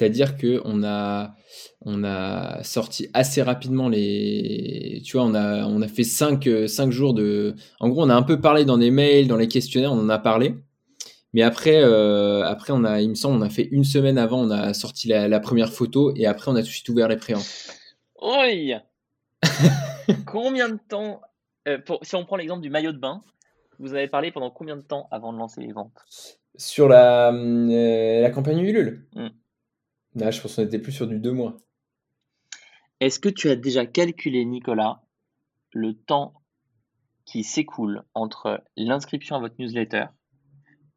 C'est-à-dire 0.00 0.38
que 0.38 0.62
on 0.64 0.82
a, 0.82 1.34
on 1.82 2.04
a 2.04 2.62
sorti 2.62 3.10
assez 3.12 3.42
rapidement 3.42 3.86
les. 3.86 5.02
Tu 5.04 5.18
vois, 5.18 5.26
on 5.26 5.34
a, 5.34 5.66
on 5.66 5.82
a 5.82 5.88
fait 5.88 6.04
5 6.04 6.48
cinq, 6.68 6.90
jours 6.90 7.12
de. 7.12 7.54
En 7.80 7.90
gros, 7.90 8.02
on 8.02 8.08
a 8.08 8.14
un 8.14 8.22
peu 8.22 8.40
parlé 8.40 8.64
dans 8.64 8.78
des 8.78 8.90
mails, 8.90 9.28
dans 9.28 9.36
les 9.36 9.46
questionnaires, 9.46 9.92
on 9.92 9.98
en 9.98 10.08
a 10.08 10.18
parlé. 10.18 10.54
Mais 11.34 11.42
après, 11.42 11.82
euh, 11.82 12.46
après 12.46 12.72
on 12.72 12.82
a, 12.82 13.02
il 13.02 13.10
me 13.10 13.14
semble, 13.14 13.36
on 13.36 13.42
a 13.42 13.50
fait 13.50 13.68
une 13.72 13.84
semaine 13.84 14.16
avant, 14.16 14.40
on 14.40 14.50
a 14.50 14.72
sorti 14.72 15.06
la, 15.06 15.38
première 15.38 15.70
photo 15.70 16.14
et 16.16 16.24
après, 16.24 16.50
on 16.50 16.54
a 16.54 16.60
tout 16.60 16.68
de 16.68 16.72
suite 16.72 16.88
ouvert 16.88 17.06
les 17.06 17.18
préventes. 17.18 17.44
Oui 18.22 18.72
Combien 20.26 20.70
de 20.70 20.78
temps 20.88 21.20
euh, 21.68 21.76
Si 22.00 22.16
on 22.16 22.24
prend 22.24 22.36
l'exemple 22.36 22.62
du 22.62 22.70
maillot 22.70 22.92
de 22.92 22.98
bain, 22.98 23.20
vous 23.78 23.92
avez 23.92 24.08
parlé 24.08 24.32
pendant 24.32 24.50
combien 24.50 24.78
de 24.78 24.82
temps 24.82 25.08
avant 25.10 25.30
de 25.34 25.38
lancer 25.38 25.60
les 25.60 25.72
ventes? 25.72 26.06
Sur 26.56 26.88
la, 26.88 27.34
euh, 27.34 28.20
la 28.22 28.30
campagne 28.30 28.60
Ulule? 28.60 29.06
Mmh. 29.14 29.28
Là, 30.14 30.30
je 30.30 30.40
pense 30.40 30.56
qu'on 30.56 30.62
était 30.62 30.78
plus 30.78 30.92
sur 30.92 31.06
du 31.06 31.18
deux 31.18 31.32
mois. 31.32 31.56
Est-ce 33.00 33.18
que 33.20 33.28
tu 33.28 33.48
as 33.48 33.56
déjà 33.56 33.86
calculé, 33.86 34.44
Nicolas, 34.44 35.02
le 35.72 35.94
temps 35.94 36.34
qui 37.24 37.44
s'écoule 37.44 38.02
entre 38.14 38.62
l'inscription 38.76 39.36
à 39.36 39.38
votre 39.38 39.54
newsletter 39.58 40.06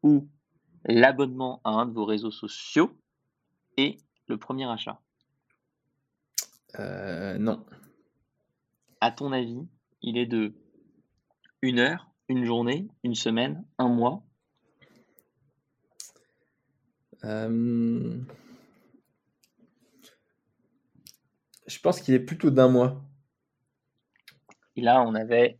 ou 0.02 0.28
l'abonnement 0.84 1.60
à 1.64 1.70
un 1.70 1.86
de 1.86 1.92
vos 1.92 2.04
réseaux 2.04 2.32
sociaux 2.32 2.98
et 3.76 3.98
le 4.26 4.36
premier 4.36 4.68
achat? 4.68 5.00
Euh, 6.78 7.38
Non. 7.38 7.64
À 9.00 9.12
ton 9.12 9.32
avis, 9.32 9.60
il 10.02 10.18
est 10.18 10.26
de 10.26 10.54
une 11.62 11.78
heure, 11.78 12.10
une 12.28 12.44
journée, 12.44 12.88
une 13.04 13.14
semaine, 13.14 13.64
un 13.78 13.88
mois? 13.88 14.22
Euh, 17.22 18.18
Je 21.66 21.78
pense 21.78 22.00
qu'il 22.00 22.14
est 22.14 22.20
plutôt 22.20 22.50
d'un 22.50 22.68
mois. 22.68 23.02
Et 24.76 24.80
là, 24.80 25.02
on 25.02 25.14
avait 25.14 25.58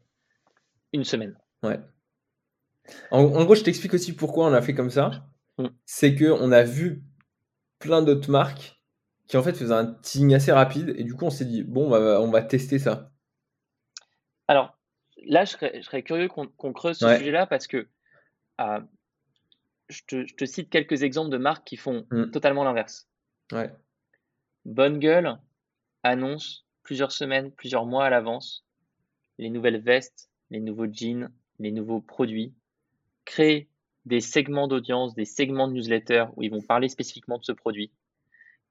une 0.93 1.05
semaine. 1.05 1.37
Ouais. 1.63 1.81
En, 3.11 3.45
gros, 3.45 3.55
je 3.55 3.63
t'explique 3.63 3.95
aussi 3.95 4.15
pourquoi 4.15 4.47
on 4.47 4.53
a 4.53 4.61
fait 4.61 4.75
comme 4.75 4.91
ça. 4.91 5.27
Mm. 5.59 5.67
C'est 5.87 6.15
que 6.15 6.31
on 6.31 6.53
a 6.53 6.63
vu 6.63 7.03
plein 7.79 8.03
d'autres 8.03 8.31
marques 8.31 8.81
qui 9.27 9.37
en 9.37 9.43
fait 9.43 9.55
faisaient 9.55 9.73
un 9.73 9.87
teasing 9.87 10.35
assez 10.35 10.53
rapide 10.53 10.95
et 10.97 11.05
du 11.05 11.15
coup 11.15 11.25
on 11.25 11.31
s'est 11.31 11.47
dit 11.47 11.63
bon 11.63 11.93
on 11.95 12.31
va, 12.31 12.43
tester 12.43 12.79
ça. 12.79 13.11
Alors 14.49 14.77
là 15.27 15.45
je 15.45 15.53
serais, 15.83 16.03
curieux 16.03 16.29
qu'on 16.29 16.73
creuse 16.73 16.99
ce 16.99 17.17
sujet-là 17.17 17.47
parce 17.47 17.67
que 17.67 17.89
euh, 18.61 18.81
je, 19.89 20.03
te, 20.05 20.45
cite 20.45 20.69
quelques 20.69 21.03
exemples 21.03 21.31
de 21.31 21.39
marques 21.39 21.67
qui 21.67 21.77
font 21.77 22.07
mm. 22.11 22.31
totalement 22.31 22.65
l'inverse. 22.65 23.09
Ouais. 23.53 23.73
Bonne 24.67 24.99
gueule 24.99 25.39
annonce 26.05 26.65
plusieurs 26.85 27.11
semaines, 27.11 27.51
plusieurs 27.51 27.87
mois 27.87 28.05
à 28.05 28.11
l'avance 28.11 28.65
les 29.39 29.51
nouvelles 29.51 29.81
vestes, 29.81 30.31
les 30.51 30.61
nouveaux 30.61 30.87
jeans, 30.91 31.31
les 31.59 31.73
nouveaux 31.73 32.01
produits, 32.01 32.53
créer 33.25 33.69
des 34.05 34.21
segments 34.21 34.69
d'audience, 34.69 35.15
des 35.15 35.25
segments 35.25 35.69
de 35.69 35.73
newsletter 35.73 36.27
où 36.37 36.43
ils 36.43 36.51
vont 36.51 36.61
parler 36.61 36.89
spécifiquement 36.89 37.39
de 37.39 37.45
ce 37.45 37.53
produit, 37.53 37.91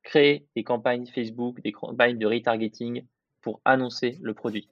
créer 0.04 0.46
des 0.56 0.64
campagnes 0.64 1.08
Facebook, 1.08 1.62
des 1.62 1.72
campagnes 1.72 2.18
de 2.18 2.28
retargeting 2.28 3.06
pour 3.42 3.62
annoncer 3.66 4.20
le 4.22 4.34
produit. 4.34 4.70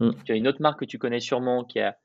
Mm. 0.00 0.10
Tu 0.24 0.32
as 0.32 0.36
une 0.36 0.48
autre 0.48 0.62
marque 0.62 0.80
que 0.80 0.84
tu 0.84 0.98
connais 0.98 1.20
sûrement 1.20 1.64
qui 1.64 1.80
a 1.80 1.98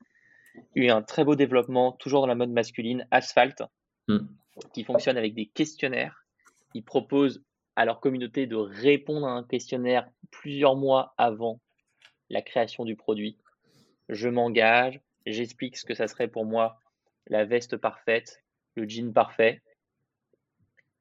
eu 0.74 0.88
un 0.88 1.02
très 1.02 1.24
beau 1.24 1.36
développement, 1.36 1.92
toujours 1.92 2.22
dans 2.22 2.26
la 2.26 2.34
mode 2.34 2.50
masculine, 2.50 3.06
Asphalt, 3.10 3.62
mm. 4.08 4.18
qui 4.74 4.84
fonctionne 4.84 5.16
avec 5.16 5.34
des 5.34 5.46
questionnaires. 5.46 6.26
Ils 6.74 6.84
proposent 6.84 7.42
à 7.76 7.84
leur 7.84 8.00
communauté 8.00 8.46
de 8.46 8.56
répondre 8.56 9.26
à 9.26 9.32
un 9.32 9.44
questionnaire 9.44 10.08
plusieurs 10.30 10.76
mois 10.76 11.14
avant 11.18 11.60
la 12.30 12.42
création 12.42 12.84
du 12.84 12.96
produit. 12.96 13.38
Je 14.08 14.28
m'engage, 14.28 15.00
j'explique 15.26 15.76
ce 15.76 15.84
que 15.84 15.94
ça 15.94 16.06
serait 16.06 16.28
pour 16.28 16.44
moi 16.44 16.78
la 17.28 17.44
veste 17.44 17.76
parfaite, 17.76 18.42
le 18.74 18.88
jean 18.88 19.12
parfait. 19.12 19.62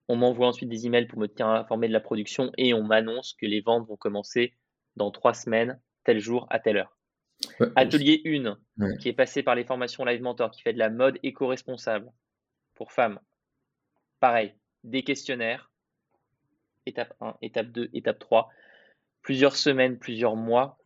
On 0.08 0.16
m'envoie 0.16 0.48
ensuite 0.48 0.70
des 0.70 0.86
emails 0.86 1.08
pour 1.08 1.20
me 1.20 1.28
tenir 1.28 1.48
informé 1.48 1.88
de 1.88 1.94
la 1.94 2.00
production 2.00 2.52
et 2.58 2.74
on 2.74 2.84
m'annonce 2.84 3.34
que 3.34 3.46
les 3.46 3.62
ventes 3.62 3.88
vont 3.88 3.98
commencer 3.98 4.54
dans 4.96 5.10
trois 5.10 5.34
semaines, 5.34 5.80
tel 6.04 6.20
jour, 6.20 6.48
à 6.50 6.60
telle 6.60 6.78
heure. 6.78 6.98
Atelier 7.76 8.22
1, 8.26 8.98
qui 8.98 9.10
est 9.10 9.14
passé 9.14 9.42
par 9.42 9.56
les 9.56 9.64
formations 9.64 10.06
Live 10.06 10.22
Mentor, 10.22 10.52
qui 10.52 10.62
fait 10.62 10.74
de 10.74 10.80
la 10.80 10.90
mode 10.90 11.18
éco-responsable 11.24 12.12
pour 12.76 12.92
femmes. 12.92 13.20
Pareil, 14.20 14.54
des 14.84 15.04
questionnaires, 15.04 15.71
étape 16.86 17.14
1, 17.22 17.36
étape 17.42 17.68
2, 17.68 17.90
étape 17.94 18.20
3, 18.20 18.50
plusieurs 19.22 19.56
semaines, 19.56 19.98
plusieurs 19.98 20.36
mois 20.36 20.78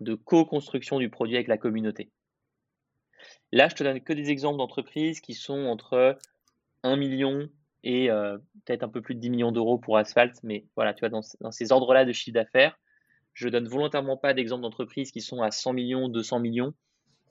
de 0.00 0.14
co-construction 0.14 0.98
du 0.98 1.10
produit 1.10 1.36
avec 1.36 1.48
la 1.48 1.58
communauté. 1.58 2.10
Là, 3.52 3.68
je 3.68 3.74
te 3.74 3.84
donne 3.84 4.00
que 4.00 4.12
des 4.12 4.30
exemples 4.30 4.58
d'entreprises 4.58 5.20
qui 5.20 5.34
sont 5.34 5.66
entre 5.66 6.18
1 6.82 6.96
million 6.96 7.48
et 7.84 8.10
euh, 8.10 8.38
peut-être 8.64 8.82
un 8.82 8.88
peu 8.88 9.02
plus 9.02 9.14
de 9.14 9.20
10 9.20 9.30
millions 9.30 9.52
d'euros 9.52 9.78
pour 9.78 9.98
Asphalt, 9.98 10.38
mais 10.42 10.66
voilà, 10.76 10.94
tu 10.94 11.00
vois, 11.00 11.08
dans, 11.08 11.22
ces 11.22 11.72
ordres-là 11.72 12.04
de 12.04 12.12
chiffre 12.12 12.34
d'affaires, 12.34 12.78
je 13.34 13.48
donne 13.48 13.66
volontairement 13.66 14.16
pas 14.16 14.34
d'exemples 14.34 14.62
d'entreprises 14.62 15.10
qui 15.10 15.20
sont 15.20 15.42
à 15.42 15.50
100 15.50 15.72
millions, 15.72 16.08
200 16.08 16.40
millions. 16.40 16.74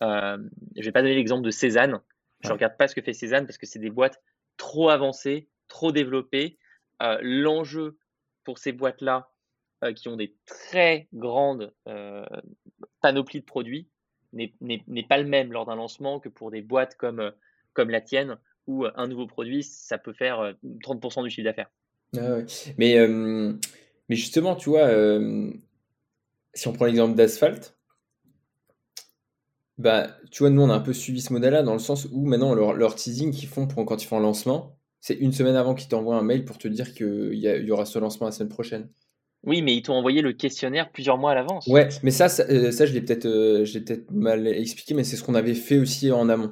Euh, 0.03 0.37
je 0.75 0.83
vais 0.83 0.91
pas 0.91 1.01
donner 1.01 1.15
l'exemple 1.15 1.43
de 1.43 1.51
Cézanne. 1.51 1.99
Je 2.41 2.49
ne 2.49 2.53
regarde 2.53 2.75
pas 2.75 2.87
ce 2.87 2.95
que 2.95 3.01
fait 3.01 3.13
Cézanne 3.13 3.45
parce 3.45 3.57
que 3.57 3.67
c'est 3.67 3.79
des 3.79 3.91
boîtes 3.91 4.21
trop 4.57 4.89
avancées, 4.89 5.47
trop 5.67 5.91
développées. 5.91 6.57
Euh, 7.03 7.19
l'enjeu 7.21 7.97
pour 8.43 8.57
ces 8.57 8.71
boîtes-là, 8.71 9.29
euh, 9.83 9.93
qui 9.93 10.07
ont 10.07 10.17
des 10.17 10.35
très 10.45 11.07
grandes 11.13 11.73
panoplies 13.01 13.41
de 13.41 13.45
produits, 13.45 13.87
n'est 14.33 15.07
pas 15.07 15.17
le 15.17 15.27
même 15.27 15.51
lors 15.51 15.65
d'un 15.65 15.75
lancement 15.75 16.19
que 16.19 16.29
pour 16.29 16.51
des 16.51 16.61
boîtes 16.61 16.95
comme, 16.95 17.19
euh, 17.19 17.31
comme 17.73 17.89
la 17.89 18.01
tienne, 18.01 18.37
où 18.67 18.85
euh, 18.85 18.91
un 18.95 19.07
nouveau 19.07 19.27
produit, 19.27 19.63
ça 19.63 19.97
peut 19.97 20.13
faire 20.13 20.53
30% 20.63 21.19
euh, 21.19 21.23
du 21.23 21.29
chiffre 21.29 21.45
d'affaires. 21.45 21.69
Ah 22.17 22.39
mais, 22.77 23.07
mais 23.07 24.15
justement, 24.15 24.55
tu 24.55 24.69
vois, 24.69 24.89
si 26.53 26.67
on 26.67 26.73
prend 26.73 26.85
l'exemple 26.85 27.15
d'Asphalt, 27.15 27.77
bah, 29.77 30.09
tu 30.29 30.43
vois, 30.43 30.49
nous, 30.49 30.61
on 30.61 30.69
a 30.69 30.73
un 30.73 30.81
peu 30.81 30.91
suivi 30.91 31.21
ce 31.21 31.31
modèle-là 31.31 31.63
dans 31.63 31.73
le 31.73 31.79
sens 31.79 32.07
où 32.11 32.25
maintenant, 32.25 32.53
leur, 32.53 32.73
leur 32.73 32.95
teasing 32.95 33.31
qu'ils 33.31 33.47
font 33.47 33.65
pour, 33.65 33.85
quand 33.85 34.03
ils 34.03 34.05
font 34.05 34.17
un 34.17 34.21
lancement, 34.21 34.77
c'est 35.01 35.15
une 35.15 35.33
semaine 35.33 35.55
avant 35.55 35.75
qu'ils 35.75 35.89
t'envoient 35.89 36.15
un 36.15 36.23
mail 36.23 36.45
pour 36.45 36.57
te 36.57 36.67
dire 36.67 36.93
qu'il 36.93 37.33
y, 37.33 37.47
y, 37.47 37.71
aura 37.71 37.85
ce 37.85 37.99
lancement 37.99 38.27
la 38.27 38.31
semaine 38.31 38.49
prochaine. 38.49 38.87
Oui, 39.43 39.63
mais 39.63 39.75
ils 39.75 39.81
t'ont 39.81 39.93
envoyé 39.93 40.21
le 40.21 40.33
questionnaire 40.33 40.91
plusieurs 40.91 41.17
mois 41.17 41.31
à 41.31 41.35
l'avance. 41.35 41.65
Ouais, 41.65 41.89
mais 42.03 42.11
ça, 42.11 42.29
ça, 42.29 42.43
euh, 42.43 42.71
je 42.71 42.93
l'ai 42.93 43.01
peut-être 43.01 43.25
euh, 43.25 43.65
peut 43.65 44.05
mal 44.11 44.47
expliqué, 44.47 44.93
mais 44.93 45.03
c'est 45.03 45.15
ce 45.15 45.23
qu'on 45.23 45.33
avait 45.33 45.55
fait 45.55 45.79
aussi 45.79 46.11
en 46.11 46.29
amont. 46.29 46.51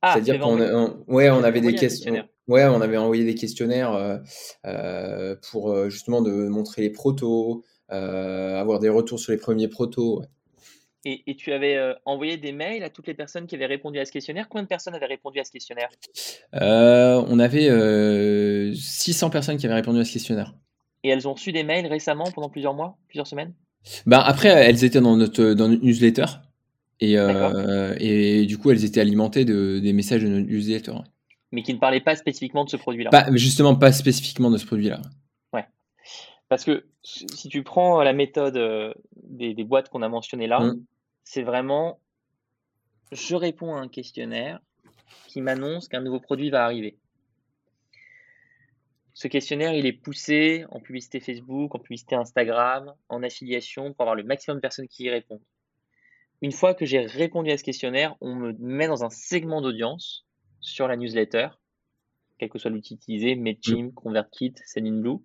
Ah, 0.00 0.14
C'est-à-dire 0.14 0.40
qu'on 0.40 1.04
ouais, 1.06 1.30
on 1.30 1.44
avait 1.44 1.60
des 1.60 1.74
questions. 1.74 2.24
Ouais, 2.48 2.64
on 2.64 2.80
avait 2.80 2.96
envoyé 2.96 3.24
des 3.24 3.34
questionnaires 3.34 4.20
euh, 4.66 5.36
pour 5.50 5.88
justement 5.90 6.22
de 6.22 6.48
montrer 6.48 6.82
les 6.82 6.90
protos, 6.90 7.62
avoir 7.88 8.80
des 8.80 8.88
retours 8.88 9.20
sur 9.20 9.30
les 9.32 9.38
premiers 9.38 9.68
protos. 9.68 10.22
Et, 11.04 11.22
et, 11.26 11.34
tu 11.34 11.52
avais 11.52 11.78
envoyé 12.04 12.36
des 12.36 12.52
mails 12.52 12.84
à 12.84 12.90
toutes 12.90 13.08
les 13.08 13.14
personnes 13.14 13.48
qui 13.48 13.56
avaient 13.56 13.66
répondu 13.66 13.98
à 13.98 14.04
ce 14.04 14.12
questionnaire? 14.12 14.48
Combien 14.48 14.62
de 14.62 14.68
personnes 14.68 14.94
avaient 14.94 15.06
répondu 15.06 15.40
à 15.40 15.44
ce 15.44 15.50
questionnaire? 15.50 15.88
On 16.52 17.38
avait 17.40 18.72
600 18.74 19.30
personnes 19.30 19.56
qui 19.56 19.66
avaient 19.66 19.74
répondu 19.74 19.98
à 19.98 20.04
ce 20.04 20.12
questionnaire. 20.12 20.54
Et 21.04 21.08
elles 21.08 21.26
ont 21.26 21.32
reçu 21.34 21.52
des 21.52 21.64
mails 21.64 21.86
récemment 21.86 22.30
pendant 22.32 22.48
plusieurs 22.48 22.74
mois, 22.74 22.96
plusieurs 23.08 23.26
semaines? 23.26 23.52
Bah 24.06 24.20
Après, 24.20 24.48
elles 24.48 24.84
étaient 24.84 25.00
dans 25.00 25.16
notre, 25.16 25.54
dans 25.54 25.68
notre 25.68 25.84
newsletter. 25.84 26.26
Et, 27.00 27.18
euh, 27.18 27.96
et 27.98 28.46
du 28.46 28.58
coup, 28.58 28.70
elles 28.70 28.84
étaient 28.84 29.00
alimentées 29.00 29.44
de, 29.44 29.80
des 29.80 29.92
messages 29.92 30.22
de 30.22 30.28
notre 30.28 30.46
newsletter. 30.46 30.92
Mais 31.50 31.62
qui 31.62 31.74
ne 31.74 31.78
parlaient 31.78 32.00
pas 32.00 32.14
spécifiquement 32.14 32.64
de 32.64 32.70
ce 32.70 32.76
produit-là? 32.76 33.10
justement, 33.32 33.74
pas 33.74 33.92
spécifiquement 33.92 34.50
de 34.50 34.56
ce 34.56 34.66
produit-là. 34.66 35.02
Ouais. 35.52 35.66
Parce 36.48 36.64
que 36.64 36.84
si 37.02 37.48
tu 37.48 37.64
prends 37.64 38.02
la 38.02 38.12
méthode 38.12 38.56
euh, 38.56 38.94
des, 39.16 39.52
des 39.52 39.64
boîtes 39.64 39.88
qu'on 39.88 40.02
a 40.02 40.08
mentionnées 40.08 40.46
là, 40.46 40.60
mmh. 40.60 40.84
C'est 41.24 41.42
vraiment 41.42 42.00
je 43.12 43.36
réponds 43.36 43.74
à 43.74 43.80
un 43.80 43.88
questionnaire 43.88 44.60
qui 45.26 45.42
m'annonce 45.42 45.88
qu'un 45.88 46.00
nouveau 46.00 46.20
produit 46.20 46.50
va 46.50 46.64
arriver. 46.64 46.96
Ce 49.14 49.28
questionnaire, 49.28 49.74
il 49.74 49.84
est 49.84 49.92
poussé 49.92 50.64
en 50.70 50.80
publicité 50.80 51.20
Facebook, 51.20 51.74
en 51.74 51.78
publicité 51.78 52.14
Instagram, 52.14 52.94
en 53.10 53.22
affiliation 53.22 53.92
pour 53.92 54.02
avoir 54.02 54.14
le 54.14 54.24
maximum 54.24 54.56
de 54.56 54.62
personnes 54.62 54.88
qui 54.88 55.04
y 55.04 55.10
répondent. 55.10 55.44
Une 56.40 56.52
fois 56.52 56.74
que 56.74 56.86
j'ai 56.86 57.00
répondu 57.00 57.50
à 57.50 57.58
ce 57.58 57.62
questionnaire, 57.62 58.16
on 58.20 58.34
me 58.34 58.52
met 58.58 58.88
dans 58.88 59.04
un 59.04 59.10
segment 59.10 59.60
d'audience 59.60 60.26
sur 60.60 60.88
la 60.88 60.96
newsletter, 60.96 61.48
quel 62.38 62.48
que 62.48 62.58
soit 62.58 62.70
l'outil 62.70 62.94
utilisé, 62.94 63.36
MailChimp, 63.36 63.92
mm. 63.92 63.94
ConvertKit, 63.94 64.54
Sendinblue, 64.64 65.18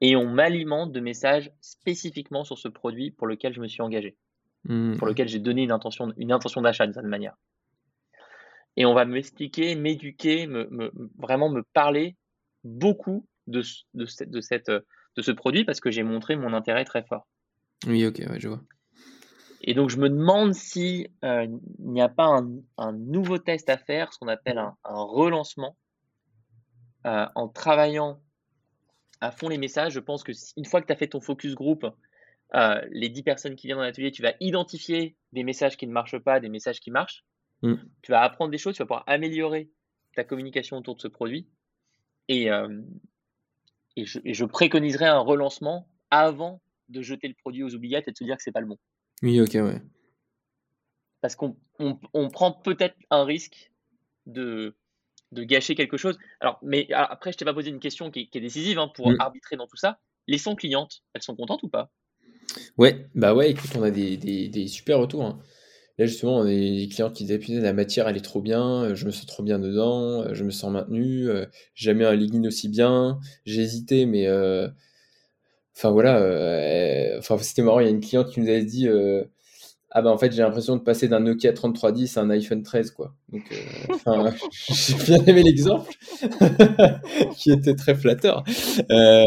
et 0.00 0.16
on 0.16 0.26
m'alimente 0.26 0.92
de 0.92 1.00
messages 1.00 1.52
spécifiquement 1.60 2.44
sur 2.44 2.58
ce 2.58 2.68
produit 2.68 3.10
pour 3.12 3.26
lequel 3.26 3.54
je 3.54 3.60
me 3.60 3.68
suis 3.68 3.82
engagé, 3.82 4.16
mm. 4.64 4.96
pour 4.96 5.06
lequel 5.06 5.28
j'ai 5.28 5.38
donné 5.38 5.62
une 5.62 5.72
intention, 5.72 6.12
une 6.16 6.32
intention 6.32 6.62
d'achat 6.62 6.84
d'une 6.84 6.94
certaine 6.94 7.10
manière. 7.10 7.36
Et 8.76 8.86
on 8.86 8.94
va 8.94 9.04
m'expliquer, 9.04 9.74
m'éduquer, 9.74 10.46
me, 10.46 10.92
vraiment 11.18 11.50
me 11.50 11.62
parler 11.74 12.16
beaucoup 12.64 13.26
de, 13.46 13.62
de, 13.94 14.06
cette, 14.06 14.30
de, 14.30 14.40
cette, 14.40 14.70
de 14.70 15.22
ce 15.22 15.30
produit 15.32 15.64
parce 15.64 15.80
que 15.80 15.90
j'ai 15.90 16.02
montré 16.02 16.36
mon 16.36 16.52
intérêt 16.52 16.84
très 16.84 17.02
fort. 17.02 17.26
Oui, 17.86 18.06
ok, 18.06 18.22
je 18.38 18.48
vois. 18.48 18.62
Et 19.62 19.74
donc, 19.74 19.90
je 19.90 19.98
me 19.98 20.08
demande 20.08 20.54
si 20.54 21.08
euh, 21.24 21.46
n'y 21.78 22.00
a 22.00 22.08
pas 22.08 22.26
un, 22.26 22.48
un, 22.78 22.92
nouveau 22.92 23.38
test 23.38 23.68
à 23.68 23.76
faire, 23.76 24.12
ce 24.12 24.18
qu'on 24.18 24.28
appelle 24.28 24.58
un, 24.58 24.76
un 24.84 25.02
relancement, 25.02 25.76
euh, 27.06 27.26
en 27.34 27.48
travaillant 27.48 28.20
à 29.20 29.30
fond 29.30 29.48
les 29.48 29.58
messages. 29.58 29.92
Je 29.92 30.00
pense 30.00 30.22
que 30.22 30.32
une 30.56 30.64
fois 30.64 30.80
que 30.80 30.86
tu 30.86 30.92
as 30.92 30.96
fait 30.96 31.08
ton 31.08 31.20
focus 31.20 31.54
group, 31.54 31.86
euh, 32.54 32.80
les 32.90 33.08
10 33.08 33.22
personnes 33.22 33.56
qui 33.56 33.66
viennent 33.66 33.78
dans 33.78 33.84
l'atelier, 33.84 34.10
tu 34.10 34.22
vas 34.22 34.34
identifier 34.40 35.16
des 35.32 35.44
messages 35.44 35.76
qui 35.76 35.86
ne 35.86 35.92
marchent 35.92 36.18
pas, 36.18 36.40
des 36.40 36.48
messages 36.48 36.80
qui 36.80 36.90
marchent. 36.90 37.24
Mm. 37.62 37.74
Tu 38.02 38.10
vas 38.10 38.22
apprendre 38.22 38.50
des 38.50 38.58
choses, 38.58 38.74
tu 38.74 38.82
vas 38.82 38.86
pouvoir 38.86 39.04
améliorer 39.06 39.70
ta 40.16 40.24
communication 40.24 40.78
autour 40.78 40.96
de 40.96 41.00
ce 41.00 41.08
produit. 41.08 41.46
Et, 42.28 42.50
euh, 42.50 42.82
et 43.96 44.04
je, 44.04 44.44
préconiserais 44.44 45.06
un 45.06 45.18
relancement 45.18 45.88
avant 46.10 46.60
de 46.88 47.02
jeter 47.02 47.28
le 47.28 47.34
produit 47.34 47.62
aux 47.62 47.74
oubliettes 47.74 48.08
et 48.08 48.12
de 48.12 48.16
se 48.16 48.24
dire 48.24 48.36
que 48.36 48.42
c'est 48.42 48.52
pas 48.52 48.60
le 48.60 48.66
bon. 48.66 48.78
Oui, 49.22 49.40
ok, 49.40 49.54
ouais. 49.54 49.82
Parce 51.20 51.36
qu'on 51.36 51.56
prend 52.32 52.52
peut-être 52.52 52.96
un 53.10 53.24
risque 53.24 53.70
de, 54.26 54.74
de 55.32 55.44
gâcher 55.44 55.74
quelque 55.74 55.96
chose. 55.96 56.18
Alors, 56.40 56.58
mais 56.62 56.88
après, 56.92 57.32
je 57.32 57.36
t'ai 57.36 57.44
pas 57.44 57.54
posé 57.54 57.70
une 57.70 57.80
question 57.80 58.10
qui, 58.10 58.28
est 58.32 58.40
décisive 58.40 58.78
hein, 58.78 58.90
pour 58.94 59.10
mm. 59.10 59.16
arbitrer 59.20 59.56
dans 59.56 59.66
tout 59.66 59.76
ça. 59.76 60.00
Les 60.26 60.38
100 60.38 60.56
clientes, 60.56 61.02
elles 61.12 61.22
sont 61.22 61.36
contentes 61.36 61.62
ou 61.62 61.68
pas? 61.68 61.90
Ouais, 62.78 63.08
bah 63.14 63.34
ouais, 63.34 63.50
écoute, 63.50 63.70
on 63.76 63.82
a 63.82 63.90
des, 63.90 64.16
des, 64.16 64.68
super 64.68 64.98
retours. 64.98 65.24
Hein. 65.24 65.38
Là, 65.98 66.06
justement, 66.06 66.38
on 66.38 66.42
a 66.42 66.46
des 66.46 66.88
clients 66.90 67.10
qui 67.10 67.24
disaient 67.24 67.60
la 67.60 67.72
matière, 67.72 68.08
elle 68.08 68.16
est 68.16 68.20
trop 68.20 68.40
bien, 68.40 68.84
euh, 68.84 68.94
je 68.94 69.04
me 69.06 69.10
sens 69.10 69.26
trop 69.26 69.42
bien 69.42 69.58
dedans, 69.58 70.22
euh, 70.22 70.34
je 70.34 70.44
me 70.44 70.50
sens 70.50 70.72
maintenu, 70.72 71.28
euh, 71.28 71.46
jamais 71.74 72.04
un 72.06 72.14
legging 72.14 72.46
aussi 72.46 72.68
bien. 72.68 73.18
J'ai 73.44 73.62
hésité, 73.62 74.06
mais 74.06 74.26
enfin 75.76 75.90
voilà, 75.90 76.16
enfin 77.18 77.38
c'était 77.38 77.62
marrant. 77.62 77.80
Il 77.80 77.84
y 77.84 77.88
a 77.88 77.90
une 77.90 78.00
cliente 78.00 78.30
qui 78.30 78.40
nous 78.40 78.48
avait 78.48 78.64
dit 78.64 78.88
ah 79.92 80.02
bah 80.02 80.10
en 80.10 80.18
fait 80.18 80.32
j'ai 80.32 80.42
l'impression 80.42 80.76
de 80.76 80.82
passer 80.82 81.08
d'un 81.08 81.20
Nokia 81.20 81.52
3310 81.52 82.16
à 82.16 82.20
un 82.20 82.30
iPhone 82.30 82.62
13 82.62 82.92
quoi. 82.92 83.14
Donc 83.32 83.42
euh, 83.52 84.30
j'ai 84.68 84.94
bien 84.94 85.24
aimé 85.26 85.42
l'exemple 85.42 85.90
qui 87.36 87.50
était 87.50 87.74
très 87.74 87.94
flatteur. 87.94 88.44
Euh... 88.90 89.24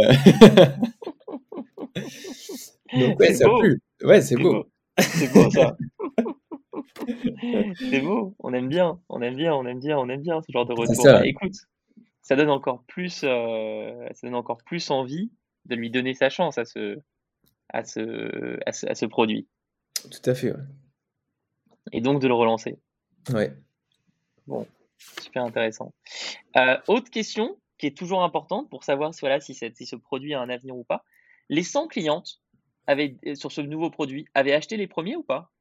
Donc 2.99 3.19
ouais 3.19 3.33
ça 3.33 3.49
plu. 3.59 3.81
Ouais 4.03 4.21
c'est 4.21 4.35
beau. 4.35 4.65
C'est 4.99 5.31
beau 5.33 5.49
ça. 5.49 5.75
c'est 7.89 8.01
beau. 8.01 8.35
On 8.39 8.53
aime 8.53 8.69
bien, 8.69 8.99
on 9.09 9.21
aime 9.21 9.35
bien, 9.35 9.53
on 9.53 9.65
aime 9.65 9.79
bien, 9.79 9.97
on 9.97 10.09
aime 10.09 10.21
bien 10.21 10.41
ce 10.41 10.51
genre 10.51 10.65
de 10.65 10.73
retour. 10.73 11.03
Ça. 11.03 11.25
écoute, 11.25 11.55
ça 12.21 12.35
donne 12.35 12.49
encore 12.49 12.83
plus, 12.83 13.21
euh, 13.23 14.07
ça 14.11 14.27
donne 14.27 14.35
encore 14.35 14.63
plus 14.63 14.91
envie 14.91 15.31
de 15.65 15.75
lui 15.75 15.89
donner 15.89 16.13
sa 16.13 16.29
chance 16.29 16.57
à 16.57 16.65
ce, 16.65 16.99
à 17.69 17.83
ce, 17.83 18.59
à 18.65 18.71
ce, 18.71 18.87
à 18.87 18.95
ce 18.95 19.05
produit. 19.05 19.47
Tout 20.09 20.29
à 20.29 20.35
fait, 20.35 20.51
ouais. 20.51 20.63
Et 21.91 22.01
donc 22.01 22.21
de 22.21 22.27
le 22.27 22.33
relancer. 22.33 22.79
Ouais. 23.31 23.53
Bon, 24.47 24.67
super 25.21 25.43
intéressant. 25.43 25.93
Euh, 26.57 26.77
autre 26.87 27.09
question 27.09 27.57
qui 27.77 27.87
est 27.87 27.97
toujours 27.97 28.23
importante 28.23 28.69
pour 28.69 28.83
savoir 28.83 29.13
si, 29.13 29.21
voilà, 29.21 29.39
si, 29.39 29.53
si 29.53 29.85
ce 29.85 29.95
produit 29.95 30.33
a 30.33 30.41
un 30.41 30.49
avenir 30.49 30.75
ou 30.75 30.83
pas. 30.83 31.03
Les 31.49 31.63
100 31.63 31.87
clientes 31.87 32.41
euh, 32.89 33.35
sur 33.35 33.51
ce 33.51 33.61
nouveau 33.61 33.89
produit 33.89 34.25
avaient 34.33 34.53
acheté 34.53 34.77
les 34.77 34.87
premiers 34.87 35.15
ou 35.15 35.23
pas? 35.23 35.51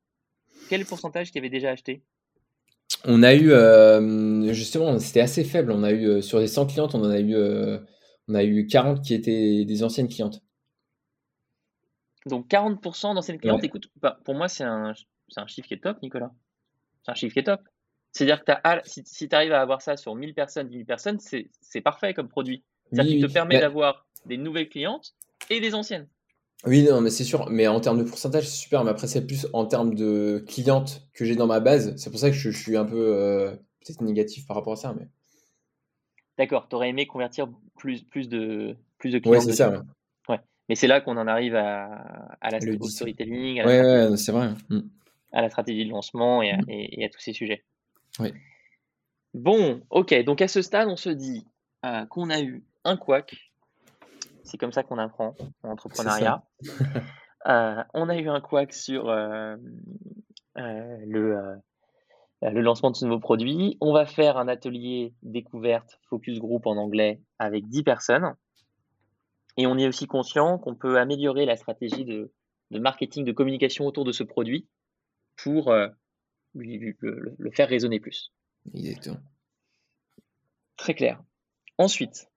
Quel 0.69 0.85
pourcentage 0.85 1.31
qui 1.31 1.39
avait 1.39 1.51
déjà 1.51 1.71
acheté? 1.71 2.03
On 3.05 3.23
a 3.23 3.35
eu, 3.35 3.51
euh, 3.53 4.53
justement, 4.53 4.99
c'était 4.99 5.21
assez 5.21 5.45
faible. 5.45 5.73
On 5.73 5.83
a 5.83 5.93
eu, 5.93 6.23
sur 6.23 6.39
les 6.39 6.47
100 6.47 6.67
clientes, 6.67 6.95
on 6.95 7.03
en 7.03 7.11
a 7.11 7.21
eu, 7.21 7.37
on 8.29 8.35
a 8.35 8.45
eu 8.45 8.67
40 8.67 9.03
qui 9.03 9.15
étaient 9.15 9.65
des 9.65 9.83
anciennes 9.83 10.09
clientes. 10.09 10.43
Donc 12.27 12.49
40% 12.49 13.15
d'anciennes 13.15 13.39
clientes, 13.39 13.65
écoute, 13.65 13.89
bah, 14.01 14.19
pour 14.25 14.35
moi, 14.35 14.49
c'est 14.49 14.65
un, 14.65 14.93
un, 15.37 15.47
chiffre 15.47 15.67
qui 15.67 15.75
est 15.75 15.83
top, 15.83 16.01
Nicolas. 16.03 16.31
C'est 17.05 17.11
un 17.11 17.15
chiffre 17.15 17.33
qui 17.33 17.41
est 17.41 17.45
top. 17.45 17.61
C'est-à-dire 18.13 18.45
que 18.45 18.53
si, 18.85 19.29
tu 19.29 19.35
arrives 19.35 19.53
à 19.53 19.61
avoir 19.61 19.83
ça 19.83 19.97
sur 19.97 20.15
1000 20.15 20.35
personnes, 20.35 20.69
10 20.69 20.75
000 20.75 20.87
personnes, 20.87 21.19
c'est 21.19 21.81
parfait 21.81 22.15
comme 22.15 22.29
produit. 22.29 22.63
Ça 22.93 23.05
te 23.05 23.33
permet 23.33 23.59
d'avoir 23.59 24.07
des 24.27 24.37
nouvelles 24.37 24.69
clientes 24.69 25.15
et 25.51 25.61
des 25.61 25.75
anciennes. 25.75 26.07
Oui, 26.65 26.85
non, 26.85 27.01
mais 27.01 27.11
c'est 27.11 27.25
sûr. 27.25 27.49
Mais 27.51 27.67
en 27.67 27.81
termes 27.81 27.99
de 27.99 28.05
pourcentage, 28.05 28.49
c'est 28.49 28.63
super. 28.63 28.85
Mais 28.85 28.91
après, 28.91 29.07
c'est 29.07 29.27
plus 29.27 29.49
en 29.53 29.67
termes 29.67 29.95
de 29.95 30.45
clientes 30.47 31.09
que 31.13 31.25
j'ai 31.25 31.35
dans 31.35 31.47
ma 31.47 31.61
base. 31.61 31.95
C'est 31.97 32.11
pour 32.11 32.21
ça 32.21 32.31
que 32.31 32.37
je, 32.37 32.51
suis 32.51 32.77
un 32.77 32.85
peu 32.85 32.97
euh, 32.97 33.51
peut-être 33.81 34.01
négatif 34.03 34.47
par 34.47 34.57
rapport 34.57 34.75
à 34.75 34.77
ça. 34.77 34.95
Mais... 34.97 35.09
D'accord, 36.39 36.69
tu 36.69 36.77
aurais 36.77 36.91
aimé 36.91 37.07
convertir 37.07 37.49
plus, 37.77 38.03
plus, 38.03 38.29
de, 38.29 38.77
plus 38.99 39.11
de 39.11 39.19
clients. 39.19 39.39
Oui, 39.39 39.45
c'est 39.45 39.53
ça. 39.53 39.83
Mais 40.69 40.77
c'est 40.77 40.87
là 40.87 41.01
qu'on 41.01 41.17
en 41.17 41.27
arrive 41.27 41.57
à, 41.57 42.37
à 42.41 42.51
la 42.51 42.61
storytelling, 42.61 43.61
à 43.61 43.67
la, 43.67 44.17
c'est 44.17 44.33
vrai. 44.33 44.51
Mm. 44.71 44.81
à 45.33 45.43
la 45.43 45.51
stratégie 45.51 45.85
de 45.85 45.91
lancement 45.91 46.41
mm. 46.41 46.65
et 46.69 47.05
à, 47.05 47.09
tous 47.09 47.21
ces 47.21 47.33
sujets. 47.33 47.65
Oui. 48.21 48.33
Bon, 49.35 49.83
ok. 49.91 50.15
Donc 50.25 50.41
à 50.41 50.49
ce 50.49 50.63
stade, 50.63 50.89
on 50.89 50.97
se 50.97 51.11
dit 51.11 51.47
euh, 51.85 52.07
qu'on 52.07 52.31
a 52.31 52.41
eu 52.41 52.65
un 52.85 52.97
quack. 52.97 53.52
C'est 54.45 54.59
comme 54.59 54.73
ça 54.73 54.83
qu'on 54.83 54.99
apprend 54.99 55.35
en 55.63 55.71
entrepreneuriat. 55.71 56.43
Euh, 57.49 57.83
on 57.93 58.09
a 58.09 58.17
eu 58.17 58.29
un 58.29 58.41
quack 58.41 58.73
sur 58.73 59.09
euh, 59.09 59.57
le, 60.55 61.59
le 62.41 62.61
lancement 62.61 62.93
de 62.93 62.97
ce 62.97 63.05
nouveau 63.05 63.19
produit. 63.19 63.77
On 63.81 63.93
va 63.93 64.07
faire 64.07 64.37
un 64.37 64.47
atelier 64.47 65.13
découverte 65.23 65.99
focus 66.09 66.39
group 66.39 66.67
en 66.67 66.77
anglais 66.77 67.21
avec 67.41 67.69
10 67.69 67.83
personnes. 67.83 68.37
Et 69.57 69.67
on 69.67 69.77
est 69.79 69.87
aussi 69.87 70.07
conscient 70.07 70.59
qu'on 70.59 70.75
peut 70.75 70.99
améliorer 70.99 71.45
la 71.45 71.57
stratégie 71.57 72.05
de, 72.05 72.33
marketing, 72.71 73.25
de 73.25 73.33
communication 73.33 73.87
autour 73.87 74.05
de 74.05 74.13
ce 74.13 74.23
produit 74.23 74.67
pour 75.37 75.69
euh, 75.71 75.89
le, 76.55 77.51
faire 77.53 77.69
résonner 77.69 78.01
plus. 78.01 78.33
Exactement. 78.75 79.21
Très 80.77 80.95
clair. 80.95 81.23
Ensuite, 81.79 82.29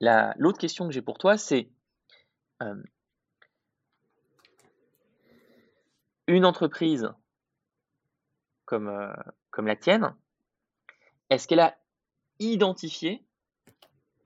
l'autre 0.00 0.58
question 0.58 0.86
que 0.86 0.92
j'ai 0.92 1.02
pour 1.02 1.18
toi, 1.18 1.36
c'est 1.36 1.68
euh, 2.62 2.82
une 6.26 6.44
entreprise 6.44 7.12
comme, 8.64 8.88
euh, 8.88 9.12
comme 9.50 9.66
la 9.66 9.76
tienne, 9.76 10.14
est-ce 11.30 11.46
qu'elle 11.48 11.60
a 11.60 11.76
identifié 12.38 13.24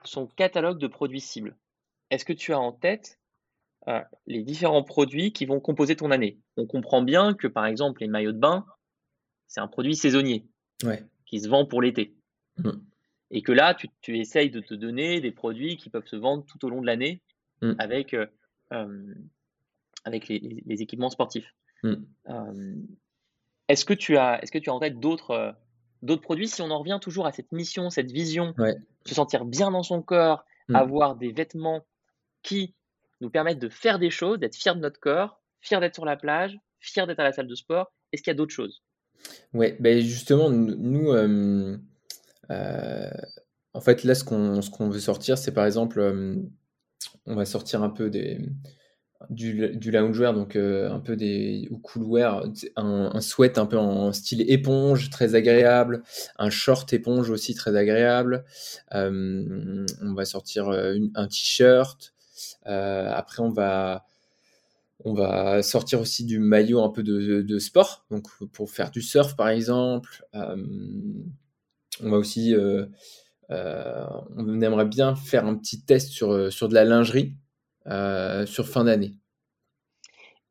son 0.04 0.26
catalogue 0.26 0.78
de 0.78 0.86
produits 0.86 1.20
cibles? 1.20 1.56
Est-ce 2.10 2.24
que 2.24 2.32
tu 2.32 2.52
as 2.52 2.58
en 2.58 2.72
tête 2.72 3.18
euh, 3.88 4.00
les 4.26 4.42
différents 4.42 4.82
produits 4.82 5.32
qui 5.32 5.46
vont 5.46 5.60
composer 5.60 5.94
ton 5.96 6.10
année? 6.10 6.38
On 6.56 6.66
comprend 6.66 7.02
bien 7.02 7.34
que 7.34 7.46
par 7.46 7.66
exemple 7.66 8.00
les 8.00 8.08
maillots 8.08 8.32
de 8.32 8.38
bain, 8.38 8.66
c'est 9.46 9.60
un 9.60 9.68
produit 9.68 9.96
saisonnier 9.96 10.46
qui 11.26 11.40
se 11.40 11.48
vend 11.48 11.66
pour 11.66 11.82
l'été. 11.82 12.16
Mmh. 12.58 12.70
Et 13.30 13.42
que 13.42 13.52
là, 13.52 13.74
tu, 13.74 13.88
tu, 14.00 14.18
essayes 14.18 14.50
de 14.50 14.60
te 14.60 14.74
donner 14.74 15.20
des 15.20 15.30
produits 15.30 15.76
qui 15.76 15.90
peuvent 15.90 16.06
se 16.06 16.16
vendre 16.16 16.44
tout 16.46 16.64
au 16.64 16.70
long 16.70 16.80
de 16.80 16.86
l'année 16.86 17.22
mmh. 17.62 17.72
avec, 17.78 18.14
euh, 18.14 18.26
euh, 18.72 19.14
avec 20.04 20.28
les, 20.28 20.82
équipements 20.82 21.10
sportifs. 21.10 21.54
Mmh. 21.82 21.94
est-ce 23.68 23.84
que, 23.86 23.94
tu 23.94 24.16
as, 24.16 24.42
est-ce 24.42 24.52
que 24.52 24.58
tu 24.58 24.68
as 24.68 24.74
en 24.74 24.80
tête 24.80 25.00
d'autres 25.00 25.54
d'autres 26.02 26.22
produits, 26.22 26.48
si 26.48 26.62
on 26.62 26.70
en 26.70 26.78
revient 26.78 26.98
toujours 27.00 27.26
à 27.26 27.32
cette 27.32 27.52
mission, 27.52 27.90
cette 27.90 28.10
vision, 28.10 28.54
se 29.06 29.14
sentir 29.14 29.44
bien 29.44 29.70
dans 29.70 29.82
son 29.82 30.02
corps, 30.02 30.44
mm. 30.68 30.76
avoir 30.76 31.16
des 31.16 31.32
vêtements 31.32 31.84
qui 32.42 32.74
nous 33.20 33.30
permettent 33.30 33.58
de 33.58 33.68
faire 33.68 33.98
des 33.98 34.10
choses, 34.10 34.38
d'être 34.38 34.56
fier 34.56 34.74
de 34.74 34.80
notre 34.80 34.98
corps, 34.98 35.40
fier 35.60 35.80
d'être 35.80 35.94
sur 35.94 36.04
la 36.04 36.16
plage, 36.16 36.58
fier 36.78 37.06
d'être 37.06 37.20
à 37.20 37.24
la 37.24 37.32
salle 37.32 37.48
de 37.48 37.54
sport, 37.54 37.92
est-ce 38.12 38.22
qu'il 38.22 38.30
y 38.30 38.34
a 38.34 38.36
d'autres 38.36 38.54
choses? 38.54 38.82
Oui, 39.52 39.74
ben 39.78 40.00
justement, 40.00 40.48
nous, 40.48 41.10
euh, 41.10 41.28
euh, 41.28 41.76
en 42.50 43.80
fait, 43.80 44.04
là, 44.04 44.14
ce 44.14 44.24
qu'on 44.24 44.88
veut 44.88 45.00
sortir, 45.00 45.38
c'est 45.38 45.52
par 45.52 45.66
exemple, 45.66 46.00
euh, 46.00 46.36
on 47.26 47.34
va 47.34 47.44
sortir 47.44 47.82
un 47.82 47.90
peu 47.90 48.10
des 48.10 48.38
du, 49.28 49.90
loungewear, 49.90 50.32
donc 50.32 50.56
euh, 50.56 50.90
un 50.90 50.98
peu 50.98 51.14
des 51.14 51.68
ou 51.70 51.78
coolwear, 51.78 52.44
un, 52.76 53.20
sweat 53.20 53.58
un 53.58 53.66
peu 53.66 53.76
en 53.76 54.12
style 54.12 54.50
éponge, 54.50 55.10
très 55.10 55.34
agréable, 55.34 56.02
un 56.38 56.50
short 56.50 56.92
éponge 56.92 57.28
aussi 57.30 57.54
très 57.54 57.76
agréable. 57.76 58.44
Euh, 58.94 59.84
on 60.02 60.14
va 60.14 60.24
sortir 60.24 60.68
euh, 60.68 60.96
un 61.14 61.26
t-shirt. 61.26 62.14
après, 62.64 63.42
on 63.42 63.50
va 63.50 64.06
on 65.04 65.14
va 65.14 65.62
sortir 65.62 65.98
aussi 66.00 66.26
du 66.26 66.38
maillot 66.38 66.82
un 66.82 66.90
peu 66.90 67.02
de, 67.02 67.40
de, 67.40 67.58
sport, 67.58 68.04
donc 68.10 68.28
pour 68.52 68.70
faire 68.70 68.90
du 68.90 69.00
surf 69.00 69.34
par 69.34 69.48
exemple. 69.48 70.26
On 72.02 72.10
va 72.10 72.16
aussi, 72.16 72.54
on 73.48 74.60
aimerait 74.60 74.86
bien 74.86 75.14
faire 75.16 75.46
un 75.46 75.56
petit 75.56 75.84
test 75.84 76.10
sur, 76.10 76.52
sur 76.52 76.68
de 76.68 76.74
la 76.74 76.84
lingerie. 76.84 77.36
Euh, 77.86 78.44
sur 78.44 78.68
fin 78.68 78.84
d'année. 78.84 79.14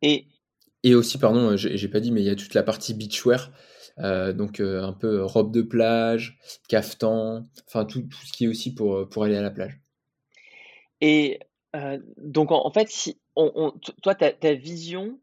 Et, 0.02 0.26
et 0.84 0.96
aussi, 0.96 1.20
pardon, 1.20 1.56
j'ai 1.56 1.88
pas 1.88 2.00
dit, 2.00 2.12
mais 2.12 2.22
il 2.22 2.26
y 2.26 2.30
a 2.30 2.36
toute 2.36 2.56
la 2.56 2.64
partie 2.64 2.96
beachwear, 2.96 3.52
euh, 4.00 4.34
donc 4.34 4.60
euh, 4.60 4.82
un 4.82 4.94
peu 4.94 5.24
robe 5.24 5.54
de 5.54 5.62
plage, 5.62 6.40
caftan, 6.68 7.48
enfin 7.68 7.86
tout, 7.86 8.02
tout, 8.02 8.26
ce 8.26 8.34
qui 8.34 8.46
est 8.46 8.48
aussi 8.48 8.74
pour, 8.74 9.08
pour 9.10 9.24
aller 9.24 9.36
à 9.36 9.44
la 9.44 9.52
plage. 9.52 9.80
Et 11.02 11.40
donc 12.18 12.52
en, 12.52 12.72
fait, 12.72 12.90
si 12.90 13.20
on, 13.36 13.74
toi, 14.02 14.16
ta, 14.16 14.34
ta 14.34 14.56
vision, 14.56 15.20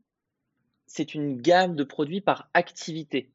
c'est 0.86 1.12
une 1.14 1.40
gamme 1.40 1.74
de 1.74 1.82
produits 1.82 2.20
par 2.20 2.48
activité. 2.54 3.32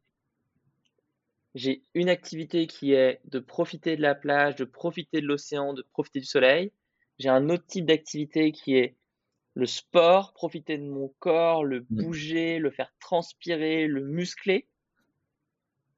J'ai 1.53 1.83
une 1.93 2.09
activité 2.09 2.67
qui 2.67 2.93
est 2.93 3.19
de 3.25 3.39
profiter 3.39 3.97
de 3.97 4.01
la 4.01 4.15
plage, 4.15 4.55
de 4.55 4.63
profiter 4.63 5.21
de 5.21 5.27
l'océan, 5.27 5.73
de 5.73 5.83
profiter 5.91 6.19
du 6.19 6.25
soleil. 6.25 6.71
J'ai 7.19 7.29
un 7.29 7.49
autre 7.49 7.65
type 7.65 7.85
d'activité 7.85 8.51
qui 8.51 8.75
est 8.75 8.95
le 9.53 9.65
sport, 9.65 10.33
profiter 10.33 10.77
de 10.77 10.85
mon 10.85 11.13
corps, 11.19 11.65
le 11.65 11.81
mmh. 11.81 11.85
bouger, 11.89 12.59
le 12.59 12.71
faire 12.71 12.93
transpirer, 12.99 13.87
le 13.87 14.01
muscler. 14.01 14.67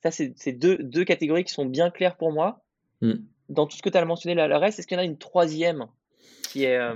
Ça, 0.01 0.11
c'est 0.11 0.51
deux, 0.51 0.77
deux, 0.79 1.05
catégories 1.05 1.45
qui 1.45 1.53
sont 1.53 1.65
bien 1.65 1.89
claires 1.89 2.17
pour 2.17 2.33
moi. 2.33 2.63
Mmh. 3.01 3.13
dans 3.49 3.67
tout 3.67 3.75
ce 3.75 3.81
que 3.81 3.89
tu 3.89 3.97
as 3.97 4.05
mentionné, 4.05 4.33
le 4.33 4.55
reste, 4.55 4.79
est-ce 4.79 4.87
qu'il 4.87 4.95
y 4.95 4.99
en 4.99 5.03
a 5.03 5.05
une 5.05 5.17
troisième 5.17 5.87
qui 6.49 6.63
est. 6.63 6.77
Euh, 6.77 6.95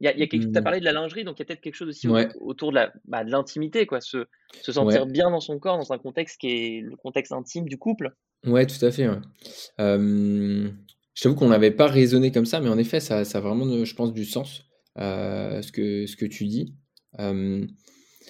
il 0.00 0.06
y 0.06 0.08
a, 0.08 0.16
y 0.16 0.22
a 0.22 0.26
tu 0.26 0.36
as 0.36 0.60
mmh. 0.60 0.64
parlé 0.64 0.80
de 0.80 0.84
la 0.84 0.92
lingerie, 0.92 1.24
donc 1.24 1.38
il 1.38 1.40
y 1.40 1.42
a 1.42 1.44
peut-être 1.44 1.60
quelque 1.60 1.74
chose 1.74 1.88
aussi 1.88 2.08
autour 2.40 2.70
de, 2.70 2.76
la, 2.76 2.92
bah, 3.04 3.22
de 3.22 3.30
l'intimité, 3.30 3.86
quoi. 3.86 4.00
Se, 4.00 4.26
se 4.62 4.72
sentir 4.72 5.06
bien 5.06 5.30
dans 5.30 5.40
son 5.40 5.58
corps, 5.58 5.76
dans 5.76 5.92
un 5.92 5.98
contexte 5.98 6.40
qui 6.40 6.48
est 6.48 6.80
le 6.80 6.96
contexte 6.96 7.32
intime 7.32 7.68
du 7.68 7.76
couple. 7.76 8.14
Ouais, 8.46 8.66
tout 8.66 8.82
à 8.84 8.90
fait. 8.90 9.08
Ouais. 9.08 9.18
je 9.78 11.22
t'avoue 11.22 11.34
qu'on 11.34 11.48
n'avait 11.48 11.70
pas 11.70 11.86
raisonné 11.86 12.32
comme 12.32 12.46
ça, 12.46 12.60
mais 12.60 12.70
en 12.70 12.78
effet, 12.78 13.00
ça, 13.00 13.24
ça 13.24 13.38
a 13.38 13.40
vraiment, 13.42 13.84
je 13.84 13.94
pense, 13.94 14.14
du 14.14 14.24
sens, 14.24 14.64
euh, 14.98 15.60
ce, 15.60 15.70
que, 15.70 16.06
ce 16.06 16.16
que 16.16 16.24
tu 16.24 16.46
dis. 16.46 16.74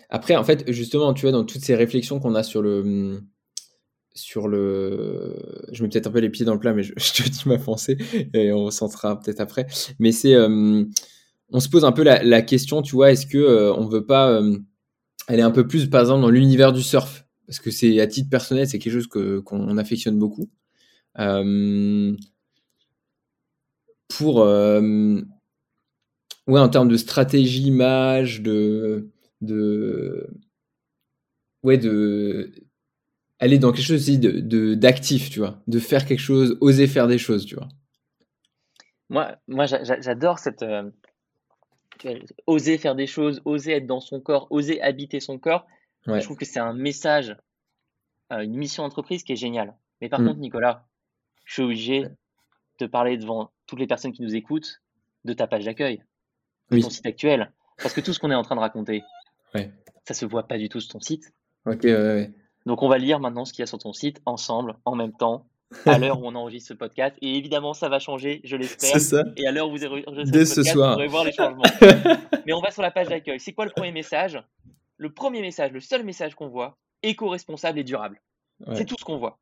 après, 0.08 0.34
en 0.36 0.44
fait, 0.44 0.70
justement, 0.72 1.14
tu 1.14 1.22
vois, 1.22 1.32
dans 1.32 1.44
toutes 1.44 1.62
ces 1.62 1.76
réflexions 1.76 2.18
qu'on 2.18 2.34
a 2.34 2.42
sur 2.42 2.62
le, 2.62 3.20
sur 4.14 4.48
le. 4.48 5.36
Je 5.72 5.82
mets 5.82 5.88
peut-être 5.88 6.08
un 6.08 6.10
peu 6.10 6.18
les 6.18 6.30
pieds 6.30 6.44
dans 6.44 6.54
le 6.54 6.60
plat, 6.60 6.72
mais 6.72 6.82
je, 6.82 6.92
te 6.94 7.28
dis 7.28 7.42
ma 7.46 7.58
pensée 7.58 7.96
et 8.34 8.52
on 8.52 8.70
sentira 8.70 9.20
peut-être 9.20 9.40
après. 9.40 9.66
Mais 9.98 10.12
c'est. 10.12 10.34
Euh, 10.34 10.84
on 11.52 11.60
se 11.60 11.68
pose 11.68 11.84
un 11.84 11.92
peu 11.92 12.02
la, 12.02 12.42
question, 12.42 12.82
tu 12.82 12.94
vois, 12.94 13.12
est-ce 13.12 13.26
que 13.26 13.38
euh, 13.38 13.72
on 13.74 13.86
veut 13.86 14.06
pas 14.06 14.30
euh, 14.30 14.58
aller 15.26 15.42
un 15.42 15.50
peu 15.50 15.66
plus, 15.66 15.88
par 15.88 16.00
exemple, 16.00 16.22
dans 16.22 16.30
l'univers 16.30 16.72
du 16.72 16.82
surf? 16.82 17.26
Parce 17.46 17.58
que 17.58 17.70
c'est 17.70 18.00
à 18.00 18.06
titre 18.06 18.30
personnel, 18.30 18.68
c'est 18.68 18.78
quelque 18.78 18.92
chose 18.92 19.08
que, 19.08 19.40
qu'on 19.40 19.76
affectionne 19.78 20.18
beaucoup. 20.18 20.48
pour. 24.08 24.36
ouais, 24.36 25.22
en 26.60 26.68
termes 26.68 26.88
de 26.88 26.96
stratégie, 26.96 27.66
image, 27.66 28.42
de. 28.42 29.10
ouais, 31.62 31.78
de 31.78 32.52
aller 33.40 33.58
dans 33.58 33.72
quelque 33.72 33.86
chose 33.86 34.02
aussi 34.02 34.18
d'actif, 34.18 35.30
tu 35.30 35.40
vois, 35.40 35.60
de 35.66 35.78
faire 35.78 36.06
quelque 36.06 36.20
chose, 36.20 36.56
oser 36.60 36.86
faire 36.86 37.08
des 37.08 37.18
choses, 37.18 37.46
tu 37.46 37.56
vois. 37.56 37.68
Moi 39.08 39.66
j'adore 39.66 40.38
cette. 40.38 40.64
Oser 42.46 42.78
faire 42.78 42.94
des 42.94 43.06
choses, 43.06 43.42
oser 43.44 43.72
être 43.72 43.86
dans 43.86 44.00
son 44.00 44.20
corps, 44.20 44.46
oser 44.50 44.80
habiter 44.80 45.20
son 45.20 45.38
corps. 45.38 45.66
Je 46.06 46.20
trouve 46.20 46.36
que 46.36 46.44
c'est 46.44 46.60
un 46.60 46.72
message, 46.72 47.36
euh, 48.32 48.40
une 48.40 48.54
mission 48.54 48.82
d'entreprise 48.82 49.22
qui 49.22 49.32
est 49.32 49.36
géniale. 49.36 49.76
Mais 50.00 50.08
par 50.08 50.20
mm. 50.20 50.28
contre, 50.28 50.40
Nicolas, 50.40 50.86
je 51.44 51.54
suis 51.54 51.62
obligé 51.62 52.06
de 52.78 52.86
parler 52.86 53.18
devant 53.18 53.50
toutes 53.66 53.80
les 53.80 53.86
personnes 53.86 54.12
qui 54.12 54.22
nous 54.22 54.34
écoutent 54.34 54.80
de 55.24 55.32
ta 55.34 55.46
page 55.46 55.64
d'accueil, 55.66 56.02
de 56.70 56.80
ton 56.80 56.90
site 56.90 57.06
actuel. 57.06 57.52
Parce 57.76 57.94
que 57.94 58.00
tout 58.00 58.12
ce 58.12 58.18
qu'on 58.18 58.30
est 58.30 58.34
en 58.34 58.42
train 58.42 58.56
de 58.56 58.60
raconter, 58.60 59.02
ouais. 59.54 59.70
ça 60.04 60.14
se 60.14 60.24
voit 60.24 60.44
pas 60.44 60.58
du 60.58 60.68
tout 60.68 60.80
sur 60.80 60.92
ton 60.92 61.00
site. 61.00 61.32
Ok, 61.66 61.80
ouais, 61.84 61.92
ouais. 61.92 62.34
Donc 62.66 62.82
on 62.82 62.88
va 62.88 62.98
lire 62.98 63.20
maintenant 63.20 63.44
ce 63.44 63.52
qu'il 63.52 63.60
y 63.60 63.64
a 63.64 63.66
sur 63.66 63.78
ton 63.78 63.92
site 63.92 64.20
ensemble, 64.26 64.76
en 64.84 64.94
même 64.94 65.12
temps, 65.12 65.46
à 65.86 65.98
l'heure 65.98 66.20
où 66.20 66.26
on 66.26 66.34
enregistre 66.34 66.68
ce 66.68 66.74
podcast. 66.74 67.16
Et 67.20 67.36
évidemment, 67.36 67.74
ça 67.74 67.88
va 67.88 67.98
changer, 67.98 68.40
je 68.44 68.56
l'espère. 68.56 68.90
C'est 68.90 69.00
ça. 69.00 69.24
Et 69.36 69.46
à 69.46 69.52
l'heure 69.52 69.68
où 69.68 69.72
vous 69.72 69.84
enregistrez 69.84 70.24
Dès 70.24 70.46
ce, 70.46 70.62
soir. 70.62 70.90
vous 70.90 70.94
pourrez 70.96 71.08
voir 71.08 71.24
les 71.24 71.32
changements. 71.32 71.62
Mais 72.46 72.52
on 72.52 72.60
va 72.60 72.70
sur 72.70 72.82
la 72.82 72.90
page 72.90 73.08
d'accueil. 73.08 73.40
C'est 73.40 73.52
quoi 73.52 73.64
le 73.64 73.70
premier 73.70 73.92
message? 73.92 74.42
Le 74.96 75.12
premier 75.12 75.40
message, 75.40 75.72
le 75.72 75.80
seul 75.80 76.04
message 76.04 76.34
qu'on 76.34 76.48
voit, 76.48 76.76
éco-responsable 77.02 77.78
et 77.78 77.84
durable. 77.84 78.20
C'est 78.74 78.84
tout 78.84 78.96
ce 78.98 79.04
qu'on 79.04 79.16
voit. 79.16 79.38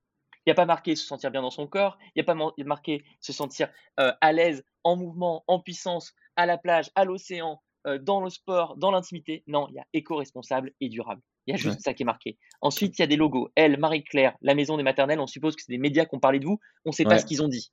Il 0.46 0.50
n'y 0.50 0.52
a 0.52 0.54
pas 0.54 0.66
marqué 0.66 0.94
se 0.94 1.04
sentir 1.04 1.30
bien 1.30 1.42
dans 1.42 1.50
son 1.50 1.66
corps, 1.66 1.98
il 2.00 2.12
n'y 2.16 2.22
a 2.22 2.24
pas 2.24 2.36
marqué 2.64 3.04
se 3.20 3.32
sentir 3.32 3.68
euh, 3.98 4.12
à 4.20 4.32
l'aise, 4.32 4.64
en 4.84 4.96
mouvement, 4.96 5.44
en 5.46 5.58
puissance, 5.58 6.14
à 6.36 6.46
la 6.46 6.56
plage, 6.56 6.90
à 6.94 7.04
l'océan, 7.04 7.60
euh, 7.86 7.98
dans 7.98 8.20
le 8.20 8.30
sport, 8.30 8.76
dans 8.76 8.90
l'intimité. 8.90 9.42
Non, 9.46 9.66
il 9.68 9.74
y 9.74 9.78
a 9.78 9.86
éco-responsable 9.92 10.72
et 10.80 10.88
durable. 10.88 11.20
Il 11.48 11.52
y 11.52 11.54
a 11.54 11.56
juste 11.56 11.80
ça 11.80 11.94
qui 11.94 12.02
est 12.02 12.06
marqué. 12.06 12.36
Ensuite, 12.60 12.98
il 12.98 13.02
y 13.02 13.04
a 13.04 13.06
des 13.06 13.16
logos. 13.16 13.48
Elle, 13.54 13.78
Marie-Claire, 13.78 14.36
la 14.42 14.54
maison 14.54 14.76
des 14.76 14.82
maternelles, 14.82 15.18
on 15.18 15.26
suppose 15.26 15.56
que 15.56 15.62
c'est 15.62 15.72
des 15.72 15.78
médias 15.78 16.04
qui 16.04 16.14
ont 16.14 16.20
parlé 16.20 16.40
de 16.40 16.44
vous. 16.44 16.60
On 16.84 16.90
ne 16.90 16.94
sait 16.94 17.04
pas 17.04 17.18
ce 17.18 17.24
qu'ils 17.24 17.42
ont 17.42 17.48
dit. 17.48 17.72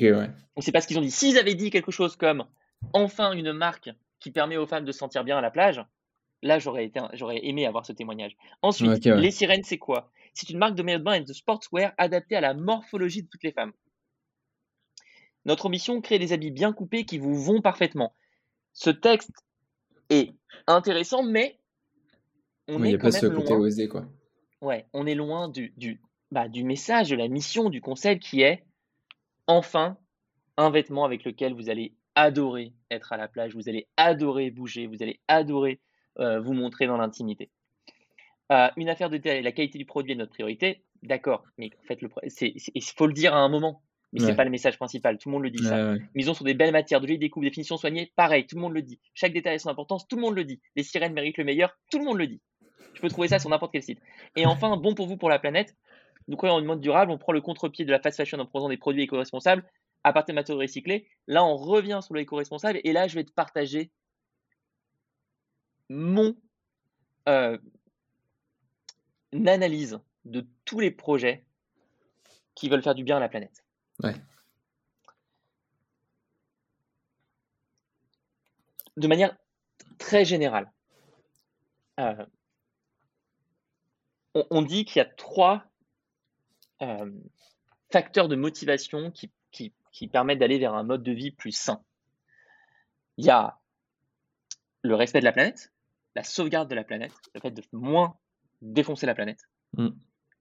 Ouais. 0.00 0.12
On 0.12 0.28
ne 0.58 0.62
sait 0.62 0.70
pas 0.70 0.80
ce 0.80 0.86
qu'ils 0.86 1.00
ont 1.00 1.02
dit. 1.02 1.10
S'ils 1.10 1.36
avaient 1.36 1.56
dit 1.56 1.70
quelque 1.70 1.90
chose 1.90 2.14
comme 2.14 2.46
enfin 2.92 3.32
une 3.32 3.52
marque 3.52 3.90
qui 4.20 4.30
permet 4.30 4.56
aux 4.56 4.68
femmes 4.68 4.84
de 4.84 4.92
se 4.92 5.00
sentir 5.00 5.24
bien 5.24 5.36
à 5.36 5.40
la 5.40 5.50
plage, 5.50 5.84
là, 6.42 6.60
j'aurais, 6.60 6.84
été, 6.84 7.00
j'aurais 7.14 7.44
aimé 7.44 7.66
avoir 7.66 7.84
ce 7.84 7.92
témoignage. 7.92 8.36
Ensuite, 8.62 9.04
les 9.04 9.30
sirènes, 9.32 9.64
c'est 9.64 9.78
quoi? 9.78 10.12
C'est 10.32 10.50
une 10.50 10.58
marque 10.58 10.76
de 10.76 10.84
maillot 10.84 10.98
de 10.98 11.04
bain 11.04 11.14
et 11.14 11.22
de 11.22 11.32
sportswear 11.32 11.92
adaptée 11.98 12.36
à 12.36 12.40
la 12.40 12.54
morphologie 12.54 13.24
de 13.24 13.28
toutes 13.28 13.42
les 13.42 13.52
femmes. 13.52 13.72
Notre 15.44 15.66
ambition, 15.66 16.00
créer 16.00 16.20
des 16.20 16.32
habits 16.32 16.52
bien 16.52 16.72
coupés 16.72 17.04
qui 17.04 17.18
vous 17.18 17.34
vont 17.34 17.60
parfaitement. 17.60 18.14
Ce 18.74 18.90
texte 18.90 19.32
est 20.08 20.32
intéressant, 20.68 21.24
mais 21.24 21.58
on 22.68 22.82
est 22.82 22.98
pas 22.98 23.10
ce 23.10 23.26
côté 23.26 23.54
osé, 23.54 23.88
quoi. 23.88 24.04
Ouais, 24.60 24.86
on 24.92 25.06
est 25.06 25.14
loin 25.14 25.48
du, 25.48 25.72
du, 25.76 26.00
bah, 26.30 26.48
du 26.48 26.64
message, 26.64 27.10
de 27.10 27.16
la 27.16 27.28
mission, 27.28 27.68
du 27.68 27.80
concept 27.80 28.22
qui 28.22 28.42
est 28.42 28.64
enfin 29.46 29.98
un 30.56 30.70
vêtement 30.70 31.04
avec 31.04 31.24
lequel 31.24 31.54
vous 31.54 31.68
allez 31.68 31.94
adorer 32.14 32.72
être 32.90 33.12
à 33.12 33.16
la 33.16 33.26
plage, 33.26 33.54
vous 33.54 33.68
allez 33.68 33.88
adorer 33.96 34.50
bouger, 34.50 34.86
vous 34.86 35.02
allez 35.02 35.20
adorer 35.26 35.80
euh, 36.20 36.40
vous 36.40 36.52
montrer 36.52 36.86
dans 36.86 36.96
l'intimité. 36.96 37.50
Euh, 38.52 38.68
une 38.76 38.88
affaire 38.88 39.08
de 39.10 39.16
détail, 39.16 39.42
la 39.42 39.52
qualité 39.52 39.78
du 39.78 39.86
produit 39.86 40.12
est 40.12 40.16
notre 40.16 40.32
priorité, 40.32 40.84
d'accord, 41.02 41.42
mais 41.58 41.70
en 41.82 41.86
fait, 41.86 41.98
il 42.02 42.82
faut 42.82 43.06
le 43.06 43.14
dire 43.14 43.34
à 43.34 43.38
un 43.38 43.48
moment 43.48 43.82
mais 44.12 44.20
ce 44.20 44.26
c'est 44.26 44.34
pas 44.34 44.44
le 44.44 44.50
message 44.50 44.76
principal. 44.76 45.18
Tout 45.18 45.30
le 45.30 45.32
monde 45.32 45.42
le 45.42 45.50
dit 45.50 45.64
ça. 45.64 45.94
Misons 46.14 46.34
sur 46.34 46.44
des 46.44 46.54
belles 46.54 46.72
matières, 46.72 47.00
de 47.00 47.06
jolies 47.06 47.18
découpes, 47.18 47.44
définitions 47.44 47.78
soignées, 47.78 48.12
pareil, 48.14 48.46
tout 48.46 48.56
le 48.56 48.60
monde 48.60 48.74
le 48.74 48.82
dit. 48.82 49.00
Chaque 49.14 49.32
détail 49.32 49.54
a 49.54 49.58
son 49.58 49.70
importance, 49.70 50.06
tout 50.06 50.16
le 50.16 50.22
monde 50.22 50.36
le 50.36 50.44
dit. 50.44 50.60
Les 50.76 50.82
sirènes 50.82 51.14
méritent 51.14 51.38
le 51.38 51.44
meilleur, 51.44 51.78
tout 51.90 51.98
le 51.98 52.04
monde 52.04 52.18
le 52.18 52.26
dit. 52.26 52.42
Tu 52.94 53.00
peux 53.00 53.08
trouver 53.08 53.28
ça 53.28 53.38
sur 53.38 53.50
n'importe 53.50 53.72
quel 53.72 53.82
site. 53.82 54.00
Et 54.36 54.46
enfin, 54.46 54.76
bon 54.76 54.94
pour 54.94 55.06
vous, 55.06 55.16
pour 55.16 55.30
la 55.30 55.38
planète. 55.38 55.76
Nous 56.28 56.36
croyons 56.36 56.56
en 56.56 56.60
une 56.60 56.66
mode 56.66 56.80
durable, 56.80 57.10
on 57.10 57.18
prend 57.18 57.32
le 57.32 57.40
contre-pied 57.40 57.84
de 57.84 57.90
la 57.90 57.98
fast 57.98 58.16
fashion 58.16 58.38
en 58.38 58.44
proposant 58.44 58.68
des 58.68 58.76
produits 58.76 59.02
éco-responsables 59.02 59.64
à 60.04 60.12
partir 60.12 60.34
de 60.34 60.36
matériaux 60.36 60.60
recyclés. 60.60 61.08
Là, 61.26 61.44
on 61.44 61.56
revient 61.56 62.00
sur 62.02 62.14
l'éco-responsable 62.14 62.80
et 62.84 62.92
là, 62.92 63.08
je 63.08 63.14
vais 63.14 63.24
te 63.24 63.32
partager 63.32 63.90
mon 65.88 66.36
euh, 67.28 67.58
analyse 69.32 70.00
de 70.24 70.46
tous 70.64 70.80
les 70.80 70.90
projets 70.90 71.44
qui 72.54 72.68
veulent 72.68 72.82
faire 72.82 72.94
du 72.94 73.04
bien 73.04 73.16
à 73.16 73.20
la 73.20 73.28
planète. 73.28 73.64
De 78.96 79.08
manière 79.08 79.36
très 79.98 80.24
générale, 80.24 80.70
euh, 81.98 82.26
on, 84.34 84.62
dit 84.62 84.84
qu'il 84.84 84.98
y 84.98 85.02
a 85.02 85.08
trois 85.08 85.64
euh, 86.80 87.10
facteurs 87.90 88.28
de 88.28 88.36
motivation 88.36 89.10
qui, 89.10 89.30
qui 89.92 90.08
permettent 90.08 90.38
d'aller 90.38 90.58
vers 90.58 90.74
un 90.74 90.84
mode 90.84 91.02
de 91.02 91.12
vie 91.12 91.30
plus 91.30 91.52
sain. 91.52 91.82
Il 93.18 93.26
y 93.26 93.30
a 93.30 93.58
le 94.82 94.94
respect 94.94 95.20
de 95.20 95.24
la 95.24 95.32
planète, 95.32 95.72
la 96.14 96.24
sauvegarde 96.24 96.68
de 96.68 96.74
la 96.74 96.84
planète, 96.84 97.12
le 97.34 97.40
fait 97.40 97.50
de 97.50 97.62
moins 97.72 98.16
défoncer 98.62 99.06
la 99.06 99.14
planète. 99.14 99.48
Mm. 99.74 99.88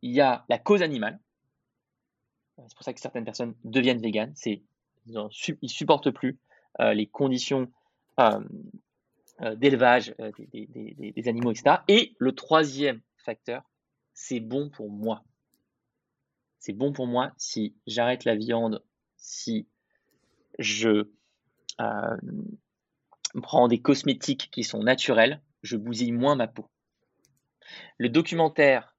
Il 0.01 0.11
y 0.11 0.21
a 0.21 0.45
la 0.49 0.57
cause 0.57 0.81
animale, 0.81 1.19
c'est 2.67 2.75
pour 2.75 2.83
ça 2.83 2.93
que 2.93 2.99
certaines 2.99 3.25
personnes 3.25 3.55
deviennent 3.63 4.01
véganes. 4.01 4.33
C'est, 4.35 4.61
ils 5.07 5.13
ne 5.13 5.67
supportent 5.67 6.11
plus 6.11 6.39
euh, 6.79 6.93
les 6.93 7.07
conditions 7.07 7.71
euh, 8.19 8.39
euh, 9.41 9.55
d'élevage 9.55 10.15
des, 10.53 11.27
animaux, 11.27 11.51
etc. 11.51 11.77
Et 11.87 12.15
le 12.17 12.33
troisième 12.33 13.01
facteur, 13.17 13.63
c'est 14.21 14.39
bon 14.39 14.69
pour 14.69 14.91
moi. 14.91 15.23
C'est 16.59 16.73
bon 16.73 16.93
pour 16.93 17.07
moi 17.07 17.33
si 17.37 17.75
j'arrête 17.87 18.23
la 18.23 18.35
viande, 18.35 18.83
si 19.17 19.67
je 20.59 21.09
prends 23.41 23.67
des 23.67 23.81
cosmétiques 23.81 24.49
qui 24.51 24.63
sont 24.63 24.83
naturels, 24.83 25.41
je 25.63 25.75
bousille 25.75 26.11
moins 26.11 26.35
ma 26.35 26.47
peau. 26.47 26.69
Le 27.97 28.09
documentaire 28.09 28.95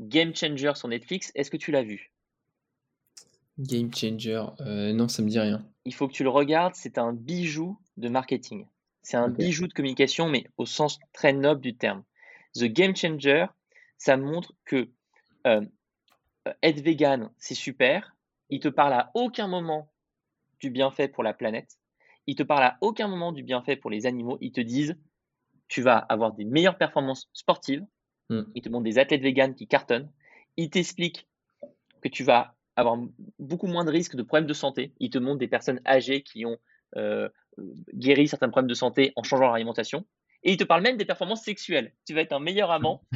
Game 0.00 0.34
Changer 0.34 0.72
sur 0.76 0.88
Netflix, 0.88 1.30
est-ce 1.34 1.50
que 1.50 1.58
tu 1.58 1.70
l'as 1.70 1.82
vu? 1.82 2.10
Game 3.58 3.94
changer, 3.94 4.42
euh, 4.60 4.92
non, 4.92 5.08
ça 5.08 5.22
me 5.22 5.28
dit 5.28 5.38
rien. 5.38 5.64
Il 5.84 5.94
faut 5.94 6.08
que 6.08 6.14
tu 6.14 6.24
le 6.24 6.30
regardes, 6.30 6.74
c'est 6.74 6.96
un 6.98 7.12
bijou 7.12 7.78
de 7.98 8.08
marketing. 8.08 8.66
C'est 9.02 9.18
un 9.18 9.28
bijou 9.28 9.68
de 9.68 9.74
communication, 9.74 10.28
mais 10.28 10.46
au 10.56 10.64
sens 10.64 10.98
très 11.12 11.34
noble 11.34 11.60
du 11.60 11.76
terme. 11.76 12.02
The 12.54 12.64
Game 12.64 12.96
Changer, 12.96 13.46
ça 14.04 14.18
montre 14.18 14.52
que 14.66 14.90
euh, 15.46 15.64
être 16.62 16.80
vegan, 16.80 17.30
c'est 17.38 17.54
super. 17.54 18.14
Il 18.50 18.60
te 18.60 18.68
parle 18.68 18.92
à 18.92 19.10
aucun 19.14 19.48
moment 19.48 19.90
du 20.60 20.68
bienfait 20.68 21.08
pour 21.08 21.24
la 21.24 21.32
planète. 21.32 21.78
Il 22.26 22.36
te 22.36 22.42
parle 22.42 22.64
à 22.64 22.76
aucun 22.82 23.08
moment 23.08 23.32
du 23.32 23.42
bienfait 23.42 23.76
pour 23.76 23.90
les 23.90 24.04
animaux. 24.04 24.36
Ils 24.42 24.52
te 24.52 24.60
disent, 24.60 24.94
tu 25.68 25.80
vas 25.80 25.96
avoir 25.96 26.34
des 26.34 26.44
meilleures 26.44 26.76
performances 26.76 27.30
sportives. 27.32 27.82
Hmm. 28.28 28.42
Ils 28.54 28.60
te 28.60 28.68
montrent 28.68 28.84
des 28.84 28.98
athlètes 28.98 29.22
véganes 29.22 29.54
qui 29.54 29.66
cartonnent. 29.66 30.12
Ils 30.58 30.68
t'expliquent 30.68 31.26
que 32.02 32.08
tu 32.08 32.24
vas 32.24 32.54
avoir 32.76 32.98
beaucoup 33.38 33.68
moins 33.68 33.86
de 33.86 33.90
risques 33.90 34.16
de 34.16 34.22
problèmes 34.22 34.46
de 34.46 34.52
santé. 34.52 34.92
Ils 35.00 35.08
te 35.08 35.18
montrent 35.18 35.38
des 35.38 35.48
personnes 35.48 35.80
âgées 35.86 36.22
qui 36.22 36.44
ont 36.44 36.58
euh, 36.96 37.30
guéri 37.94 38.28
certains 38.28 38.50
problèmes 38.50 38.68
de 38.68 38.74
santé 38.74 39.14
en 39.16 39.22
changeant 39.22 39.44
leur 39.44 39.54
alimentation. 39.54 40.04
Et 40.44 40.52
ils 40.52 40.56
te 40.56 40.64
parlent 40.64 40.82
même 40.82 40.96
des 40.96 41.04
performances 41.04 41.42
sexuelles. 41.42 41.92
Tu 42.06 42.14
vas 42.14 42.20
être 42.20 42.32
un 42.32 42.40
meilleur 42.40 42.70
amant. 42.70 43.02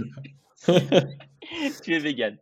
tu 0.66 1.94
es 1.94 1.98
vegan. 1.98 2.36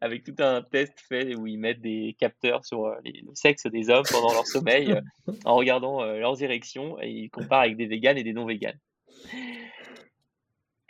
avec 0.00 0.24
tout 0.24 0.34
un 0.38 0.62
test 0.62 0.98
fait 1.00 1.34
où 1.36 1.46
ils 1.46 1.58
mettent 1.58 1.80
des 1.80 2.16
capteurs 2.18 2.64
sur 2.64 2.86
euh, 2.86 2.96
les- 3.04 3.20
le 3.20 3.34
sexe 3.34 3.66
des 3.66 3.90
hommes 3.90 4.04
pendant 4.10 4.32
leur 4.32 4.46
sommeil 4.46 4.92
euh, 4.92 5.00
en 5.44 5.54
regardant 5.56 6.02
euh, 6.02 6.18
leurs 6.18 6.42
érections 6.42 7.00
et 7.00 7.10
ils 7.10 7.30
comparent 7.30 7.60
avec 7.60 7.76
des 7.76 7.86
véganes 7.86 8.18
et 8.18 8.24
des 8.24 8.32
non-véganes. 8.32 8.78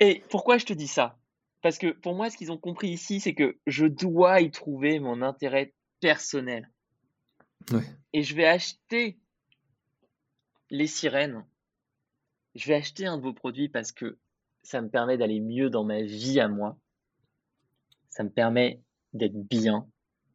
Et 0.00 0.22
pourquoi 0.30 0.58
je 0.58 0.66
te 0.66 0.72
dis 0.72 0.86
ça? 0.88 1.18
Parce 1.62 1.78
que 1.78 1.88
pour 1.88 2.14
moi, 2.14 2.30
ce 2.30 2.36
qu'ils 2.36 2.52
ont 2.52 2.58
compris 2.58 2.88
ici, 2.88 3.20
c'est 3.20 3.34
que 3.34 3.58
je 3.66 3.86
dois 3.86 4.40
y 4.40 4.50
trouver 4.50 4.98
mon 4.98 5.22
intérêt 5.22 5.72
personnel. 6.00 6.70
Ouais. 7.70 7.82
Et 8.12 8.22
je 8.22 8.34
vais 8.34 8.44
acheter 8.46 9.18
les 10.70 10.86
sirènes. 10.86 11.44
Je 12.54 12.68
vais 12.68 12.74
acheter 12.74 13.06
un 13.06 13.18
de 13.18 13.22
vos 13.22 13.32
produits 13.32 13.68
parce 13.68 13.92
que 13.92 14.18
ça 14.62 14.80
me 14.80 14.88
permet 14.88 15.16
d'aller 15.18 15.40
mieux 15.40 15.70
dans 15.70 15.84
ma 15.84 16.02
vie 16.02 16.40
à 16.40 16.48
moi. 16.48 16.78
Ça 18.08 18.24
me 18.24 18.30
permet 18.30 18.80
d'être 19.12 19.36
bien 19.36 19.86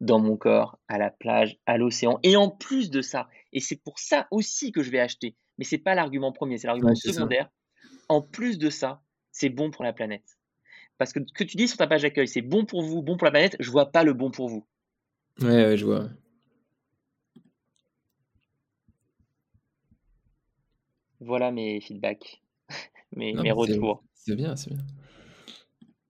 dans 0.02 0.20
mon 0.20 0.38
corps, 0.38 0.80
à 0.88 0.98
la 0.98 1.12
plage, 1.12 1.58
à 1.66 1.78
l'océan. 1.78 2.20
Et 2.24 2.36
en 2.36 2.50
plus 2.50 2.90
de 2.90 3.02
ça, 3.02 3.28
et 3.52 3.60
c'est 3.60 3.76
pour 3.76 4.00
ça 4.00 4.28
aussi 4.32 4.72
que 4.72 4.82
je 4.82 4.92
vais 4.92 5.00
acheter, 5.00 5.36
mais 5.58 5.66
c'est 5.66 5.78
pas 5.78 5.96
l'argument 5.96 6.32
premier, 6.32 6.58
c'est 6.58 6.68
l'argument 6.68 6.90
Ouais, 6.90 6.96
c'est 6.96 7.10
ça. 7.10 7.16
secondaire. 7.16 7.50
En 8.08 8.22
plus 8.22 8.58
de 8.58 8.70
ça, 8.70 9.02
c'est 9.32 9.50
bon 9.50 9.72
pour 9.72 9.84
la 9.84 9.94
planète. 9.94 10.38
Parce 10.98 11.14
que 11.14 11.20
ce 11.26 11.34
que 11.34 11.44
tu 11.44 11.58
dis 11.58 11.68
sur 11.68 11.78
ta 11.78 11.88
page 11.88 12.02
d'accueil, 12.02 12.28
c'est 12.28 12.42
bon 12.42 12.66
pour 12.66 12.82
vous, 12.82 13.02
bon 13.02 13.18
pour 13.18 13.26
la 13.26 13.32
planète, 13.32 13.56
je 13.60 13.72
vois 13.72 13.92
pas 13.92 14.04
le 14.04 14.14
bon 14.14 14.32
pour 14.32 14.50
vous. 14.50 14.66
Ouais, 15.42 15.48
ouais, 15.48 15.78
je 15.78 15.86
vois. 15.86 16.10
Voilà 21.22 21.52
mes 21.52 21.82
feedbacks, 21.82 22.42
mes, 23.16 23.34
Non, 23.34 23.44
retours. 23.56 24.04
C'est 24.16 24.36
bien, 24.36 24.56
c'est 24.56 24.70
bien. 24.72 24.84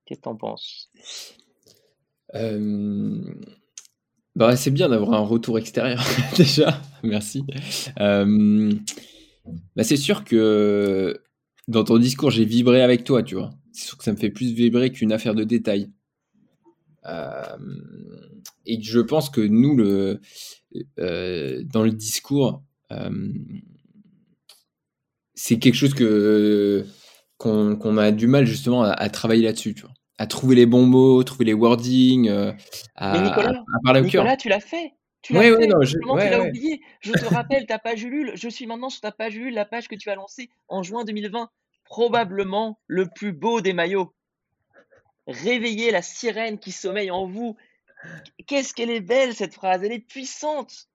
Qu'est-ce 0.05 0.19
que 0.19 0.23
t'en 0.23 0.35
penses? 0.35 0.91
Euh, 2.35 3.23
Bah, 4.35 4.55
c'est 4.55 4.71
bien 4.71 4.89
d'avoir 4.89 5.13
un 5.13 5.25
retour 5.25 5.57
extérieur 5.57 6.01
déjà, 6.37 6.81
merci. 7.03 7.43
Euh, 7.99 8.71
Bah, 9.75 9.83
c'est 9.83 9.97
sûr 9.97 10.23
que 10.23 11.21
dans 11.67 11.83
ton 11.83 11.97
discours, 11.97 12.29
j'ai 12.31 12.45
vibré 12.45 12.81
avec 12.81 13.03
toi, 13.03 13.23
tu 13.23 13.35
vois. 13.35 13.51
C'est 13.71 13.87
sûr 13.87 13.97
que 13.97 14.03
ça 14.03 14.11
me 14.11 14.17
fait 14.17 14.29
plus 14.29 14.53
vibrer 14.53 14.91
qu'une 14.91 15.11
affaire 15.11 15.35
de 15.35 15.43
détail. 15.43 15.89
Euh, 17.05 17.57
Et 18.65 18.81
je 18.81 18.99
pense 18.99 19.29
que 19.29 19.41
nous, 19.41 19.75
le, 19.75 20.19
dans 21.63 21.83
le 21.83 21.91
discours, 21.91 22.63
c'est 25.41 25.57
quelque 25.57 25.75
chose 25.75 25.93
que 25.93 26.85
qu'on 27.37 27.97
a 27.97 28.11
du 28.11 28.27
mal 28.27 28.45
justement 28.45 28.83
à, 28.83 28.89
à 28.91 29.09
travailler 29.09 29.43
là-dessus, 29.43 29.73
tu 29.73 29.81
vois. 29.83 29.93
À 30.17 30.27
trouver 30.27 30.55
les 30.57 30.65
bons 30.65 30.85
mots, 30.85 31.23
trouver 31.23 31.45
les 31.45 31.53
wordings, 31.53 32.27
euh, 32.27 32.51
à, 32.95 33.13
Mais 33.13 33.23
Nicolas, 33.29 33.49
à- 33.51 33.53
à 33.53 33.79
parler 33.85 34.01
au 34.01 34.03
cœur. 34.03 34.23
Nicolas, 34.23 34.35
tu 34.35 34.49
l'as 34.49 34.59
fait. 34.59 34.91
Tu 35.21 35.31
l'as 35.33 35.39
Ouais, 35.39 35.51
ouais, 35.51 35.61
fait. 35.61 35.67
non, 35.67 35.81
je- 35.81 35.97
Comment 35.99 36.15
ouais, 36.15 36.25
tu 36.25 36.31
l'as 36.31 36.41
ouais. 36.41 36.49
oublié? 36.49 36.81
Je 36.99 37.13
te 37.13 37.25
rappelle 37.33 37.65
ta 37.65 37.79
page 37.79 38.03
Ulule. 38.03 38.33
Je 38.35 38.49
suis 38.49 38.67
maintenant 38.67 38.89
sur 38.89 38.99
ta 38.99 39.13
page 39.13 39.35
Ulule, 39.35 39.53
la 39.53 39.63
page 39.65 39.87
que 39.87 39.95
tu 39.95 40.09
as 40.09 40.15
lancée 40.15 40.49
en 40.67 40.83
juin 40.83 41.05
2020. 41.05 41.49
Probablement 41.85 42.77
le 42.87 43.07
plus 43.07 43.31
beau 43.31 43.61
des 43.61 43.71
maillots. 43.73 44.13
Réveillez 45.27 45.91
la 45.91 46.01
sirène 46.01 46.59
qui 46.59 46.71
sommeille 46.73 47.11
en 47.11 47.25
vous. 47.27 47.55
Qu'est-ce 48.47 48.73
qu'elle 48.73 48.89
est 48.89 48.99
belle 49.01 49.33
cette 49.33 49.53
phrase, 49.53 49.83
elle 49.83 49.91
est 49.93 50.05
puissante. 50.05 50.88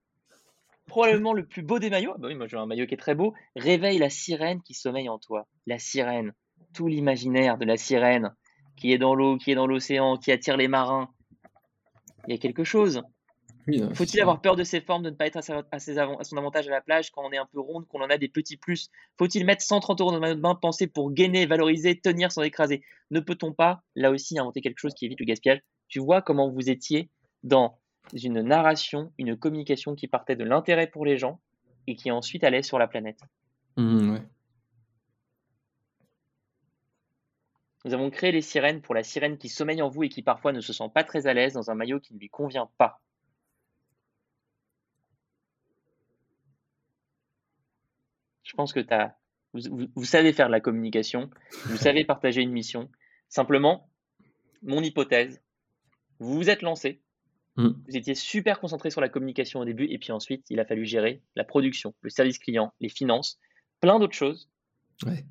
Probablement 0.87 1.33
le 1.33 1.47
plus 1.47 1.63
beau 1.63 1.79
des 1.79 1.91
maillots. 1.91 2.13
Ah 2.15 2.19
bah 2.19 2.29
oui, 2.29 2.35
moi 2.35 2.47
j'ai 2.47 2.57
un 2.57 2.67
maillot 2.67 2.87
qui 2.87 2.95
est 2.95 2.99
très 2.99 3.15
beau. 3.15 3.35
Réveille 3.57 3.99
la 3.99 4.11
sirène 4.11 4.61
qui 4.63 4.75
sommeille 4.75 5.09
en 5.09 5.19
toi. 5.19 5.47
La 5.67 5.79
sirène, 5.79 6.33
tout 6.75 6.87
l'imaginaire 6.89 7.57
de 7.59 7.65
la 7.65 7.77
sirène 7.77 8.35
qui 8.77 8.93
est 8.93 8.99
dans 8.99 9.15
l'eau, 9.15 9.39
qui 9.39 9.53
est 9.53 9.55
dans 9.55 9.67
l'océan, 9.67 10.17
qui 10.17 10.31
attire 10.33 10.57
les 10.57 10.69
marins. 10.69 11.09
Il 12.27 12.33
y 12.33 12.35
a 12.35 12.39
quelque 12.39 12.65
chose. 12.65 13.03
Oui, 13.67 13.83
Faut-il 13.95 14.21
avoir 14.21 14.43
peur 14.43 14.57
de 14.57 14.65
ses 14.65 14.83
formes, 14.83 15.03
de 15.03 15.09
ne 15.11 15.15
pas 15.15 15.27
être 15.27 15.39
à, 15.39 15.43
sa- 15.43 15.63
à 15.71 15.79
ses 15.79 15.97
avant- 15.99 16.19
à 16.19 16.25
son 16.25 16.37
avantage 16.37 16.69
à 16.69 16.71
la 16.71 16.83
plage 16.83 17.11
quand 17.11 17.23
on 17.25 17.33
est 17.33 17.39
un 17.39 17.47
peu 17.51 17.61
ronde, 17.61 17.87
qu'on 17.89 18.03
en 18.03 18.11
a 18.11 18.19
des 18.19 18.29
petits 18.29 18.59
plus? 18.59 18.91
Faut-il 19.17 19.47
mettre 19.47 19.63
130 19.63 20.03
euros 20.03 20.11
dans 20.11 20.19
un 20.19 20.21
maillot 20.21 20.35
de 20.35 20.41
bain, 20.41 20.55
penser 20.55 20.87
pour 20.87 21.11
gainer, 21.13 21.47
valoriser, 21.47 21.99
tenir 21.99 22.31
sans 22.31 22.43
écraser 22.43 22.83
Ne 23.11 23.21
peut-on 23.21 23.55
pas, 23.55 23.83
là 23.95 24.11
aussi, 24.11 24.39
inventer 24.39 24.61
quelque 24.61 24.79
chose 24.81 24.93
qui 24.93 25.07
évite 25.07 25.21
le 25.21 25.25
gaspillage? 25.25 25.61
Tu 25.89 25.99
vois 25.99 26.21
comment 26.21 26.51
vous 26.51 26.69
étiez 26.69 27.09
dans 27.43 27.79
une 28.13 28.43
narration, 28.43 29.13
une 29.19 29.37
communication 29.37 29.95
qui 29.95 30.09
partait 30.09 30.37
de 30.37 30.45
l'intérêt 30.45 30.87
pour 30.87 31.05
les 31.07 31.17
gens 31.17 31.41
et 31.87 31.97
qui 31.97 32.11
ensuite 32.11 32.45
allait 32.45 32.63
sur 32.63 32.79
la 32.79 32.87
planète. 32.87 33.21
Ouais. 34.13 34.23
Nous 37.85 37.93
avons 37.93 38.11
créé 38.11 38.33
les 38.33 38.41
sirènes 38.41 38.81
pour 38.81 38.95
la 38.95 39.03
sirène 39.03 39.37
qui 39.37 39.49
sommeille 39.49 39.83
en 39.83 39.89
vous 39.89 40.05
et 40.05 40.09
qui 40.09 40.23
parfois 40.23 40.53
ne 40.53 40.61
se 40.61 40.73
sent 40.73 40.89
pas 40.95 41.05
très 41.05 41.27
à 41.27 41.35
l'aise 41.35 41.53
dans 41.53 41.71
un 41.71 41.75
maillot 41.75 42.01
qui 42.01 42.15
ne 42.15 42.19
lui 42.19 42.31
convient 42.31 42.71
pas. 42.79 43.01
Je 48.43 48.53
pense 48.55 48.73
que 48.73 48.81
vous, 49.53 49.61
vous- 49.71 49.89
vous 49.95 50.05
savez 50.05 50.33
faire 50.33 50.47
de 50.47 50.53
la 50.53 50.61
communication, 50.61 51.31
vous 51.67 51.77
savez 51.77 52.05
partager 52.05 52.43
une 52.43 52.53
mission. 52.53 52.91
Simplement, 53.29 53.89
mon 54.63 54.83
hypothèse, 54.83 55.43
vous 56.19 56.35
vous 56.35 56.51
êtes 56.51 56.63
lancé, 56.63 57.03
Mm. 57.57 57.69
vous 57.87 57.97
étiez 57.97 58.15
super 58.15 58.59
concentré 58.59 58.91
sur 58.91 59.01
la 59.01 59.09
communication 59.09 59.61
au 59.61 59.65
début, 59.65 59.87
et 59.89 59.99
puis 59.99 60.13
ensuite, 60.13 60.45
il 60.51 60.59
a 60.59 60.65
fallu 60.65 60.85
gérer 60.85 61.23
la 61.37 61.45
production, 61.45 61.95
le 62.01 62.11
service 62.11 62.39
client, 62.39 62.73
les 62.81 62.89
finances, 62.89 63.39
plein 63.81 63.99
d'autres 63.99 64.15
choses. 64.15 64.49
Ouais. 65.07 65.25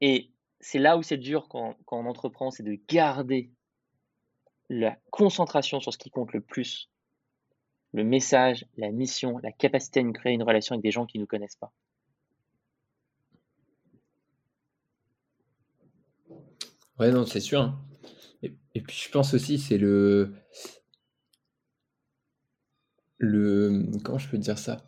Et 0.00 0.30
c'est 0.60 0.78
là 0.78 0.96
où 0.96 1.02
c'est 1.02 1.16
dur 1.16 1.48
quand, 1.48 1.76
quand 1.84 1.98
on 1.98 2.06
entreprend, 2.06 2.50
c'est 2.50 2.62
de 2.62 2.78
garder 2.88 3.50
la 4.68 4.96
concentration 5.10 5.80
sur 5.80 5.92
ce 5.92 5.98
qui 5.98 6.10
compte 6.10 6.32
le 6.32 6.40
plus. 6.40 6.88
Le 7.92 8.04
message, 8.04 8.66
la 8.76 8.90
mission, 8.90 9.38
la 9.38 9.52
capacité 9.52 10.00
à 10.00 10.02
nous 10.02 10.12
créer 10.12 10.32
une 10.32 10.42
relation 10.42 10.74
avec 10.74 10.82
des 10.82 10.90
gens 10.90 11.04
qui 11.04 11.18
ne 11.18 11.22
nous 11.22 11.26
connaissent 11.26 11.56
pas. 11.56 11.72
Ouais, 16.98 17.10
non, 17.10 17.26
c'est 17.26 17.40
sûr. 17.40 17.76
Et, 18.42 18.54
et 18.74 18.80
puis 18.80 18.96
je 18.96 19.10
pense 19.10 19.34
aussi, 19.34 19.58
c'est 19.58 19.78
le. 19.78 20.34
Le. 23.22 23.86
Comment 24.04 24.18
je 24.18 24.28
peux 24.28 24.36
dire 24.36 24.58
ça? 24.58 24.84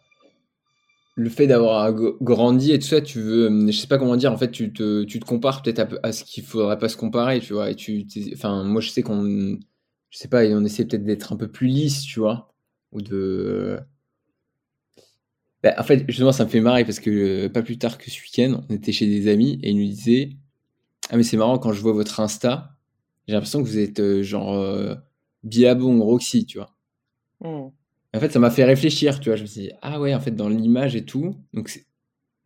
Le 1.16 1.30
fait 1.30 1.47
d'avoir 1.47 1.93
grandi 2.20 2.72
et 2.72 2.78
tout 2.78 2.87
ça, 2.89 3.01
tu 3.01 3.20
veux. 3.20 3.47
hum, 3.47 3.70
Je 3.70 3.78
sais 3.78 3.87
pas 3.87 3.99
comment 3.99 4.16
dire, 4.16 4.32
en 4.32 4.37
fait, 4.37 4.51
tu 4.51 4.72
te, 4.72 5.05
tu 5.05 5.20
te 5.20 5.24
compares 5.24 5.62
peut-être 5.62 5.80
à, 5.80 6.09
à 6.09 6.12
ce 6.12 6.24
qu'il 6.24 6.45
faudrait 6.45 6.78
pas 6.78 6.89
se 6.89 6.97
comparer, 6.97 7.41
tu 7.41 7.53
vois. 7.53 7.70
Et 7.70 7.76
tu. 7.76 8.07
Enfin, 8.35 8.64
moi, 8.64 8.80
je 8.80 8.91
sais 8.91 9.03
qu'on. 9.03 9.59
Je 10.11 10.18
sais 10.18 10.28
pas, 10.28 10.45
on 10.47 10.64
essaie 10.64 10.85
peut-être 10.85 11.05
d'être 11.05 11.32
un 11.32 11.37
peu 11.37 11.49
plus 11.49 11.68
lisse, 11.68 12.03
tu 12.03 12.20
vois. 12.20 12.53
Ou 12.93 13.01
de. 13.03 13.78
Bah, 15.62 15.74
en 15.78 15.82
fait, 15.82 16.05
justement, 16.09 16.32
ça 16.32 16.45
me 16.45 16.51
fait 16.51 16.61
marrer 16.61 16.85
parce 16.85 17.01
que 17.01 17.11
euh, 17.47 17.49
pas 17.49 17.62
plus 17.62 17.78
tard 17.78 17.97
que 17.99 18.11
ce 18.11 18.20
week-end, 18.20 18.62
on 18.68 18.74
était 18.74 18.93
chez 18.93 19.07
des 19.07 19.28
amis 19.30 19.59
et 19.62 19.70
ils 19.70 19.78
nous 19.78 19.87
disaient 19.89 20.30
Ah, 21.11 21.16
mais 21.16 21.22
c'est 21.24 21.37
marrant, 21.37 21.59
quand 21.59 21.72
je 21.72 21.80
vois 21.80 21.93
votre 21.93 22.20
Insta, 22.20 22.76
j'ai 23.28 23.35
l'impression 23.35 23.62
que 23.62 23.68
vous 23.68 23.78
êtes 23.78 24.01
euh, 24.01 24.22
genre 24.22 24.55
euh, 24.55 24.95
Roxy, 26.01 26.47
tu 26.47 26.59
vois. 26.59 26.74
Hmm. 27.41 27.70
En 28.14 28.20
fait, 28.20 28.30
ça 28.30 28.38
m'a 28.38 28.50
fait 28.50 28.64
réfléchir, 28.64 29.18
tu 29.18 29.28
vois. 29.28 29.36
Je 29.36 29.42
me 29.42 29.46
suis 29.46 29.62
dit 29.62 29.72
Ah, 29.82 30.00
ouais, 30.00 30.14
en 30.14 30.20
fait, 30.20 30.30
dans 30.30 30.48
l'image 30.48 30.94
et 30.94 31.04
tout, 31.04 31.34
donc 31.52 31.68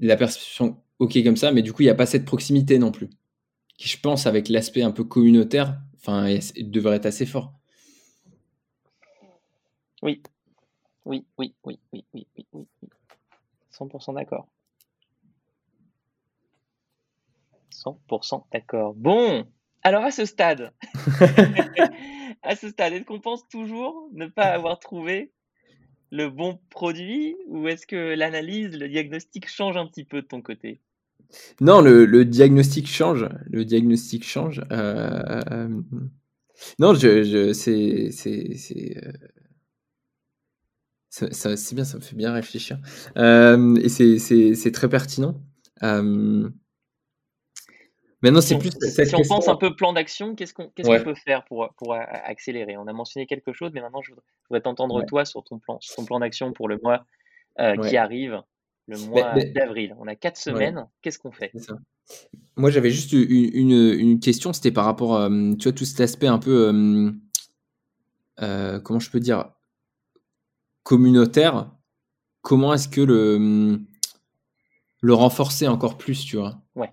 la 0.01 0.17
perception, 0.17 0.83
ok, 0.99 1.23
comme 1.23 1.37
ça, 1.37 1.53
mais 1.53 1.63
du 1.63 1.73
coup, 1.73 1.83
il 1.83 1.87
n'y 1.87 1.91
a 1.91 1.95
pas 1.95 2.07
cette 2.07 2.25
proximité 2.25 2.79
non 2.79 2.91
plus. 2.91 3.11
Qui, 3.77 3.89
je 3.89 4.01
pense, 4.01 4.27
avec 4.27 4.49
l'aspect 4.49 4.83
un 4.83 4.91
peu 4.91 5.05
communautaire, 5.05 5.79
enfin, 5.97 6.35
devrait 6.59 6.97
être 6.97 7.07
assez 7.07 7.27
fort. 7.27 7.53
Oui, 10.03 10.23
oui, 11.05 11.27
oui, 11.37 11.55
oui, 11.65 11.79
oui, 11.93 12.05
oui, 12.15 12.27
oui, 12.35 12.47
oui. 12.55 12.89
100% 13.73 14.15
d'accord. 14.15 14.49
100% 17.73 18.45
d'accord. 18.53 18.95
Bon, 18.95 19.47
alors 19.83 20.05
à 20.05 20.11
ce 20.13 20.25
stade, 20.25 20.73
à 22.43 22.57
ce 22.57 22.71
stade, 22.71 22.95
est-ce 22.95 23.05
qu'on 23.05 23.21
pense 23.21 23.47
toujours 23.49 24.09
ne 24.13 24.27
pas 24.27 24.47
avoir 24.47 24.79
trouvé 24.79 25.33
le 26.11 26.29
bon 26.29 26.59
produit 26.71 27.37
ou 27.49 27.69
est-ce 27.69 27.87
que 27.87 28.15
l'analyse, 28.15 28.77
le 28.77 28.89
diagnostic 28.89 29.49
change 29.49 29.77
un 29.77 29.87
petit 29.87 30.05
peu 30.05 30.23
de 30.23 30.27
ton 30.27 30.43
côté? 30.43 30.81
Non, 31.61 31.81
le, 31.81 32.25
diagnostic 32.25 32.89
change. 32.89 33.29
Le 33.51 33.65
diagnostic 33.65 34.25
change. 34.25 34.63
Euh, 34.73 35.43
euh, 35.51 35.69
non, 36.79 36.95
je, 36.95 37.53
c'est, 37.53 38.11
euh, 38.27 39.13
ça- 41.11 41.31
ça- 41.33 41.57
c'est 41.57 41.75
bien, 41.75 41.85
ça 41.85 41.99
me 41.99 42.03
fait 42.03 42.17
bien 42.17 42.33
réfléchir. 42.33 42.79
Et 43.17 43.89
c'est, 43.89 44.73
très 44.73 44.89
pertinent. 44.89 45.41
Maintenant, 48.23 48.41
c'est 48.41 48.59
plus 48.59 48.71
si 48.71 49.15
on 49.15 49.23
pense 49.23 49.49
un 49.49 49.57
peu 49.57 49.75
plan 49.75 49.93
d'action, 49.93 50.35
qu'est-ce 50.35 50.55
qu'on 50.55 50.71
peut 50.71 51.15
faire 51.15 51.45
pour, 51.45 51.69
accélérer? 51.91 52.77
On 52.77 52.87
a 52.87 52.93
mentionné 52.93 53.27
quelque 53.27 53.53
chose, 53.53 53.71
mais 53.75 53.81
maintenant 53.81 54.03
je 54.03 54.11
voudrais, 54.11 54.25
je 54.43 54.49
voudrais 54.49 54.63
t'entendre 54.63 54.97
ouais, 54.97 55.07
toi 55.07 55.25
sur 55.25 55.45
ton 55.45 55.59
plan, 55.59 55.79
sur 55.81 55.97
ton 55.97 56.05
plan 56.05 56.21
d'action 56.21 56.53
pour 56.53 56.69
le 56.69 56.79
mois 56.83 57.05
euh, 57.61 57.77
qui 57.77 57.97
arrive, 57.97 58.43
le 58.87 58.99
Mais, 58.99 59.07
mois 59.07 59.35
mais- 59.35 59.45
d'avril. 59.47 59.97
On 59.99 60.07
a 60.07 60.15
quatre 60.15 60.39
semaines, 60.39 60.87
qu'est-ce 61.03 61.19
qu'on 61.19 61.33
fait? 61.33 61.53
Moi, 62.57 62.71
j'avais 62.71 62.91
juste 62.91 63.13
une, 63.13 63.51
une, 63.53 63.93
une 63.99 64.21
question, 64.21 64.53
c'était 64.53 64.73
par 64.73 64.85
rapport 64.85 65.17
à, 65.17 65.29
euh, 65.29 65.55
tu 65.57 65.65
vois, 65.65 65.73
tout 65.73 65.85
cet 65.85 66.01
aspect 66.01 66.27
un 66.27 66.39
peu, 66.39 67.13
euh, 68.41 68.81
comment 68.81 68.99
je 69.01 69.11
peux 69.11 69.21
dire, 69.21 69.53
communautaire, 70.83 71.71
comment 72.41 72.73
est-ce 72.73 72.89
que 72.89 73.03
le, 73.03 73.79
le 75.03 75.15
renforcer 75.15 75.69
encore 75.69 75.99
plus, 75.99 76.25
tu 76.25 76.37
vois? 76.39 76.63
Ouais. 76.75 76.91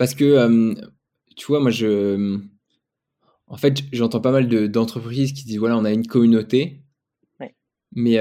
Parce 0.00 0.14
que, 0.14 0.74
tu 1.36 1.46
vois, 1.48 1.60
moi, 1.60 1.70
je. 1.70 2.40
En 3.48 3.58
fait, 3.58 3.82
j'entends 3.92 4.22
pas 4.22 4.32
mal 4.32 4.48
d'entreprises 4.70 5.34
qui 5.34 5.44
disent 5.44 5.58
voilà, 5.58 5.76
on 5.76 5.84
a 5.84 5.92
une 5.92 6.06
communauté. 6.06 6.80
Mais 7.92 8.18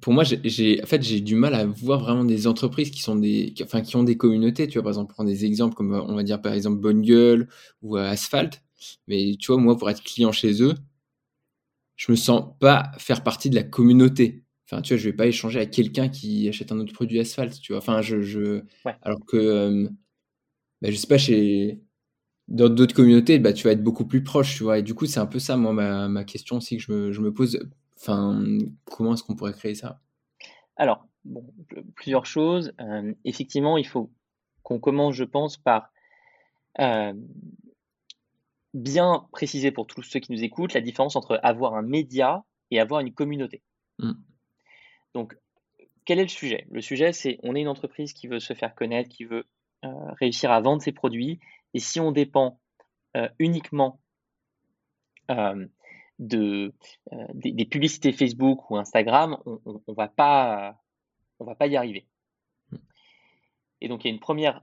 pour 0.00 0.14
moi, 0.14 0.24
j'ai 0.24 0.82
en 0.82 0.86
fait, 0.86 0.98
du 0.98 1.34
mal 1.34 1.54
à 1.54 1.66
voir 1.66 2.00
vraiment 2.00 2.24
des 2.24 2.46
entreprises 2.46 2.90
qui, 2.90 3.02
sont 3.02 3.16
des, 3.16 3.52
enfin, 3.62 3.82
qui 3.82 3.96
ont 3.96 4.02
des 4.02 4.16
communautés. 4.16 4.66
Tu 4.66 4.74
vois, 4.78 4.82
par 4.84 4.92
exemple, 4.92 5.12
prendre 5.12 5.28
des 5.28 5.44
exemples 5.44 5.74
comme, 5.74 5.92
on 5.92 6.14
va 6.14 6.22
dire, 6.22 6.40
par 6.40 6.54
exemple, 6.54 6.80
Bonne 6.80 7.02
Gueule 7.02 7.48
ou 7.82 7.96
Asphalt. 7.96 8.62
Mais 9.08 9.36
tu 9.38 9.48
vois, 9.52 9.60
moi, 9.60 9.76
pour 9.76 9.90
être 9.90 10.02
client 10.02 10.32
chez 10.32 10.62
eux, 10.62 10.74
je 11.96 12.10
me 12.12 12.16
sens 12.16 12.54
pas 12.60 12.92
faire 12.96 13.22
partie 13.22 13.50
de 13.50 13.56
la 13.56 13.62
communauté. 13.62 14.44
Enfin, 14.64 14.80
tu 14.80 14.94
vois, 14.94 14.98
je 14.98 15.08
vais 15.10 15.16
pas 15.16 15.26
échanger 15.26 15.58
avec 15.58 15.70
quelqu'un 15.70 16.08
qui 16.08 16.48
achète 16.48 16.72
un 16.72 16.80
autre 16.80 16.94
produit 16.94 17.20
asphalte, 17.20 17.60
tu 17.60 17.72
vois. 17.72 17.78
Enfin, 17.78 18.00
je, 18.00 18.22
je... 18.22 18.62
alors 19.02 19.20
que, 19.26 19.36
euh, 19.36 19.88
bah, 20.82 20.90
je 20.90 20.96
sais 20.96 21.06
pas, 21.06 21.18
chez 21.18 21.80
dans 22.48 22.68
d'autres 22.68 22.94
communautés, 22.94 23.38
bah, 23.38 23.52
tu 23.52 23.64
vas 23.64 23.72
être 23.72 23.82
beaucoup 23.82 24.06
plus 24.06 24.22
proche, 24.22 24.56
tu 24.56 24.62
vois. 24.62 24.78
Et 24.78 24.82
du 24.82 24.94
coup, 24.94 25.06
c'est 25.06 25.20
un 25.20 25.26
peu 25.26 25.38
ça, 25.38 25.56
moi, 25.56 25.72
ma, 25.72 26.08
ma 26.08 26.24
question 26.24 26.56
aussi 26.56 26.76
que 26.76 26.82
je 26.82 26.92
me, 26.92 27.12
je 27.12 27.20
me 27.20 27.32
pose. 27.32 27.58
Enfin, 27.96 28.40
comment 28.84 29.14
est-ce 29.14 29.24
qu'on 29.24 29.34
pourrait 29.34 29.52
créer 29.52 29.74
ça? 29.74 30.00
Alors, 30.76 31.08
bon, 31.24 31.44
plusieurs 31.94 32.26
choses. 32.26 32.72
Euh, 32.80 33.14
effectivement, 33.24 33.78
il 33.78 33.86
faut 33.86 34.12
qu'on 34.62 34.78
commence, 34.78 35.14
je 35.14 35.24
pense, 35.24 35.56
par 35.56 35.90
euh, 36.78 37.14
bien 38.74 39.26
préciser 39.32 39.72
pour 39.72 39.86
tous 39.86 40.02
ceux 40.02 40.20
qui 40.20 40.32
nous 40.32 40.44
écoutent 40.44 40.74
la 40.74 40.80
différence 40.80 41.16
entre 41.16 41.40
avoir 41.42 41.74
un 41.74 41.82
média 41.82 42.44
et 42.70 42.78
avoir 42.78 43.00
une 43.00 43.12
communauté. 43.12 43.62
Mm. 43.98 44.12
Donc, 45.14 45.36
quel 46.04 46.18
est 46.20 46.24
le 46.24 46.28
sujet? 46.28 46.66
Le 46.70 46.82
sujet, 46.82 47.12
c'est 47.12 47.38
on 47.42 47.56
est 47.56 47.62
une 47.62 47.68
entreprise 47.68 48.12
qui 48.12 48.28
veut 48.28 48.38
se 48.38 48.52
faire 48.52 48.74
connaître, 48.74 49.08
qui 49.08 49.24
veut 49.24 49.46
réussir 50.20 50.50
à 50.50 50.60
vendre 50.60 50.82
ses 50.82 50.92
produits. 50.92 51.40
Et 51.74 51.78
si 51.78 52.00
on 52.00 52.12
dépend 52.12 52.58
euh, 53.16 53.28
uniquement 53.38 54.00
euh, 55.30 55.66
de, 56.18 56.72
des, 57.34 57.64
publicités 57.64 58.12
Facebook 58.12 58.70
ou 58.70 58.76
Instagram, 58.76 59.38
on 59.44 59.60
ne 59.88 59.94
va, 59.94 60.08
pas, 60.08 60.76
on 61.38 61.44
va 61.44 61.54
pas 61.54 61.66
y 61.66 61.76
arriver. 61.76 62.06
Mm. 62.70 62.76
Et 63.80 63.88
donc, 63.88 64.04
il 64.04 64.08
y 64.08 64.10
a 64.10 64.14
une 64.14 64.20
première 64.20 64.62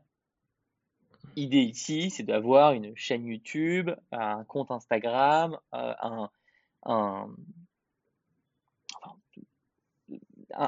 idée 1.36 1.62
ici, 1.62 2.10
c'est 2.10 2.24
d'avoir 2.24 2.74
une 2.74 2.96
chaîne 2.96 3.26
YouTube, 3.26 3.92
un 4.12 4.44
compte 4.44 4.72
Instagram, 4.72 5.58
euh, 5.74 5.94
un, 6.02 6.30
un, 6.86 7.28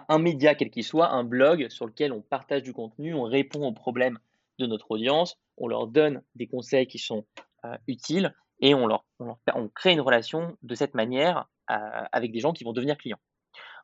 un, 0.08 0.20
média 0.20 0.56
quel 0.56 0.70
qu'il 0.70 0.84
soit, 0.84 1.10
un 1.10 1.24
blog 1.24 1.70
sur 1.70 1.86
lequel 1.86 2.12
on 2.14 2.22
partage 2.22 2.64
du 2.64 2.74
contenu, 2.74 3.14
on 3.14 3.24
répond 3.24 3.68
aux 3.68 3.74
problèmes 3.74 4.20
de 4.60 4.66
notre 4.66 4.92
audience, 4.92 5.38
on 5.58 5.68
leur 5.68 5.88
donne 5.88 6.22
des 6.36 6.48
conseils 6.48 6.88
qui 6.88 7.00
sont 7.00 7.26
euh, 7.66 7.78
utiles 7.88 8.34
et 8.60 8.74
on, 8.74 8.88
leur, 8.88 9.06
on, 9.20 9.68
crée 9.70 9.92
une 9.92 10.02
relation 10.02 10.58
de 10.64 10.76
cette 10.76 10.94
manière 10.94 11.48
euh, 11.70 12.04
avec 12.12 12.32
des 12.32 12.40
gens 12.40 12.54
qui 12.54 12.64
vont 12.64 12.74
devenir 12.74 12.98
clients. 12.98 13.20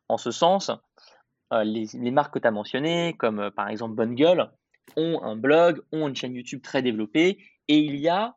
En 0.08 0.16
ce 0.16 0.30
sens, 0.30 0.70
les, 1.50 1.86
les, 1.92 2.10
marques 2.10 2.34
que 2.34 2.38
tu 2.38 2.46
as 2.46 2.50
mentionnées, 2.50 3.14
comme 3.18 3.50
par 3.50 3.68
exemple 3.68 3.94
Bonne 3.94 4.14
Gueule, 4.14 4.50
ont 4.96 5.22
un 5.22 5.36
blog, 5.36 5.82
ont 5.92 6.08
une 6.08 6.16
chaîne 6.16 6.34
YouTube 6.34 6.62
très 6.62 6.82
développée 6.82 7.38
et 7.68 7.78
il 7.78 7.96
y 7.96 8.08
a 8.08 8.36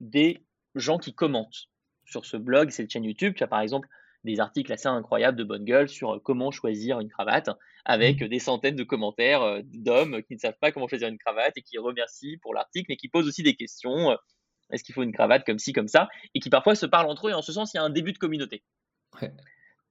des 0.00 0.44
gens 0.74 0.98
qui 0.98 1.14
commentent 1.14 1.68
sur 2.04 2.26
ce 2.26 2.36
blog, 2.36 2.70
cette 2.70 2.90
chaîne 2.90 3.04
YouTube. 3.04 3.34
Tu 3.36 3.42
as 3.42 3.48
par 3.48 3.60
exemple 3.60 3.88
des 4.24 4.40
articles 4.40 4.72
assez 4.72 4.88
incroyables 4.88 5.36
de 5.36 5.44
bonne 5.44 5.64
gueule 5.64 5.88
sur 5.88 6.14
euh, 6.14 6.18
comment 6.18 6.50
choisir 6.50 7.00
une 7.00 7.08
cravate 7.08 7.50
avec 7.84 8.22
mmh. 8.22 8.28
des 8.28 8.38
centaines 8.38 8.76
de 8.76 8.84
commentaires 8.84 9.42
euh, 9.42 9.60
d'hommes 9.64 10.22
qui 10.22 10.34
ne 10.34 10.38
savent 10.38 10.58
pas 10.60 10.72
comment 10.72 10.88
choisir 10.88 11.08
une 11.08 11.18
cravate 11.18 11.52
et 11.56 11.62
qui 11.62 11.78
remercient 11.78 12.36
pour 12.38 12.54
l'article 12.54 12.86
mais 12.88 12.96
qui 12.96 13.08
posent 13.08 13.26
aussi 13.26 13.42
des 13.42 13.54
questions. 13.54 14.10
Euh, 14.10 14.16
est-ce 14.70 14.84
qu'il 14.84 14.94
faut 14.94 15.02
une 15.02 15.12
cravate 15.12 15.44
comme 15.44 15.58
ci, 15.58 15.72
comme 15.72 15.88
ça 15.88 16.08
Et 16.34 16.40
qui 16.40 16.48
parfois 16.48 16.74
se 16.74 16.86
parlent 16.86 17.10
entre 17.10 17.28
eux 17.28 17.30
et 17.30 17.34
en 17.34 17.42
ce 17.42 17.52
sens, 17.52 17.74
il 17.74 17.76
y 17.76 17.80
a 17.80 17.82
un 17.82 17.90
début 17.90 18.12
de 18.12 18.18
communauté. 18.18 18.62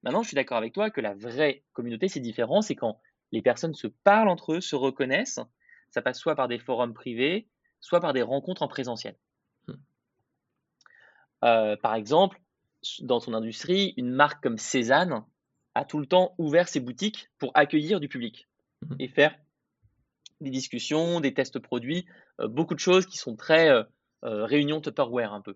Maintenant, 0.04 0.24
je 0.24 0.30
suis 0.30 0.36
d'accord 0.36 0.58
avec 0.58 0.74
toi 0.74 0.90
que 0.90 1.02
la 1.02 1.14
vraie 1.14 1.64
communauté, 1.74 2.08
c'est 2.08 2.20
différent. 2.20 2.64
C'est 2.64 2.76
quand 2.76 3.00
les 3.32 3.44
personnes 3.44 3.76
se 3.76 3.86
parlent 3.86 4.30
entre 4.30 4.54
eux, 4.54 4.62
se 4.62 4.76
reconnaissent 4.76 5.40
ça 5.92 6.02
passe 6.02 6.18
soit 6.18 6.36
par 6.36 6.48
des 6.48 6.58
forums 6.58 6.94
privés, 6.94 7.48
soit 7.80 8.00
par 8.00 8.14
des 8.14 8.22
rencontres 8.22 8.64
en 8.64 8.68
présentiel. 8.68 9.16
Euh, 11.44 11.76
par 11.76 11.96
exemple, 11.96 12.40
dans 13.02 13.20
son 13.20 13.34
industrie, 13.34 13.94
une 13.98 14.12
marque 14.12 14.42
comme 14.42 14.58
Cézanne 14.58 15.24
a 15.76 15.86
tout 15.86 16.00
le 16.00 16.06
temps 16.06 16.36
ouvert 16.38 16.68
ses 16.68 16.80
boutiques 16.80 17.30
pour 17.38 17.52
accueillir 17.54 18.00
du 18.00 18.08
public 18.08 18.48
hmm. 18.82 18.96
et 19.00 19.08
faire 19.08 19.36
des 20.42 20.50
discussions, 20.50 21.20
des 21.20 21.34
tests 21.34 21.60
produits, 21.60 22.06
euh, 22.40 22.48
beaucoup 22.48 22.74
de 22.74 22.80
choses 22.80 23.06
qui 23.06 23.18
sont 23.18 23.36
très 23.36 23.70
euh, 23.70 23.84
réunion 24.22 24.82
Tupperware 24.82 25.34
un 25.34 25.42
peu. 25.42 25.56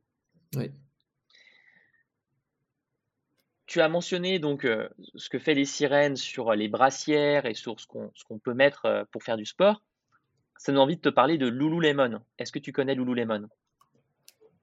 Tu 3.66 3.82
as 3.82 3.90
mentionné 3.90 4.40
donc 4.40 4.66
ce 5.16 5.30
que 5.30 5.40
fait 5.40 5.56
les 5.56 5.66
sirènes 5.66 6.16
sur 6.16 6.54
les 6.54 6.70
brassières 6.70 7.46
et 7.46 7.56
sur 7.56 7.80
ce 7.80 7.88
qu'on 7.88 8.40
peut 8.40 8.54
mettre 8.54 9.06
pour 9.12 9.24
faire 9.24 9.36
du 9.36 9.46
sport 9.46 9.82
ça 10.58 10.72
me 10.72 10.78
donne 10.78 10.84
envie 10.84 10.96
de 10.96 11.02
te 11.02 11.10
parler 11.10 11.38
de 11.38 11.48
Lululemon. 11.48 12.22
Est-ce 12.38 12.52
que 12.52 12.60
tu 12.60 12.72
connais 12.72 12.96
Lululemon? 12.96 13.48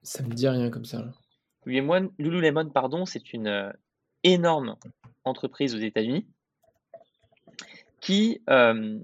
Ça 0.02 0.22
me 0.22 0.34
dit 0.34 0.48
rien 0.48 0.70
comme 0.70 0.84
ça. 0.84 1.04
Lululemon, 1.66 2.70
pardon, 2.70 3.04
c'est 3.06 3.32
une 3.32 3.46
euh, 3.46 3.70
énorme 4.24 4.76
entreprise 5.24 5.74
aux 5.74 5.78
États-Unis 5.78 6.26
qui 8.00 8.42
euh, 8.50 8.98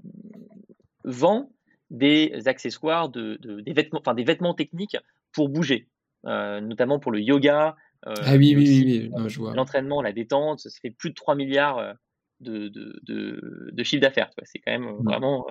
vend 1.03 1.51
des 1.89 2.47
accessoires, 2.47 3.09
de, 3.09 3.37
des, 3.61 3.73
vêtements, 3.73 3.99
enfin, 3.99 4.13
des 4.13 4.23
vêtements 4.23 4.53
techniques 4.53 4.97
pour 5.31 5.49
bouger, 5.49 5.87
euh, 6.25 6.59
notamment 6.59 6.99
pour 6.99 7.11
le 7.11 7.21
yoga. 7.21 7.75
ah 8.03 8.35
oui, 8.35 8.55
oui, 8.55 9.09
oui, 9.11 9.29
je 9.29 9.39
vois. 9.39 9.55
L'entraînement, 9.55 10.01
la 10.01 10.11
détente, 10.11 10.59
ça 10.59 10.69
fait 10.81 10.91
plus 10.91 11.09
de 11.09 11.15
3 11.15 11.35
milliards 11.35 11.95
de, 12.41 12.67
de, 12.67 13.71
de, 13.71 13.83
chiffre 13.83 14.01
d'affaires. 14.01 14.29
C'est 14.43 14.59
quand 14.59 14.71
même 14.71 14.91
vraiment 15.03 15.47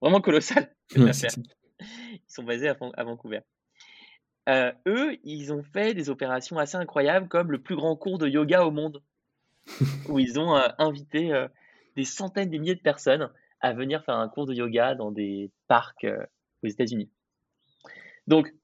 vraiment 0.00 0.20
colossal. 0.20 0.74
ils 0.96 2.20
sont 2.28 2.42
basés 2.42 2.68
à, 2.68 3.04
Vancouver. 3.04 3.40
Euh, 4.48 4.72
eux, 4.86 5.16
ils 5.24 5.52
ont 5.52 5.62
fait 5.62 5.94
des 5.94 6.10
opérations 6.10 6.58
assez 6.58 6.76
incroyables 6.76 7.28
comme 7.28 7.50
le 7.52 7.60
plus 7.60 7.76
grand 7.76 7.96
cours 7.96 8.18
de 8.18 8.26
yoga 8.26 8.64
au 8.64 8.70
monde, 8.70 9.02
où 10.08 10.18
ils 10.18 10.38
ont 10.40 10.56
euh, 10.56 10.68
invité 10.78 11.32
euh, 11.32 11.48
des 11.96 12.04
centaines, 12.04 12.50
des 12.50 12.58
milliers 12.58 12.74
de 12.74 12.80
personnes 12.80 13.30
à 13.60 13.72
venir 13.74 14.02
faire 14.04 14.16
un 14.16 14.28
cours 14.28 14.46
de 14.46 14.54
yoga 14.54 14.94
dans 14.94 15.10
des 15.10 15.50
parcs 15.68 16.06
aux 16.62 16.66
États-Unis. 16.66 17.10
Donc 18.26 18.54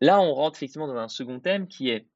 là, 0.00 0.20
on 0.20 0.32
rentre 0.32 0.58
effectivement 0.58 0.86
dans 0.86 0.96
un 0.96 1.08
second 1.08 1.40
thème 1.40 1.66
qui 1.66 1.90
est 1.90 2.06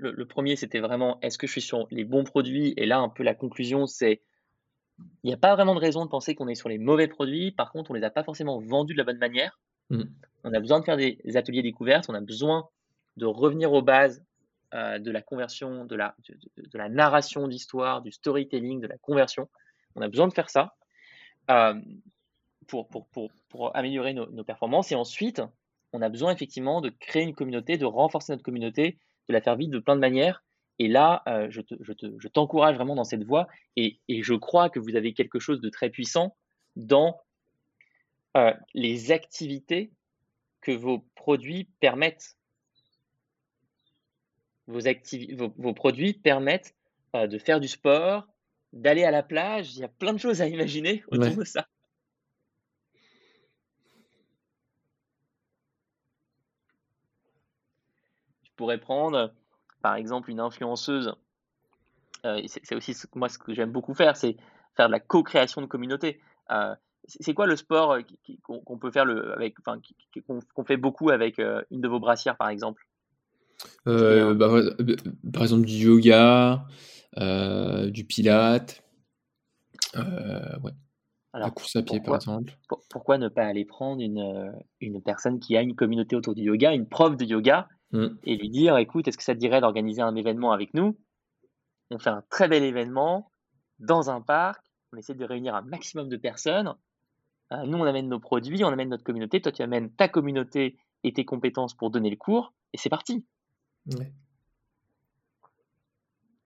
le 0.00 0.26
premier, 0.26 0.54
c'était 0.54 0.78
vraiment 0.78 1.18
est-ce 1.22 1.38
que 1.38 1.48
je 1.48 1.52
suis 1.52 1.60
sur 1.60 1.88
les 1.90 2.04
bons 2.04 2.22
produits? 2.22 2.72
Et 2.76 2.86
là, 2.86 3.00
un 3.00 3.08
peu 3.08 3.24
la 3.24 3.34
conclusion, 3.34 3.86
c'est 3.86 4.22
il 5.22 5.28
n'y 5.28 5.34
a 5.34 5.36
pas 5.36 5.54
vraiment 5.54 5.74
de 5.74 5.80
raison 5.80 6.04
de 6.04 6.10
penser 6.10 6.34
qu'on 6.34 6.48
est 6.48 6.54
sur 6.54 6.68
les 6.68 6.78
mauvais 6.78 7.08
produits. 7.08 7.52
Par 7.52 7.72
contre, 7.72 7.90
on 7.90 7.94
ne 7.94 7.98
les 7.98 8.04
a 8.04 8.10
pas 8.10 8.24
forcément 8.24 8.60
vendus 8.60 8.94
de 8.94 8.98
la 8.98 9.04
bonne 9.04 9.18
manière. 9.18 9.58
Mmh. 9.90 10.02
On 10.44 10.52
a 10.52 10.60
besoin 10.60 10.80
de 10.80 10.84
faire 10.84 10.96
des, 10.96 11.18
ateliers 11.36 11.62
découvertes. 11.62 12.06
On 12.08 12.14
a 12.14 12.20
besoin 12.20 12.68
de 13.16 13.26
revenir 13.26 13.72
aux 13.72 13.82
bases 13.82 14.24
euh, 14.74 14.98
de 14.98 15.10
la 15.10 15.22
conversion, 15.22 15.84
de 15.84 15.96
la, 15.96 16.14
de, 16.28 16.78
la 16.78 16.88
narration 16.88 17.48
d'histoire, 17.48 18.02
du 18.02 18.12
storytelling, 18.12 18.80
de 18.80 18.86
la 18.86 18.98
conversion. 18.98 19.48
On 19.94 20.02
a 20.02 20.08
besoin 20.08 20.28
de 20.28 20.32
faire 20.32 20.50
ça 20.50 20.74
euh, 21.50 21.74
pour, 22.66 22.88
pour, 22.88 23.08
pour, 23.08 23.30
pour, 23.48 23.76
améliorer 23.76 24.14
nos, 24.14 24.44
performances. 24.44 24.92
Et 24.92 24.94
ensuite, 24.94 25.42
on 25.92 26.02
a 26.02 26.08
besoin 26.08 26.32
effectivement 26.32 26.80
de 26.80 26.90
créer 26.90 27.22
une 27.24 27.34
communauté, 27.34 27.78
de 27.78 27.86
renforcer 27.86 28.32
notre 28.32 28.44
communauté, 28.44 28.98
de 29.28 29.32
la 29.32 29.40
faire 29.40 29.56
vivre 29.56 29.72
de 29.72 29.78
plein 29.78 29.96
de 29.96 30.00
manières 30.00 30.42
et 30.78 30.88
là, 30.88 31.22
euh, 31.26 31.48
je, 31.50 32.28
t'encourage 32.28 32.76
vraiment 32.76 32.94
dans 32.94 33.04
cette 33.04 33.24
voie 33.24 33.48
et, 33.76 33.98
je 34.08 34.34
crois 34.34 34.70
que 34.70 34.78
vous 34.78 34.96
avez 34.96 35.12
quelque 35.12 35.38
chose 35.38 35.60
de 35.60 35.68
très 35.68 35.90
puissant 35.90 36.36
dans 36.76 37.18
euh, 38.36 38.52
les 38.74 39.12
activités 39.12 39.90
que 40.60 40.72
vos 40.72 41.00
produits 41.14 41.64
permettent. 41.80 42.36
Vos, 44.66 44.80
vos, 45.56 45.72
produits 45.72 46.12
permettent 46.12 46.74
euh, 47.16 47.26
de 47.26 47.38
faire 47.38 47.58
du 47.58 47.68
sport, 47.68 48.26
d'aller 48.72 49.04
à 49.04 49.10
la 49.10 49.22
plage. 49.22 49.74
Il 49.74 49.80
y 49.80 49.84
a 49.84 49.88
plein 49.88 50.12
de 50.12 50.18
choses 50.18 50.42
à 50.42 50.46
imaginer 50.46 51.02
autour 51.10 51.36
de 51.36 51.44
ça. 51.44 51.66
Tu 58.44 58.52
pourrais 58.56 58.78
prendre 58.78 59.32
par 59.80 59.94
exemple 59.94 60.30
une 60.30 60.40
influenceuse, 60.40 61.14
euh, 62.24 62.42
c'est 62.46 62.74
aussi 62.74 62.94
moi 63.14 63.28
ce 63.28 63.38
que 63.38 63.54
j'aime 63.54 63.70
beaucoup 63.70 63.94
faire, 63.94 64.16
c'est 64.16 64.36
faire 64.76 64.88
de 64.88 64.92
la 64.92 65.00
co-création 65.00 65.60
de 65.60 65.66
communauté. 65.66 66.20
Euh, 66.50 66.74
c'est 67.06 67.34
quoi 67.34 67.46
le 67.46 67.56
sport 67.56 67.92
euh, 67.92 68.00
qu'on 68.42 68.78
peut 68.78 68.90
faire 68.90 69.04
le, 69.04 69.32
avec, 69.32 69.56
qu'on 70.54 70.64
fait 70.64 70.76
beaucoup 70.76 71.10
avec 71.10 71.38
une 71.38 71.80
de 71.80 71.88
vos 71.88 72.00
brassières 72.00 72.36
par 72.36 72.48
exemple? 72.48 72.86
Euh, 73.86 74.34
bah, 74.34 74.48
par 75.32 75.42
exemple, 75.42 75.64
du 75.64 75.74
yoga, 75.74 76.64
du 77.16 78.04
pilate, 78.04 78.84
ouais. 79.96 80.72
la 81.34 81.50
course 81.50 81.76
à 81.76 81.82
pied, 81.82 82.00
par 82.00 82.16
exemple. 82.16 82.56
pourquoi 82.90 83.18
ne 83.18 83.28
pas 83.28 83.44
aller 83.44 83.64
prendre 83.64 84.00
une, 84.00 84.52
une 84.80 85.02
personne 85.02 85.40
qui 85.40 85.56
a 85.56 85.62
une 85.62 85.74
communauté 85.74 86.14
autour 86.14 86.34
du 86.34 86.42
yoga, 86.42 86.72
une 86.72 86.88
prof 86.88 87.16
de 87.16 87.24
yoga, 87.24 87.68
mmh. 87.92 88.06
et 88.24 88.36
lui 88.36 88.50
dire, 88.50 88.76
écoute, 88.76 89.08
est-ce 89.08 89.18
que 89.18 89.24
ça 89.24 89.34
te 89.34 89.40
dirait 89.40 89.60
d'organiser 89.60 90.02
un 90.02 90.14
événement 90.14 90.52
avec 90.52 90.74
nous? 90.74 90.96
On 91.90 91.98
fait 91.98 92.10
un 92.10 92.22
très 92.30 92.48
bel 92.48 92.62
événement 92.62 93.32
dans 93.78 94.10
un 94.10 94.20
parc, 94.20 94.62
on 94.92 94.96
essaie 94.98 95.14
de 95.14 95.24
réunir 95.24 95.54
un 95.54 95.62
maximum 95.62 96.08
de 96.08 96.16
personnes. 96.16 96.74
Euh, 97.52 97.62
nous, 97.64 97.78
on 97.78 97.84
amène 97.84 98.08
nos 98.08 98.20
produits, 98.20 98.62
on 98.64 98.68
amène 98.68 98.90
notre 98.90 99.04
communauté. 99.04 99.40
Toi, 99.40 99.52
tu 99.52 99.62
amènes 99.62 99.90
ta 99.90 100.08
communauté 100.08 100.76
et 101.04 101.12
tes 101.12 101.24
compétences 101.24 101.74
pour 101.74 101.90
donner 101.90 102.10
le 102.10 102.16
cours, 102.16 102.52
et 102.72 102.78
c'est 102.78 102.90
parti. 102.90 103.24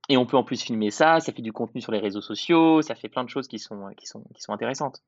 Et 0.09 0.17
on 0.17 0.27
peut 0.27 0.37
en 0.37 0.45
plus 0.45 0.63
filmer 0.63 0.91
ça, 0.91 1.21
ça 1.21 1.33
fait 1.33 1.43
du 1.43 1.53
contenu 1.53 1.81
sur 1.81 1.93
les 1.93 1.99
réseaux 1.99 2.21
sociaux, 2.21 2.83
ça 2.83 2.95
fait 2.95 3.09
plein 3.09 3.25
de 3.25 3.31
choses 3.31 3.49
qui 3.49 3.59
sont, 3.59 3.89
qui 3.97 4.07
sont, 4.07 4.25
qui 4.35 4.43
sont 4.43 4.53
intéressantes. 4.53 5.03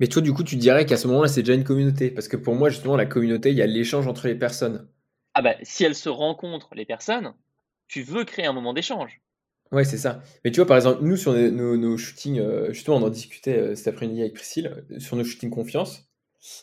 Mais 0.00 0.06
toi, 0.06 0.22
du 0.22 0.32
coup, 0.32 0.42
tu 0.42 0.56
dirais 0.56 0.86
qu'à 0.86 0.96
ce 0.96 1.06
moment-là, 1.08 1.28
c'est 1.28 1.42
déjà 1.42 1.54
une 1.54 1.64
communauté. 1.64 2.10
Parce 2.10 2.28
que 2.28 2.36
pour 2.36 2.54
moi, 2.54 2.70
justement, 2.70 2.96
la 2.96 3.06
communauté, 3.06 3.50
il 3.50 3.56
y 3.56 3.62
a 3.62 3.66
l'échange 3.66 4.06
entre 4.06 4.26
les 4.26 4.34
personnes. 4.34 4.88
Ah 5.34 5.42
bah, 5.42 5.54
si 5.62 5.84
elles 5.84 5.94
se 5.94 6.08
rencontrent, 6.08 6.74
les 6.74 6.86
personnes, 6.86 7.34
tu 7.88 8.02
veux 8.02 8.24
créer 8.24 8.46
un 8.46 8.52
moment 8.52 8.72
d'échange. 8.72 9.20
Ouais, 9.72 9.84
c'est 9.84 9.98
ça. 9.98 10.22
Mais 10.44 10.50
tu 10.50 10.60
vois, 10.60 10.66
par 10.66 10.76
exemple, 10.76 11.02
nous, 11.02 11.16
sur 11.16 11.32
nos, 11.32 11.96
shootings, 11.96 12.38
euh, 12.38 12.72
justement, 12.72 12.96
on 12.98 13.02
en 13.02 13.10
discutait 13.10 13.58
euh, 13.58 13.74
cet 13.74 13.88
après-midi 13.88 14.20
avec 14.20 14.34
Priscille, 14.34 14.84
euh, 14.90 15.00
sur 15.00 15.16
nos 15.16 15.24
shootings 15.24 15.50
confiance, 15.50 16.08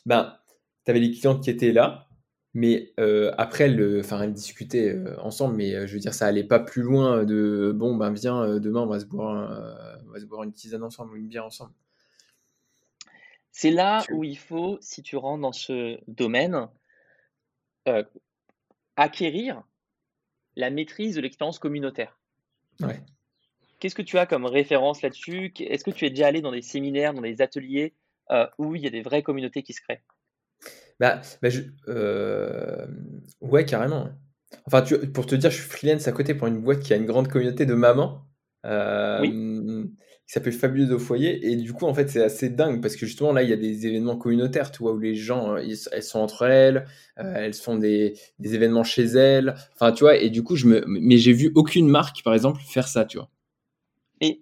ben, 0.05 0.37
tu 0.85 0.91
avais 0.91 0.99
les 0.99 1.11
clients 1.11 1.39
qui 1.39 1.49
étaient 1.49 1.73
là, 1.73 2.07
mais 2.53 2.93
après, 3.37 3.67
le, 3.67 3.99
enfin, 4.01 4.21
elles 4.21 4.33
discutaient 4.33 4.95
ensemble, 5.19 5.55
mais 5.55 5.87
je 5.87 5.93
veux 5.93 5.99
dire, 5.99 6.13
ça 6.13 6.27
allait 6.27 6.43
pas 6.43 6.59
plus 6.59 6.83
loin 6.83 7.23
de 7.25 7.73
bon, 7.75 7.95
ben, 7.95 8.11
viens, 8.11 8.59
demain, 8.59 8.81
on 8.81 8.87
va, 8.87 8.99
se 8.99 9.05
boire 9.05 9.97
on 10.07 10.11
va 10.11 10.19
se 10.19 10.25
boire 10.25 10.43
une 10.43 10.53
tisane 10.53 10.83
ensemble 10.83 11.13
ou 11.13 11.15
une 11.17 11.27
bière 11.27 11.45
ensemble. 11.45 11.73
C'est 13.51 13.71
là 13.71 14.03
où 14.11 14.23
il 14.23 14.37
faut, 14.37 14.77
si 14.81 15.01
tu 15.01 15.17
rentres 15.17 15.41
dans 15.41 15.51
ce 15.51 15.99
domaine, 16.07 16.67
acquérir 18.95 19.63
la 20.55 20.69
maîtrise 20.69 21.15
de 21.15 21.21
l'expérience 21.21 21.59
communautaire. 21.59 22.19
Qu'est-ce 23.79 23.95
que 23.95 24.01
tu 24.01 24.17
as 24.17 24.25
comme 24.25 24.45
référence 24.45 25.01
là-dessus? 25.01 25.51
Est-ce 25.59 25.83
que 25.83 25.91
tu 25.91 26.05
es 26.05 26.09
déjà 26.09 26.27
allé 26.27 26.41
dans 26.41 26.51
des 26.51 26.61
séminaires, 26.61 27.13
dans 27.13 27.21
des 27.21 27.41
ateliers 27.41 27.93
euh, 28.31 28.47
où 28.57 28.75
il 28.75 28.81
y 28.81 28.87
a 28.87 28.89
des 28.89 29.01
vraies 29.01 29.23
communautés 29.23 29.63
qui 29.63 29.73
se 29.73 29.81
créent? 29.81 30.03
Bah, 30.99 31.21
bah 31.41 31.49
euh, 31.89 32.87
Ouais, 33.41 33.65
carrément. 33.65 34.09
Enfin, 34.65 34.81
tu, 34.81 34.97
pour 35.11 35.25
te 35.25 35.35
dire, 35.35 35.51
je 35.51 35.57
suis 35.57 35.69
freelance 35.69 36.07
à 36.07 36.11
côté 36.11 36.33
pour 36.33 36.47
une 36.47 36.61
boîte 36.61 36.79
qui 36.79 36.93
a 36.93 36.95
une 36.95 37.05
grande 37.05 37.27
communauté 37.27 37.65
de 37.65 37.73
mamans. 37.73 38.25
Euh, 38.65 39.19
oui 39.21 39.89
qui 40.25 40.33
s'appelle 40.33 40.53
Fabuleuse 40.53 40.91
au 40.91 40.99
foyer. 40.99 41.45
Et 41.51 41.55
du 41.55 41.73
coup, 41.73 41.85
en 41.85 41.93
fait, 41.93 42.09
c'est 42.09 42.23
assez 42.23 42.49
dingue 42.49 42.81
parce 42.81 42.95
que 42.95 43.05
justement, 43.05 43.33
là, 43.33 43.43
il 43.43 43.49
y 43.49 43.53
a 43.53 43.57
des 43.57 43.85
événements 43.87 44.17
communautaires, 44.17 44.71
tu 44.71 44.79
vois, 44.79 44.93
où 44.93 44.99
les 44.99 45.15
gens, 45.15 45.55
euh, 45.55 45.75
elles 45.91 46.03
sont 46.03 46.19
entre 46.19 46.43
elles, 46.43 46.85
euh, 47.19 47.33
elles 47.35 47.53
font 47.53 47.75
des, 47.75 48.17
des, 48.39 48.55
événements 48.55 48.83
chez 48.83 49.03
elles. 49.03 49.53
Enfin, 49.73 49.91
tu 49.91 50.03
vois, 50.03 50.15
et 50.15 50.29
du 50.29 50.43
coup, 50.43 50.55
je 50.55 50.67
me. 50.67 50.83
Mais 50.87 51.17
j'ai 51.17 51.33
vu 51.33 51.51
aucune 51.55 51.89
marque, 51.89 52.23
par 52.23 52.33
exemple, 52.33 52.61
faire 52.61 52.87
ça, 52.87 53.05
tu 53.05 53.17
vois. 53.17 53.29
Et 54.21 54.41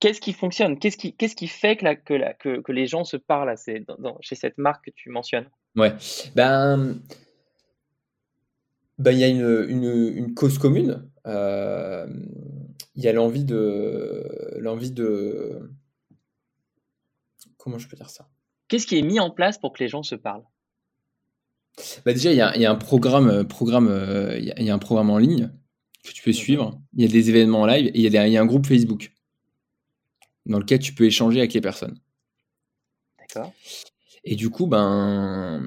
qu'est-ce 0.00 0.20
qui 0.20 0.34
fonctionne? 0.34 0.78
Qu'est-ce 0.78 0.98
qui, 0.98 1.14
qu'est-ce 1.14 1.36
qui 1.36 1.48
fait 1.48 1.76
que, 1.76 1.84
la, 1.84 1.96
que, 1.96 2.14
la, 2.14 2.34
que, 2.34 2.60
que, 2.60 2.72
les 2.72 2.86
gens 2.86 3.04
se 3.04 3.16
parlent 3.16 3.54
dans, 3.98 4.18
chez 4.20 4.34
cette 4.34 4.58
marque 4.58 4.84
que 4.84 4.90
tu 4.94 5.08
mentionnes? 5.08 5.48
Ouais. 5.76 5.94
Ben. 6.36 7.00
Ben, 8.98 9.10
il 9.10 9.18
y 9.18 9.24
a 9.24 9.28
une, 9.28 9.66
une, 9.68 10.12
une 10.14 10.34
cause 10.34 10.58
commune. 10.58 11.10
Euh, 11.26 12.06
il 12.94 13.02
y 13.02 13.08
a 13.08 13.12
l'envie 13.12 13.44
de, 13.44 14.58
l'envie 14.58 14.90
de, 14.90 15.70
comment 17.56 17.78
je 17.78 17.88
peux 17.88 17.96
dire 17.96 18.10
ça? 18.10 18.28
Qu'est-ce 18.68 18.86
qui 18.86 18.98
est 18.98 19.02
mis 19.02 19.20
en 19.20 19.30
place 19.30 19.58
pour 19.58 19.72
que 19.72 19.82
les 19.82 19.88
gens 19.88 20.02
se 20.02 20.14
parlent? 20.14 20.44
Bah 22.04 22.12
déjà, 22.12 22.32
il 22.32 22.36
y, 22.36 22.40
a, 22.40 22.54
il 22.54 22.62
y, 22.62 22.66
a, 22.66 22.70
un 22.70 22.76
programme, 22.76 23.44
programme 23.48 23.88
il, 24.38 24.44
y 24.44 24.70
a, 24.70 24.74
un 24.74 24.78
programme 24.78 25.10
en 25.10 25.18
ligne 25.18 25.50
que 26.04 26.12
tu 26.12 26.22
peux 26.22 26.32
suivre. 26.32 26.80
Il 26.94 27.02
y 27.02 27.04
a 27.04 27.08
des 27.08 27.30
événements 27.30 27.62
en 27.62 27.66
live 27.66 27.86
et 27.86 27.98
il 27.98 28.00
y, 28.00 28.16
a 28.16 28.28
il 28.28 28.32
y 28.32 28.36
a 28.36 28.40
un 28.40 28.46
groupe 28.46 28.66
Facebook 28.66 29.12
dans 30.46 30.58
lequel 30.58 30.78
tu 30.78 30.94
peux 30.94 31.04
échanger 31.04 31.38
avec 31.38 31.52
les 31.52 31.60
personnes. 31.60 31.98
D'accord. 33.18 33.52
Et 34.24 34.36
du 34.36 34.50
coup, 34.50 34.66
ben, 34.66 35.62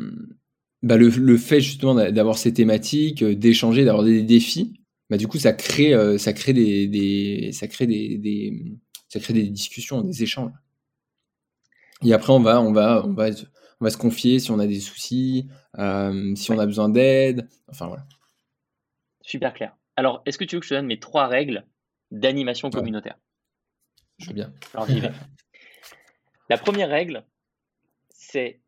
le, 0.82 1.10
le, 1.10 1.38
fait 1.38 1.62
justement 1.62 1.96
d'avoir 1.96 2.38
ces 2.38 2.54
thématiques, 2.54 3.24
euh, 3.24 3.36
d'échanger, 3.36 3.86
d'avoir 3.86 4.04
des 4.04 4.24
défis, 4.24 4.77
bah, 5.10 5.18
du 5.18 5.28
coup, 5.28 5.38
ça 5.38 5.54
crée, 5.54 5.94
euh, 5.94 6.18
ça 6.18 6.34
crée 6.34 6.54
des, 6.54 6.88
des 6.88 7.52
ça 7.54 7.68
crée 7.68 7.88
des, 7.88 8.18
des, 8.18 8.78
ça 9.08 9.20
crée 9.20 9.34
des 9.34 9.48
discussions, 9.50 10.02
des 10.02 10.24
échanges. 10.24 10.52
Et 12.04 12.14
après, 12.14 12.34
on 12.34 12.42
va, 12.42 12.62
on 12.62 12.74
va, 12.74 13.06
on 13.06 13.14
va, 13.14 13.30
on 13.80 13.86
va 13.86 13.90
se 13.90 13.98
confier 13.98 14.40
si 14.40 14.52
on 14.52 14.60
a 14.60 14.68
des 14.68 14.80
soucis, 14.80 15.48
euh, 15.78 16.36
si 16.36 16.52
on 16.52 16.60
a 16.60 16.66
besoin 16.66 16.90
d'aide. 16.90 17.48
Enfin 17.70 17.88
voilà. 17.88 18.06
Super 19.22 19.54
clair. 19.54 19.76
Alors, 19.96 20.22
est-ce 20.26 20.38
que 20.38 20.44
tu 20.44 20.56
veux 20.56 20.60
que 20.60 20.66
je 20.66 20.72
te 20.72 20.76
donne 20.76 20.86
mes 20.86 21.00
trois 21.00 21.28
règles 21.28 21.66
d'animation 22.12 22.70
communautaire? 22.70 23.18
Je 24.20 24.28
veux 24.28 24.34
bien. 24.34 24.54
Alors, 24.74 24.88
j'y 24.88 25.00
vais. 25.00 25.12
La 26.50 26.58
première 26.58 26.90
règle, 26.90 27.26
c'est 28.10 28.62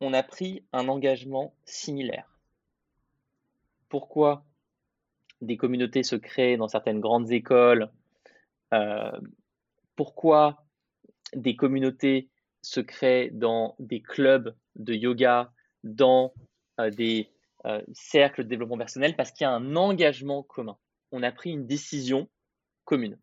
on 0.00 0.12
a 0.14 0.22
pris 0.22 0.64
un 0.72 0.88
engagement 0.88 1.54
similaire 1.64 2.29
pourquoi 3.90 4.46
des 5.42 5.58
communautés 5.58 6.02
se 6.02 6.16
créent 6.16 6.56
dans 6.56 6.68
certaines 6.68 7.00
grandes 7.00 7.30
écoles, 7.30 7.90
euh, 8.72 9.20
pourquoi 9.96 10.64
des 11.34 11.56
communautés 11.56 12.30
se 12.62 12.80
créent 12.80 13.30
dans 13.30 13.74
des 13.78 14.00
clubs 14.00 14.54
de 14.76 14.94
yoga, 14.94 15.52
dans 15.82 16.32
euh, 16.78 16.90
des 16.90 17.28
euh, 17.66 17.82
cercles 17.92 18.44
de 18.44 18.48
développement 18.48 18.78
personnel, 18.78 19.16
parce 19.16 19.32
qu'il 19.32 19.44
y 19.44 19.48
a 19.48 19.52
un 19.52 19.76
engagement 19.76 20.42
commun. 20.42 20.78
On 21.12 21.22
a 21.22 21.32
pris 21.32 21.50
une 21.50 21.66
décision 21.66 22.28
commune. 22.84 23.18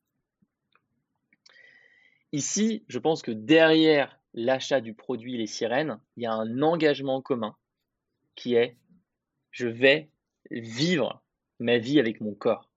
Ici, 2.33 2.83
je 2.87 2.99
pense 2.99 3.21
que 3.21 3.31
derrière 3.31 4.19
l'achat 4.33 4.81
du 4.81 4.93
produit 4.93 5.37
Les 5.37 5.47
Sirènes, 5.47 5.99
il 6.17 6.23
y 6.23 6.25
a 6.25 6.33
un 6.33 6.61
engagement 6.61 7.21
commun 7.21 7.55
qui 8.35 8.55
est 8.55 8.77
je 9.51 9.67
vais 9.67 10.11
vivre 10.51 11.23
ma 11.59 11.77
vie 11.77 11.99
avec 11.99 12.21
mon 12.21 12.33
corps. 12.33 12.69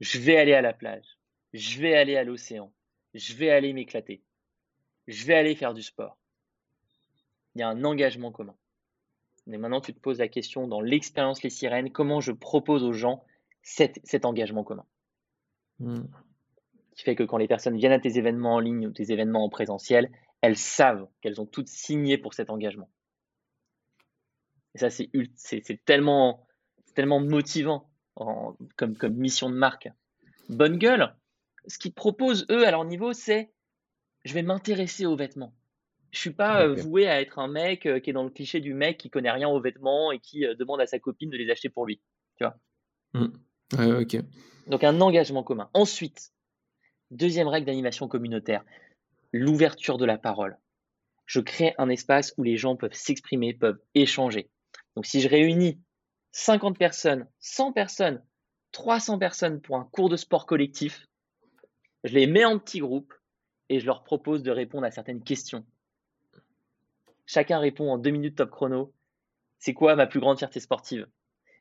Je 0.00 0.18
vais 0.18 0.36
aller 0.36 0.54
à 0.54 0.62
la 0.62 0.72
plage, 0.72 1.18
je 1.52 1.80
vais 1.80 1.94
aller 1.94 2.16
à 2.16 2.24
l'océan, 2.24 2.72
je 3.14 3.34
vais 3.34 3.50
aller 3.50 3.72
m'éclater, 3.72 4.22
je 5.06 5.26
vais 5.26 5.34
aller 5.34 5.54
faire 5.54 5.74
du 5.74 5.82
sport. 5.82 6.18
Il 7.54 7.60
y 7.60 7.62
a 7.62 7.68
un 7.68 7.84
engagement 7.84 8.30
commun. 8.30 8.54
Mais 9.46 9.58
maintenant, 9.58 9.80
tu 9.80 9.94
te 9.94 9.98
poses 9.98 10.18
la 10.18 10.28
question 10.28 10.68
dans 10.68 10.80
l'expérience 10.80 11.42
Les 11.42 11.50
Sirènes, 11.50 11.90
comment 11.90 12.20
je 12.20 12.32
propose 12.32 12.84
aux 12.84 12.92
gens 12.92 13.24
cet, 13.62 14.24
engagement 14.24 14.62
commun? 14.62 14.84
Hmm. 15.80 16.04
Qui 16.94 17.02
fait 17.02 17.16
que 17.16 17.22
quand 17.22 17.38
les 17.38 17.48
personnes 17.48 17.76
viennent 17.76 17.92
à 17.92 17.98
tes 17.98 18.18
événements 18.18 18.56
en 18.56 18.60
ligne 18.60 18.86
ou 18.86 18.92
tes 18.92 19.10
événements 19.10 19.44
en 19.44 19.48
présentiel, 19.48 20.10
elles 20.42 20.56
savent 20.56 21.08
qu'elles 21.20 21.40
ont 21.40 21.46
toutes 21.46 21.68
signé 21.68 22.18
pour 22.18 22.34
cet 22.34 22.50
engagement. 22.50 22.90
Et 24.74 24.78
ça, 24.78 24.90
c'est 24.90 25.84
tellement, 25.84 26.46
tellement 26.94 27.20
motivant 27.20 27.90
comme, 28.76 28.96
comme 28.96 29.14
mission 29.14 29.50
de 29.50 29.54
marque. 29.54 29.88
Bonne 30.48 30.78
gueule, 30.78 31.14
ce 31.66 31.78
qu'ils 31.78 31.92
proposent, 31.92 32.46
eux, 32.50 32.66
à 32.66 32.70
leur 32.70 32.84
niveau, 32.84 33.12
c'est 33.12 33.52
je 34.24 34.34
vais 34.34 34.42
m'intéresser 34.42 35.06
aux 35.06 35.16
vêtements. 35.16 35.54
Je 36.10 36.18
suis 36.18 36.30
pas 36.30 36.64
euh, 36.64 36.74
voué 36.74 37.06
à 37.06 37.20
être 37.20 37.38
un 37.38 37.48
mec 37.48 37.86
euh, 37.86 38.00
qui 38.00 38.10
est 38.10 38.12
dans 38.14 38.24
le 38.24 38.30
cliché 38.30 38.60
du 38.60 38.72
mec 38.72 38.98
qui 38.98 39.10
connaît 39.10 39.30
rien 39.30 39.48
aux 39.48 39.60
vêtements 39.60 40.10
et 40.10 40.18
qui 40.18 40.46
euh, 40.46 40.54
demande 40.54 40.80
à 40.80 40.86
sa 40.86 40.98
copine 40.98 41.30
de 41.30 41.36
les 41.36 41.50
acheter 41.50 41.68
pour 41.68 41.86
lui. 41.86 42.00
Tu 42.36 42.44
vois 42.44 42.56
mmh. 43.14 44.00
ok. 44.00 44.16
Donc 44.66 44.84
un 44.84 45.00
engagement 45.00 45.42
commun. 45.42 45.68
Ensuite, 45.74 46.32
deuxième 47.10 47.48
règle 47.48 47.66
d'animation 47.66 48.08
communautaire, 48.08 48.64
l'ouverture 49.32 49.98
de 49.98 50.06
la 50.06 50.16
parole. 50.16 50.58
Je 51.26 51.40
crée 51.40 51.74
un 51.76 51.90
espace 51.90 52.32
où 52.38 52.42
les 52.42 52.56
gens 52.56 52.74
peuvent 52.74 52.94
s'exprimer, 52.94 53.52
peuvent 53.52 53.80
échanger. 53.94 54.48
Donc 54.98 55.06
si 55.06 55.20
je 55.20 55.28
réunis 55.28 55.80
50 56.32 56.76
personnes, 56.76 57.28
100 57.38 57.72
personnes, 57.72 58.20
300 58.72 59.20
personnes 59.20 59.60
pour 59.60 59.76
un 59.76 59.84
cours 59.84 60.08
de 60.08 60.16
sport 60.16 60.44
collectif, 60.44 61.06
je 62.02 62.14
les 62.14 62.26
mets 62.26 62.44
en 62.44 62.58
petits 62.58 62.80
groupes 62.80 63.14
et 63.68 63.78
je 63.78 63.86
leur 63.86 64.02
propose 64.02 64.42
de 64.42 64.50
répondre 64.50 64.84
à 64.84 64.90
certaines 64.90 65.22
questions. 65.22 65.64
Chacun 67.26 67.60
répond 67.60 67.92
en 67.92 67.96
deux 67.96 68.10
minutes 68.10 68.38
top 68.38 68.50
chrono. 68.50 68.92
C'est 69.60 69.72
quoi 69.72 69.94
ma 69.94 70.08
plus 70.08 70.18
grande 70.18 70.38
fierté 70.38 70.58
sportive? 70.58 71.06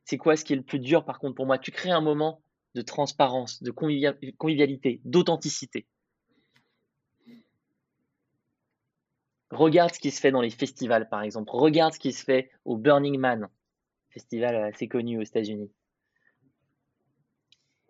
C'est 0.03 0.17
quoi 0.17 0.35
ce 0.35 0.43
qui 0.43 0.53
est 0.53 0.55
le 0.55 0.63
plus 0.63 0.79
dur? 0.79 1.05
Par 1.05 1.19
contre 1.19 1.35
pour 1.35 1.45
moi 1.45 1.59
Tu 1.59 1.69
crées 1.69 1.91
un 1.91 2.01
moment 2.01 2.41
de 2.73 2.81
transparence, 2.81 3.61
de 3.61 3.69
convivialité, 3.69 4.99
d'authenticité. 5.05 5.85
Regarde 9.51 9.93
ce 9.93 9.99
qui 9.99 10.11
se 10.11 10.19
fait 10.19 10.31
dans 10.31 10.41
les 10.41 10.49
festivals, 10.49 11.07
par 11.07 11.21
exemple. 11.21 11.51
Regarde 11.51 11.93
ce 11.93 11.99
qui 11.99 12.11
se 12.11 12.23
fait 12.23 12.51
au 12.65 12.77
Burning 12.77 13.17
Man, 13.17 13.47
festival 14.09 14.55
assez 14.55 14.87
connu 14.87 15.17
aux 15.17 15.23
États-Unis. 15.23 15.71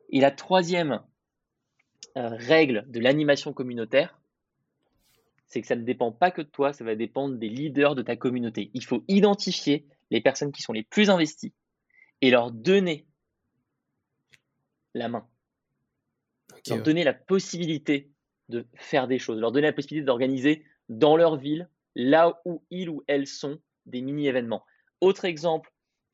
Et 0.09 0.19
la 0.19 0.31
troisième 0.31 1.03
euh, 2.15 2.29
règle 2.29 2.85
de 2.87 2.99
l'animation 2.99 3.53
communautaire, 3.53 4.19
c'est 5.47 5.61
que 5.61 5.67
ça 5.67 5.75
ne 5.75 5.83
dépend 5.83 6.11
pas 6.11 6.31
que 6.31 6.41
de 6.41 6.47
toi, 6.47 6.73
ça 6.73 6.83
va 6.83 6.95
dépendre 6.95 7.37
des 7.37 7.49
leaders 7.49 7.95
de 7.95 8.01
ta 8.01 8.15
communauté. 8.15 8.69
Il 8.73 8.83
faut 8.83 9.03
identifier 9.07 9.87
les 10.11 10.21
personnes 10.21 10.51
qui 10.51 10.61
sont 10.61 10.73
les 10.73 10.83
plus 10.83 11.09
investies 11.09 11.53
et 12.21 12.29
leur 12.29 12.51
donner 12.51 13.07
la 14.93 15.09
main. 15.09 15.27
leur 16.67 16.81
donner 16.81 17.03
la 17.03 17.13
possibilité 17.13 18.11
de 18.49 18.65
faire 18.75 19.07
des 19.07 19.19
choses, 19.19 19.39
leur 19.39 19.51
donner 19.51 19.67
la 19.67 19.73
possibilité 19.73 20.05
d'organiser 20.05 20.65
dans 20.89 21.17
leur 21.17 21.37
ville, 21.37 21.69
là 21.95 22.39
où 22.45 22.63
ils 22.69 22.89
ou 22.89 23.03
elles 23.07 23.27
sont, 23.27 23.59
des 23.85 24.01
mini-événements. 24.01 24.63
Autre 25.01 25.25
exemple, 25.25 25.71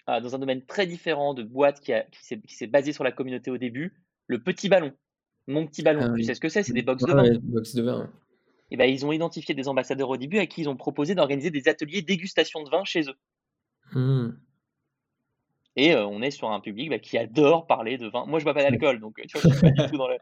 euh, 0.10 0.20
dans 0.22 0.36
un 0.36 0.40
domaine 0.40 0.66
très 0.66 0.86
différent 0.86 1.34
de 1.34 1.44
boîte 1.44 1.80
qui, 1.80 1.94
qui 2.48 2.56
s'est 2.56 2.68
basé 2.68 2.94
sur 2.94 3.04
la 3.04 3.12
communauté 3.12 3.52
au 3.52 3.58
début, 3.58 3.94
le 4.28 4.42
petit 4.42 4.70
ballon. 4.70 4.94
Mon 5.48 5.66
petit 5.68 5.82
ballon, 5.82 6.02
ah 6.04 6.14
tu 6.16 6.24
sais 6.24 6.36
ce 6.36 6.40
que 6.40 6.50
c'est? 6.50 6.64
C'est 6.64 6.74
des 6.74 6.84
box 6.84 7.04
de 7.04 7.12
vin. 7.12 7.38
box 7.42 7.76
de 7.76 7.84
vin. 7.84 8.10
Et 8.72 8.76
eh 8.76 8.78
ben, 8.78 8.86
ils 8.86 9.06
ont 9.06 9.12
identifié 9.12 9.54
des 9.54 9.68
ambassadeurs 9.68 10.10
au 10.10 10.18
début 10.18 10.40
à 10.40 10.48
qui 10.48 10.62
ils 10.62 10.70
ont 10.70 10.76
proposé 10.76 11.16
d'organiser 11.16 11.52
des 11.52 11.68
ateliers 11.68 12.02
dégustation 12.02 12.64
de 12.64 12.70
vin 12.70 12.84
chez 12.86 13.02
eux. 13.02 13.16
Hmm. 13.92 14.32
Et 15.76 15.94
euh, 15.94 16.06
on 16.06 16.22
est 16.22 16.32
sur 16.32 16.50
un 16.50 16.60
public 16.60 16.90
bah, 16.90 17.00
qui 17.00 17.18
adore 17.18 17.68
parler 17.68 17.98
de 17.98 18.08
vin. 18.08 18.26
Moi, 18.26 18.40
je 18.40 18.46
bois 18.46 18.54
pas 18.54 18.64
d'alcool, 18.64 19.00
donc 19.00 19.20
tu 19.28 19.38
vois, 19.38 19.52
je 19.52 19.58
suis 19.58 19.62
pas 19.62 19.84
du 19.84 19.92
tout 19.92 19.98
dans 19.98 20.08
le. 20.08 20.18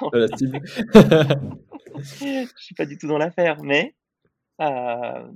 je 2.02 2.46
suis 2.56 2.74
pas 2.74 2.86
du 2.86 2.98
tout 2.98 3.06
dans 3.06 3.18
l'affaire, 3.18 3.62
mais 3.62 3.94
euh... 4.60 5.28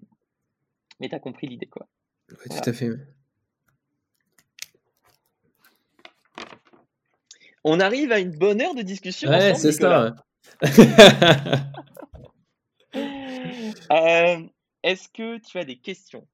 mais 1.00 1.09
t'as 1.09 1.18
compris 1.18 1.46
l'idée, 1.46 1.66
quoi. 1.66 1.88
Oui, 2.30 2.48
tout 2.50 2.70
à 2.70 2.72
fait. 2.72 2.90
On 7.64 7.80
arrive 7.80 8.12
à 8.12 8.18
une 8.18 8.36
bonne 8.36 8.61
heure 8.61 8.74
de 8.74 8.82
discussion. 8.82 9.30
Ouais, 9.30 9.54
c'est 9.54 9.72
ça. 9.72 10.14
Euh, 13.90 14.42
est-ce 14.82 15.09
que 15.09 15.38
tu 15.38 15.59
as 15.59 15.64
des 15.64 15.76
questions? 15.76 16.26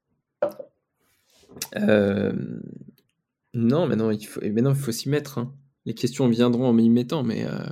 Euh, 1.77 2.33
Non, 3.53 3.87
maintenant 3.87 4.11
il 4.11 4.27
faut, 4.27 4.41
maintenant, 4.41 4.71
il 4.71 4.77
faut 4.77 4.93
s'y 4.93 5.09
mettre. 5.09 5.39
Hein. 5.39 5.55
Les 5.85 5.95
questions 5.95 6.29
viendront 6.29 6.69
en 6.69 6.73
m'y 6.73 6.89
mettant, 6.89 7.23
mais 7.23 7.47
euh, 7.47 7.67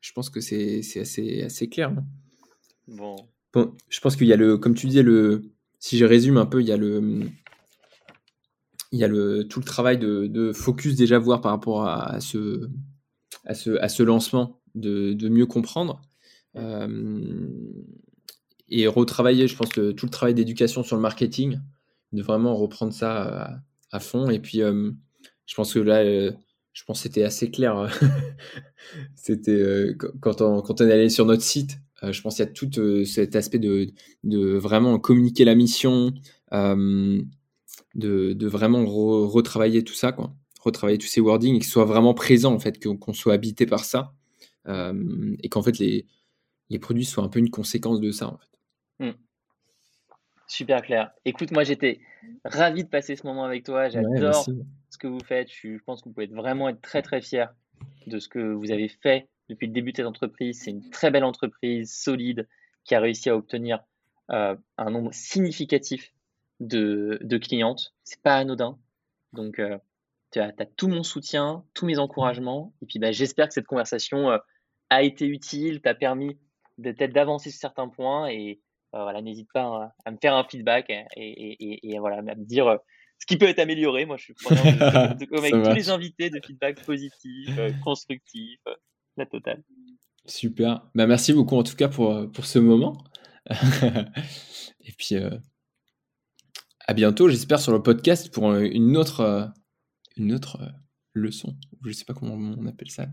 je 0.00 0.12
pense 0.12 0.30
que 0.30 0.40
c'est 0.40 0.80
assez, 1.00 1.42
assez 1.42 1.68
clair. 1.68 1.90
Hein. 1.90 2.04
Bon. 2.86 3.16
bon. 3.52 3.74
Je 3.88 4.00
pense 4.00 4.16
qu'il 4.16 4.26
y 4.26 4.32
a 4.32 4.36
le, 4.36 4.56
comme 4.56 4.74
tu 4.74 4.86
disais, 4.86 5.02
le, 5.02 5.42
si 5.78 5.98
je 5.98 6.04
résume 6.04 6.36
un 6.36 6.46
peu, 6.46 6.60
il 6.60 6.66
y 6.68 6.72
a 6.72 6.76
le, 6.76 7.28
il 8.92 8.98
y 8.98 9.04
a 9.04 9.08
le, 9.08 9.46
tout 9.46 9.60
le 9.60 9.64
travail 9.64 9.98
de, 9.98 10.52
focus 10.52 10.96
déjà 10.96 11.18
voir 11.18 11.40
par 11.40 11.52
rapport 11.52 11.86
à, 11.86 12.20
ce, 12.20 12.68
à, 13.44 13.54
ce, 13.54 13.78
à 13.80 13.88
ce 13.88 14.02
lancement, 14.02 14.60
de, 14.74 15.12
de 15.12 15.28
mieux 15.28 15.46
comprendre. 15.46 16.00
Euh, 16.56 17.38
et 18.70 18.86
retravailler, 18.86 19.48
je 19.48 19.56
pense, 19.56 19.70
tout 19.70 19.80
le 19.80 20.10
travail 20.10 20.34
d'éducation 20.34 20.82
sur 20.82 20.96
le 20.96 21.02
marketing, 21.02 21.58
de 22.12 22.22
vraiment 22.22 22.54
reprendre 22.54 22.92
ça 22.92 23.62
à, 23.90 24.00
fond. 24.00 24.28
Et 24.30 24.40
puis, 24.40 24.62
euh, 24.62 24.90
je 25.46 25.54
pense 25.54 25.72
que 25.74 25.78
là, 25.78 26.02
euh, 26.02 26.32
je 26.78 26.84
pense 26.84 26.98
que 26.98 27.02
c'était 27.08 27.24
assez 27.24 27.50
clair. 27.50 27.90
c'était 29.16 29.88
quand, 30.20 30.40
on, 30.42 30.62
quand 30.62 30.80
est 30.80 30.92
allé 30.92 31.08
sur 31.10 31.26
notre 31.26 31.42
site, 31.42 31.78
je 32.02 32.20
pense 32.22 32.36
qu'il 32.36 32.44
y 32.44 32.48
a 32.48 32.52
tout 32.52 32.70
cet 33.04 33.34
aspect 33.34 33.58
de, 33.58 33.92
vraiment 34.56 35.00
communiquer 35.00 35.44
la 35.44 35.56
mission, 35.56 36.12
de, 36.52 38.46
vraiment 38.46 38.86
retravailler 38.86 39.82
tout 39.82 39.94
ça, 39.94 40.12
quoi. 40.12 40.32
retravailler 40.60 40.98
tous 40.98 41.08
ces 41.08 41.20
wordings 41.20 41.56
et 41.56 41.58
qu'ils 41.58 41.68
soient 41.68 41.84
vraiment 41.84 42.14
présents, 42.14 42.54
en 42.54 42.60
fait, 42.60 42.78
qu'on 42.84 43.12
soit 43.12 43.34
habité 43.34 43.66
par 43.66 43.84
ça. 43.84 44.14
Euh, 44.68 45.34
et 45.42 45.48
qu'en 45.48 45.62
fait, 45.62 45.80
les, 45.80 46.06
produits 46.80 47.04
soient 47.04 47.24
un 47.24 47.28
peu 47.28 47.40
une 47.40 47.50
conséquence 47.50 48.00
de 48.00 48.12
ça. 48.12 48.38
Hmm. 49.00 49.10
Super 50.48 50.82
clair. 50.82 51.12
Écoute, 51.24 51.52
moi 51.52 51.62
j'étais 51.62 52.00
ravi 52.44 52.82
de 52.82 52.88
passer 52.88 53.14
ce 53.14 53.26
moment 53.26 53.44
avec 53.44 53.64
toi. 53.64 53.88
J'adore 53.88 54.46
ce 54.90 54.98
que 54.98 55.06
vous 55.06 55.20
faites. 55.20 55.48
Je 55.50 55.78
pense 55.84 56.00
que 56.00 56.08
vous 56.08 56.14
pouvez 56.14 56.26
vraiment 56.26 56.68
être 56.68 56.80
très 56.80 57.02
très 57.02 57.20
fier 57.20 57.54
de 58.06 58.18
ce 58.18 58.28
que 58.28 58.38
vous 58.38 58.72
avez 58.72 58.88
fait 58.88 59.28
depuis 59.48 59.66
le 59.66 59.72
début 59.72 59.92
de 59.92 59.98
cette 59.98 60.06
entreprise. 60.06 60.60
C'est 60.62 60.70
une 60.70 60.90
très 60.90 61.10
belle 61.10 61.24
entreprise, 61.24 61.92
solide, 61.94 62.48
qui 62.84 62.94
a 62.94 63.00
réussi 63.00 63.30
à 63.30 63.36
obtenir 63.36 63.80
euh, 64.30 64.56
un 64.76 64.90
nombre 64.90 65.12
significatif 65.12 66.12
de, 66.60 67.18
de 67.22 67.38
clientes. 67.38 67.94
C'est 68.04 68.20
pas 68.20 68.36
anodin. 68.36 68.78
Donc, 69.32 69.58
euh, 69.58 69.78
tu 70.32 70.40
as, 70.40 70.52
tout 70.76 70.88
mon 70.88 71.02
soutien, 71.02 71.64
tous 71.74 71.86
mes 71.86 71.98
encouragements. 71.98 72.72
Et 72.82 72.86
puis, 72.86 72.98
bah, 72.98 73.12
j'espère 73.12 73.48
que 73.48 73.54
cette 73.54 73.66
conversation 73.66 74.30
euh, 74.30 74.38
a 74.90 75.02
été 75.02 75.26
utile, 75.26 75.80
t'a 75.80 75.94
permis 75.94 76.38
peut-être 76.82 77.12
d'avancer 77.12 77.50
sur 77.50 77.60
certains 77.60 77.88
points. 77.88 78.28
Et 78.28 78.60
voilà, 78.92 79.20
n'hésite 79.22 79.48
pas 79.52 79.64
hein, 79.64 79.90
à, 80.04 80.10
me 80.10 80.16
faire 80.20 80.34
un 80.34 80.44
feedback 80.44 80.90
et, 80.90 81.04
et, 81.16 81.92
et, 81.92 81.98
voilà, 81.98 82.18
à 82.18 82.22
me 82.22 82.44
dire 82.44 82.78
ce 83.18 83.26
qui 83.26 83.36
peut 83.36 83.46
être 83.46 83.58
amélioré. 83.58 84.06
Moi, 84.06 84.16
je 84.16 84.24
suis 84.24 84.34
preneur 84.34 84.64
avec 85.32 85.52
tous 85.52 85.74
les 85.74 85.90
invités 85.90 86.30
de 86.30 86.40
feedback 86.44 86.84
positif, 86.84 87.50
constructif, 87.84 88.60
la 89.16 89.26
totale. 89.26 89.62
Super. 90.26 90.86
Bah, 90.94 91.06
merci 91.06 91.32
beaucoup 91.32 91.56
en 91.56 91.62
tout 91.62 91.76
cas 91.76 91.88
pour, 91.88 92.30
pour 92.32 92.46
ce 92.46 92.58
moment. 92.58 93.02
et 93.50 94.92
puis, 94.96 95.16
à 96.88 96.94
bientôt, 96.94 97.28
j'espère, 97.28 97.60
sur 97.60 97.70
le 97.70 97.82
podcast 97.82 98.32
pour 98.32 98.54
une 98.54 98.96
autre, 98.96 99.20
euh, 99.20 99.44
une 100.16 100.32
autre 100.32 100.58
euh, 100.62 100.66
leçon. 101.18 101.56
Je 101.82 101.88
ne 101.88 101.92
sais 101.92 102.04
pas 102.04 102.14
comment 102.14 102.34
on 102.34 102.66
appelle 102.66 102.90
ça. 102.90 103.06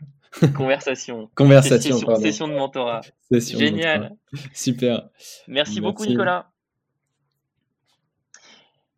Conversation. 0.55 1.29
Conversation, 1.35 1.97
session, 1.97 2.15
session, 2.15 2.47
de 2.47 2.53
mentorat. 2.53 3.01
Génial. 3.31 4.15
Super. 4.53 5.09
Merci, 5.47 5.81
beaucoup, 5.81 6.05
Nicolas. 6.05 6.51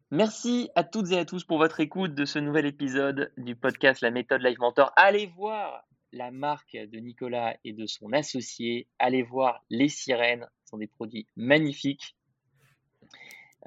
Merci 0.09 0.69
à 0.75 0.85
toutes 0.85 1.11
et 1.11 1.17
à 1.17 1.25
tous 1.25 1.43
pour 1.43 1.57
votre 1.57 1.81
écoute 1.81 2.15
de 2.15 2.23
ce 2.23 2.39
nouvel 2.39 2.65
épisode 2.65 3.33
du 3.37 3.57
podcast 3.57 4.01
La 4.01 4.09
méthode 4.09 4.41
Live 4.41 4.57
Mentor. 4.59 4.93
Allez 4.95 5.25
voir 5.35 5.83
la 6.13 6.31
marque 6.31 6.77
de 6.77 6.97
Nicolas 6.99 7.57
et 7.65 7.73
de 7.73 7.85
son 7.85 8.13
associé. 8.13 8.87
Allez 8.99 9.21
voir 9.23 9.65
les 9.69 9.89
sirènes. 9.89 10.47
Ce 10.63 10.69
sont 10.69 10.77
des 10.77 10.87
produits 10.87 11.27
magnifiques. 11.35 12.15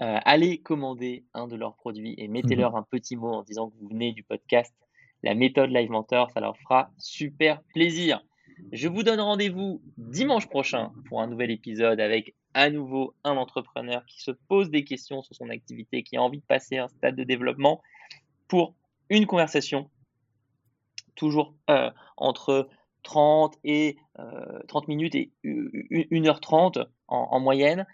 Euh, 0.01 0.19
allez 0.25 0.63
commander 0.63 1.27
un 1.35 1.47
de 1.47 1.57
leurs 1.57 1.77
produits 1.77 2.15
et 2.17 2.27
mettez-leur 2.27 2.73
mhm. 2.73 2.79
un 2.79 2.83
petit 2.85 3.17
mot 3.17 3.35
en 3.35 3.43
disant 3.43 3.69
que 3.69 3.77
vous 3.79 3.89
venez 3.89 4.13
du 4.13 4.23
podcast 4.23 4.75
La 5.23 5.35
méthode 5.35 5.71
Live 5.71 5.91
Mentor. 5.91 6.31
Ça 6.31 6.41
leur 6.41 6.57
fera 6.59 6.91
super 6.99 7.63
plaisir. 7.75 8.23
Je 8.73 8.89
vous 8.89 9.03
donne 9.03 9.21
rendez-vous 9.21 9.83
dimanche 9.97 10.49
prochain 10.49 10.93
pour 11.09 11.21
un 11.21 11.27
nouvel 11.27 11.51
épisode 11.51 12.01
avec 12.01 12.35
à 12.55 12.71
nouveau 12.71 13.15
un 13.25 13.37
entrepreneur 13.37 14.05
qui 14.07 14.23
se 14.23 14.31
pose 14.31 14.71
des 14.71 14.85
questions 14.85 15.23
sur 15.23 15.35
son 15.35 15.51
activité, 15.51 16.03
qui 16.03 16.17
a 16.17 16.23
envie 16.23 16.41
de 16.41 16.45
passer 16.45 16.79
un 16.79 16.89
stade 16.89 17.17
de 17.17 17.25
développement 17.25 17.81
pour 18.49 18.75
une 19.09 19.27
conversation 19.27 19.91
toujours 21.15 21.55
euh, 21.69 21.91
entre 22.17 22.69
30 23.03 23.57
et 23.65 23.97
30 24.69 24.85
euh, 24.85 24.87
minutes 24.89 25.15
et 25.15 25.33
1h30 25.45 26.87
en, 27.09 27.41
moyenne. 27.41 27.87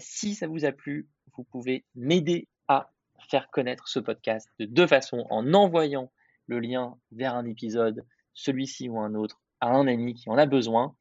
si 0.00 0.34
ça 0.34 0.46
vous 0.46 0.64
a 0.64 0.72
plu, 0.72 1.08
vous 1.36 1.44
pouvez 1.44 1.84
m'aider 1.94 2.48
à 2.68 2.90
faire 3.28 3.50
connaître 3.50 3.88
ce 3.88 3.98
podcast 3.98 4.48
de 4.58 4.66
deux 4.66 4.86
façons, 4.86 5.26
en 5.30 5.52
envoyant 5.54 6.10
le 6.46 6.60
lien 6.60 6.96
vers 7.12 7.34
un 7.34 7.46
épisode, 7.46 8.04
celui-ci 8.34 8.88
ou 8.88 8.98
un 9.00 9.14
autre, 9.14 9.40
à 9.60 9.68
un 9.68 9.86
ami 9.86 10.14
qui 10.14 10.28
en 10.30 10.38
a 10.38 10.46
besoin, 10.46 10.94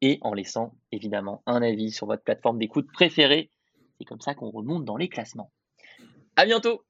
et 0.00 0.18
en 0.20 0.34
laissant 0.34 0.76
évidemment 0.92 1.42
un 1.46 1.62
avis 1.62 1.90
sur 1.90 2.06
votre 2.06 2.22
plateforme 2.22 2.58
d'écoute 2.58 2.90
préférée. 2.92 3.50
C'est 3.98 4.04
comme 4.04 4.20
ça 4.20 4.34
qu'on 4.34 4.50
remonte 4.50 4.84
dans 4.84 4.96
les 4.96 5.08
classements. 5.08 5.50
À 6.36 6.44
bientôt 6.44 6.84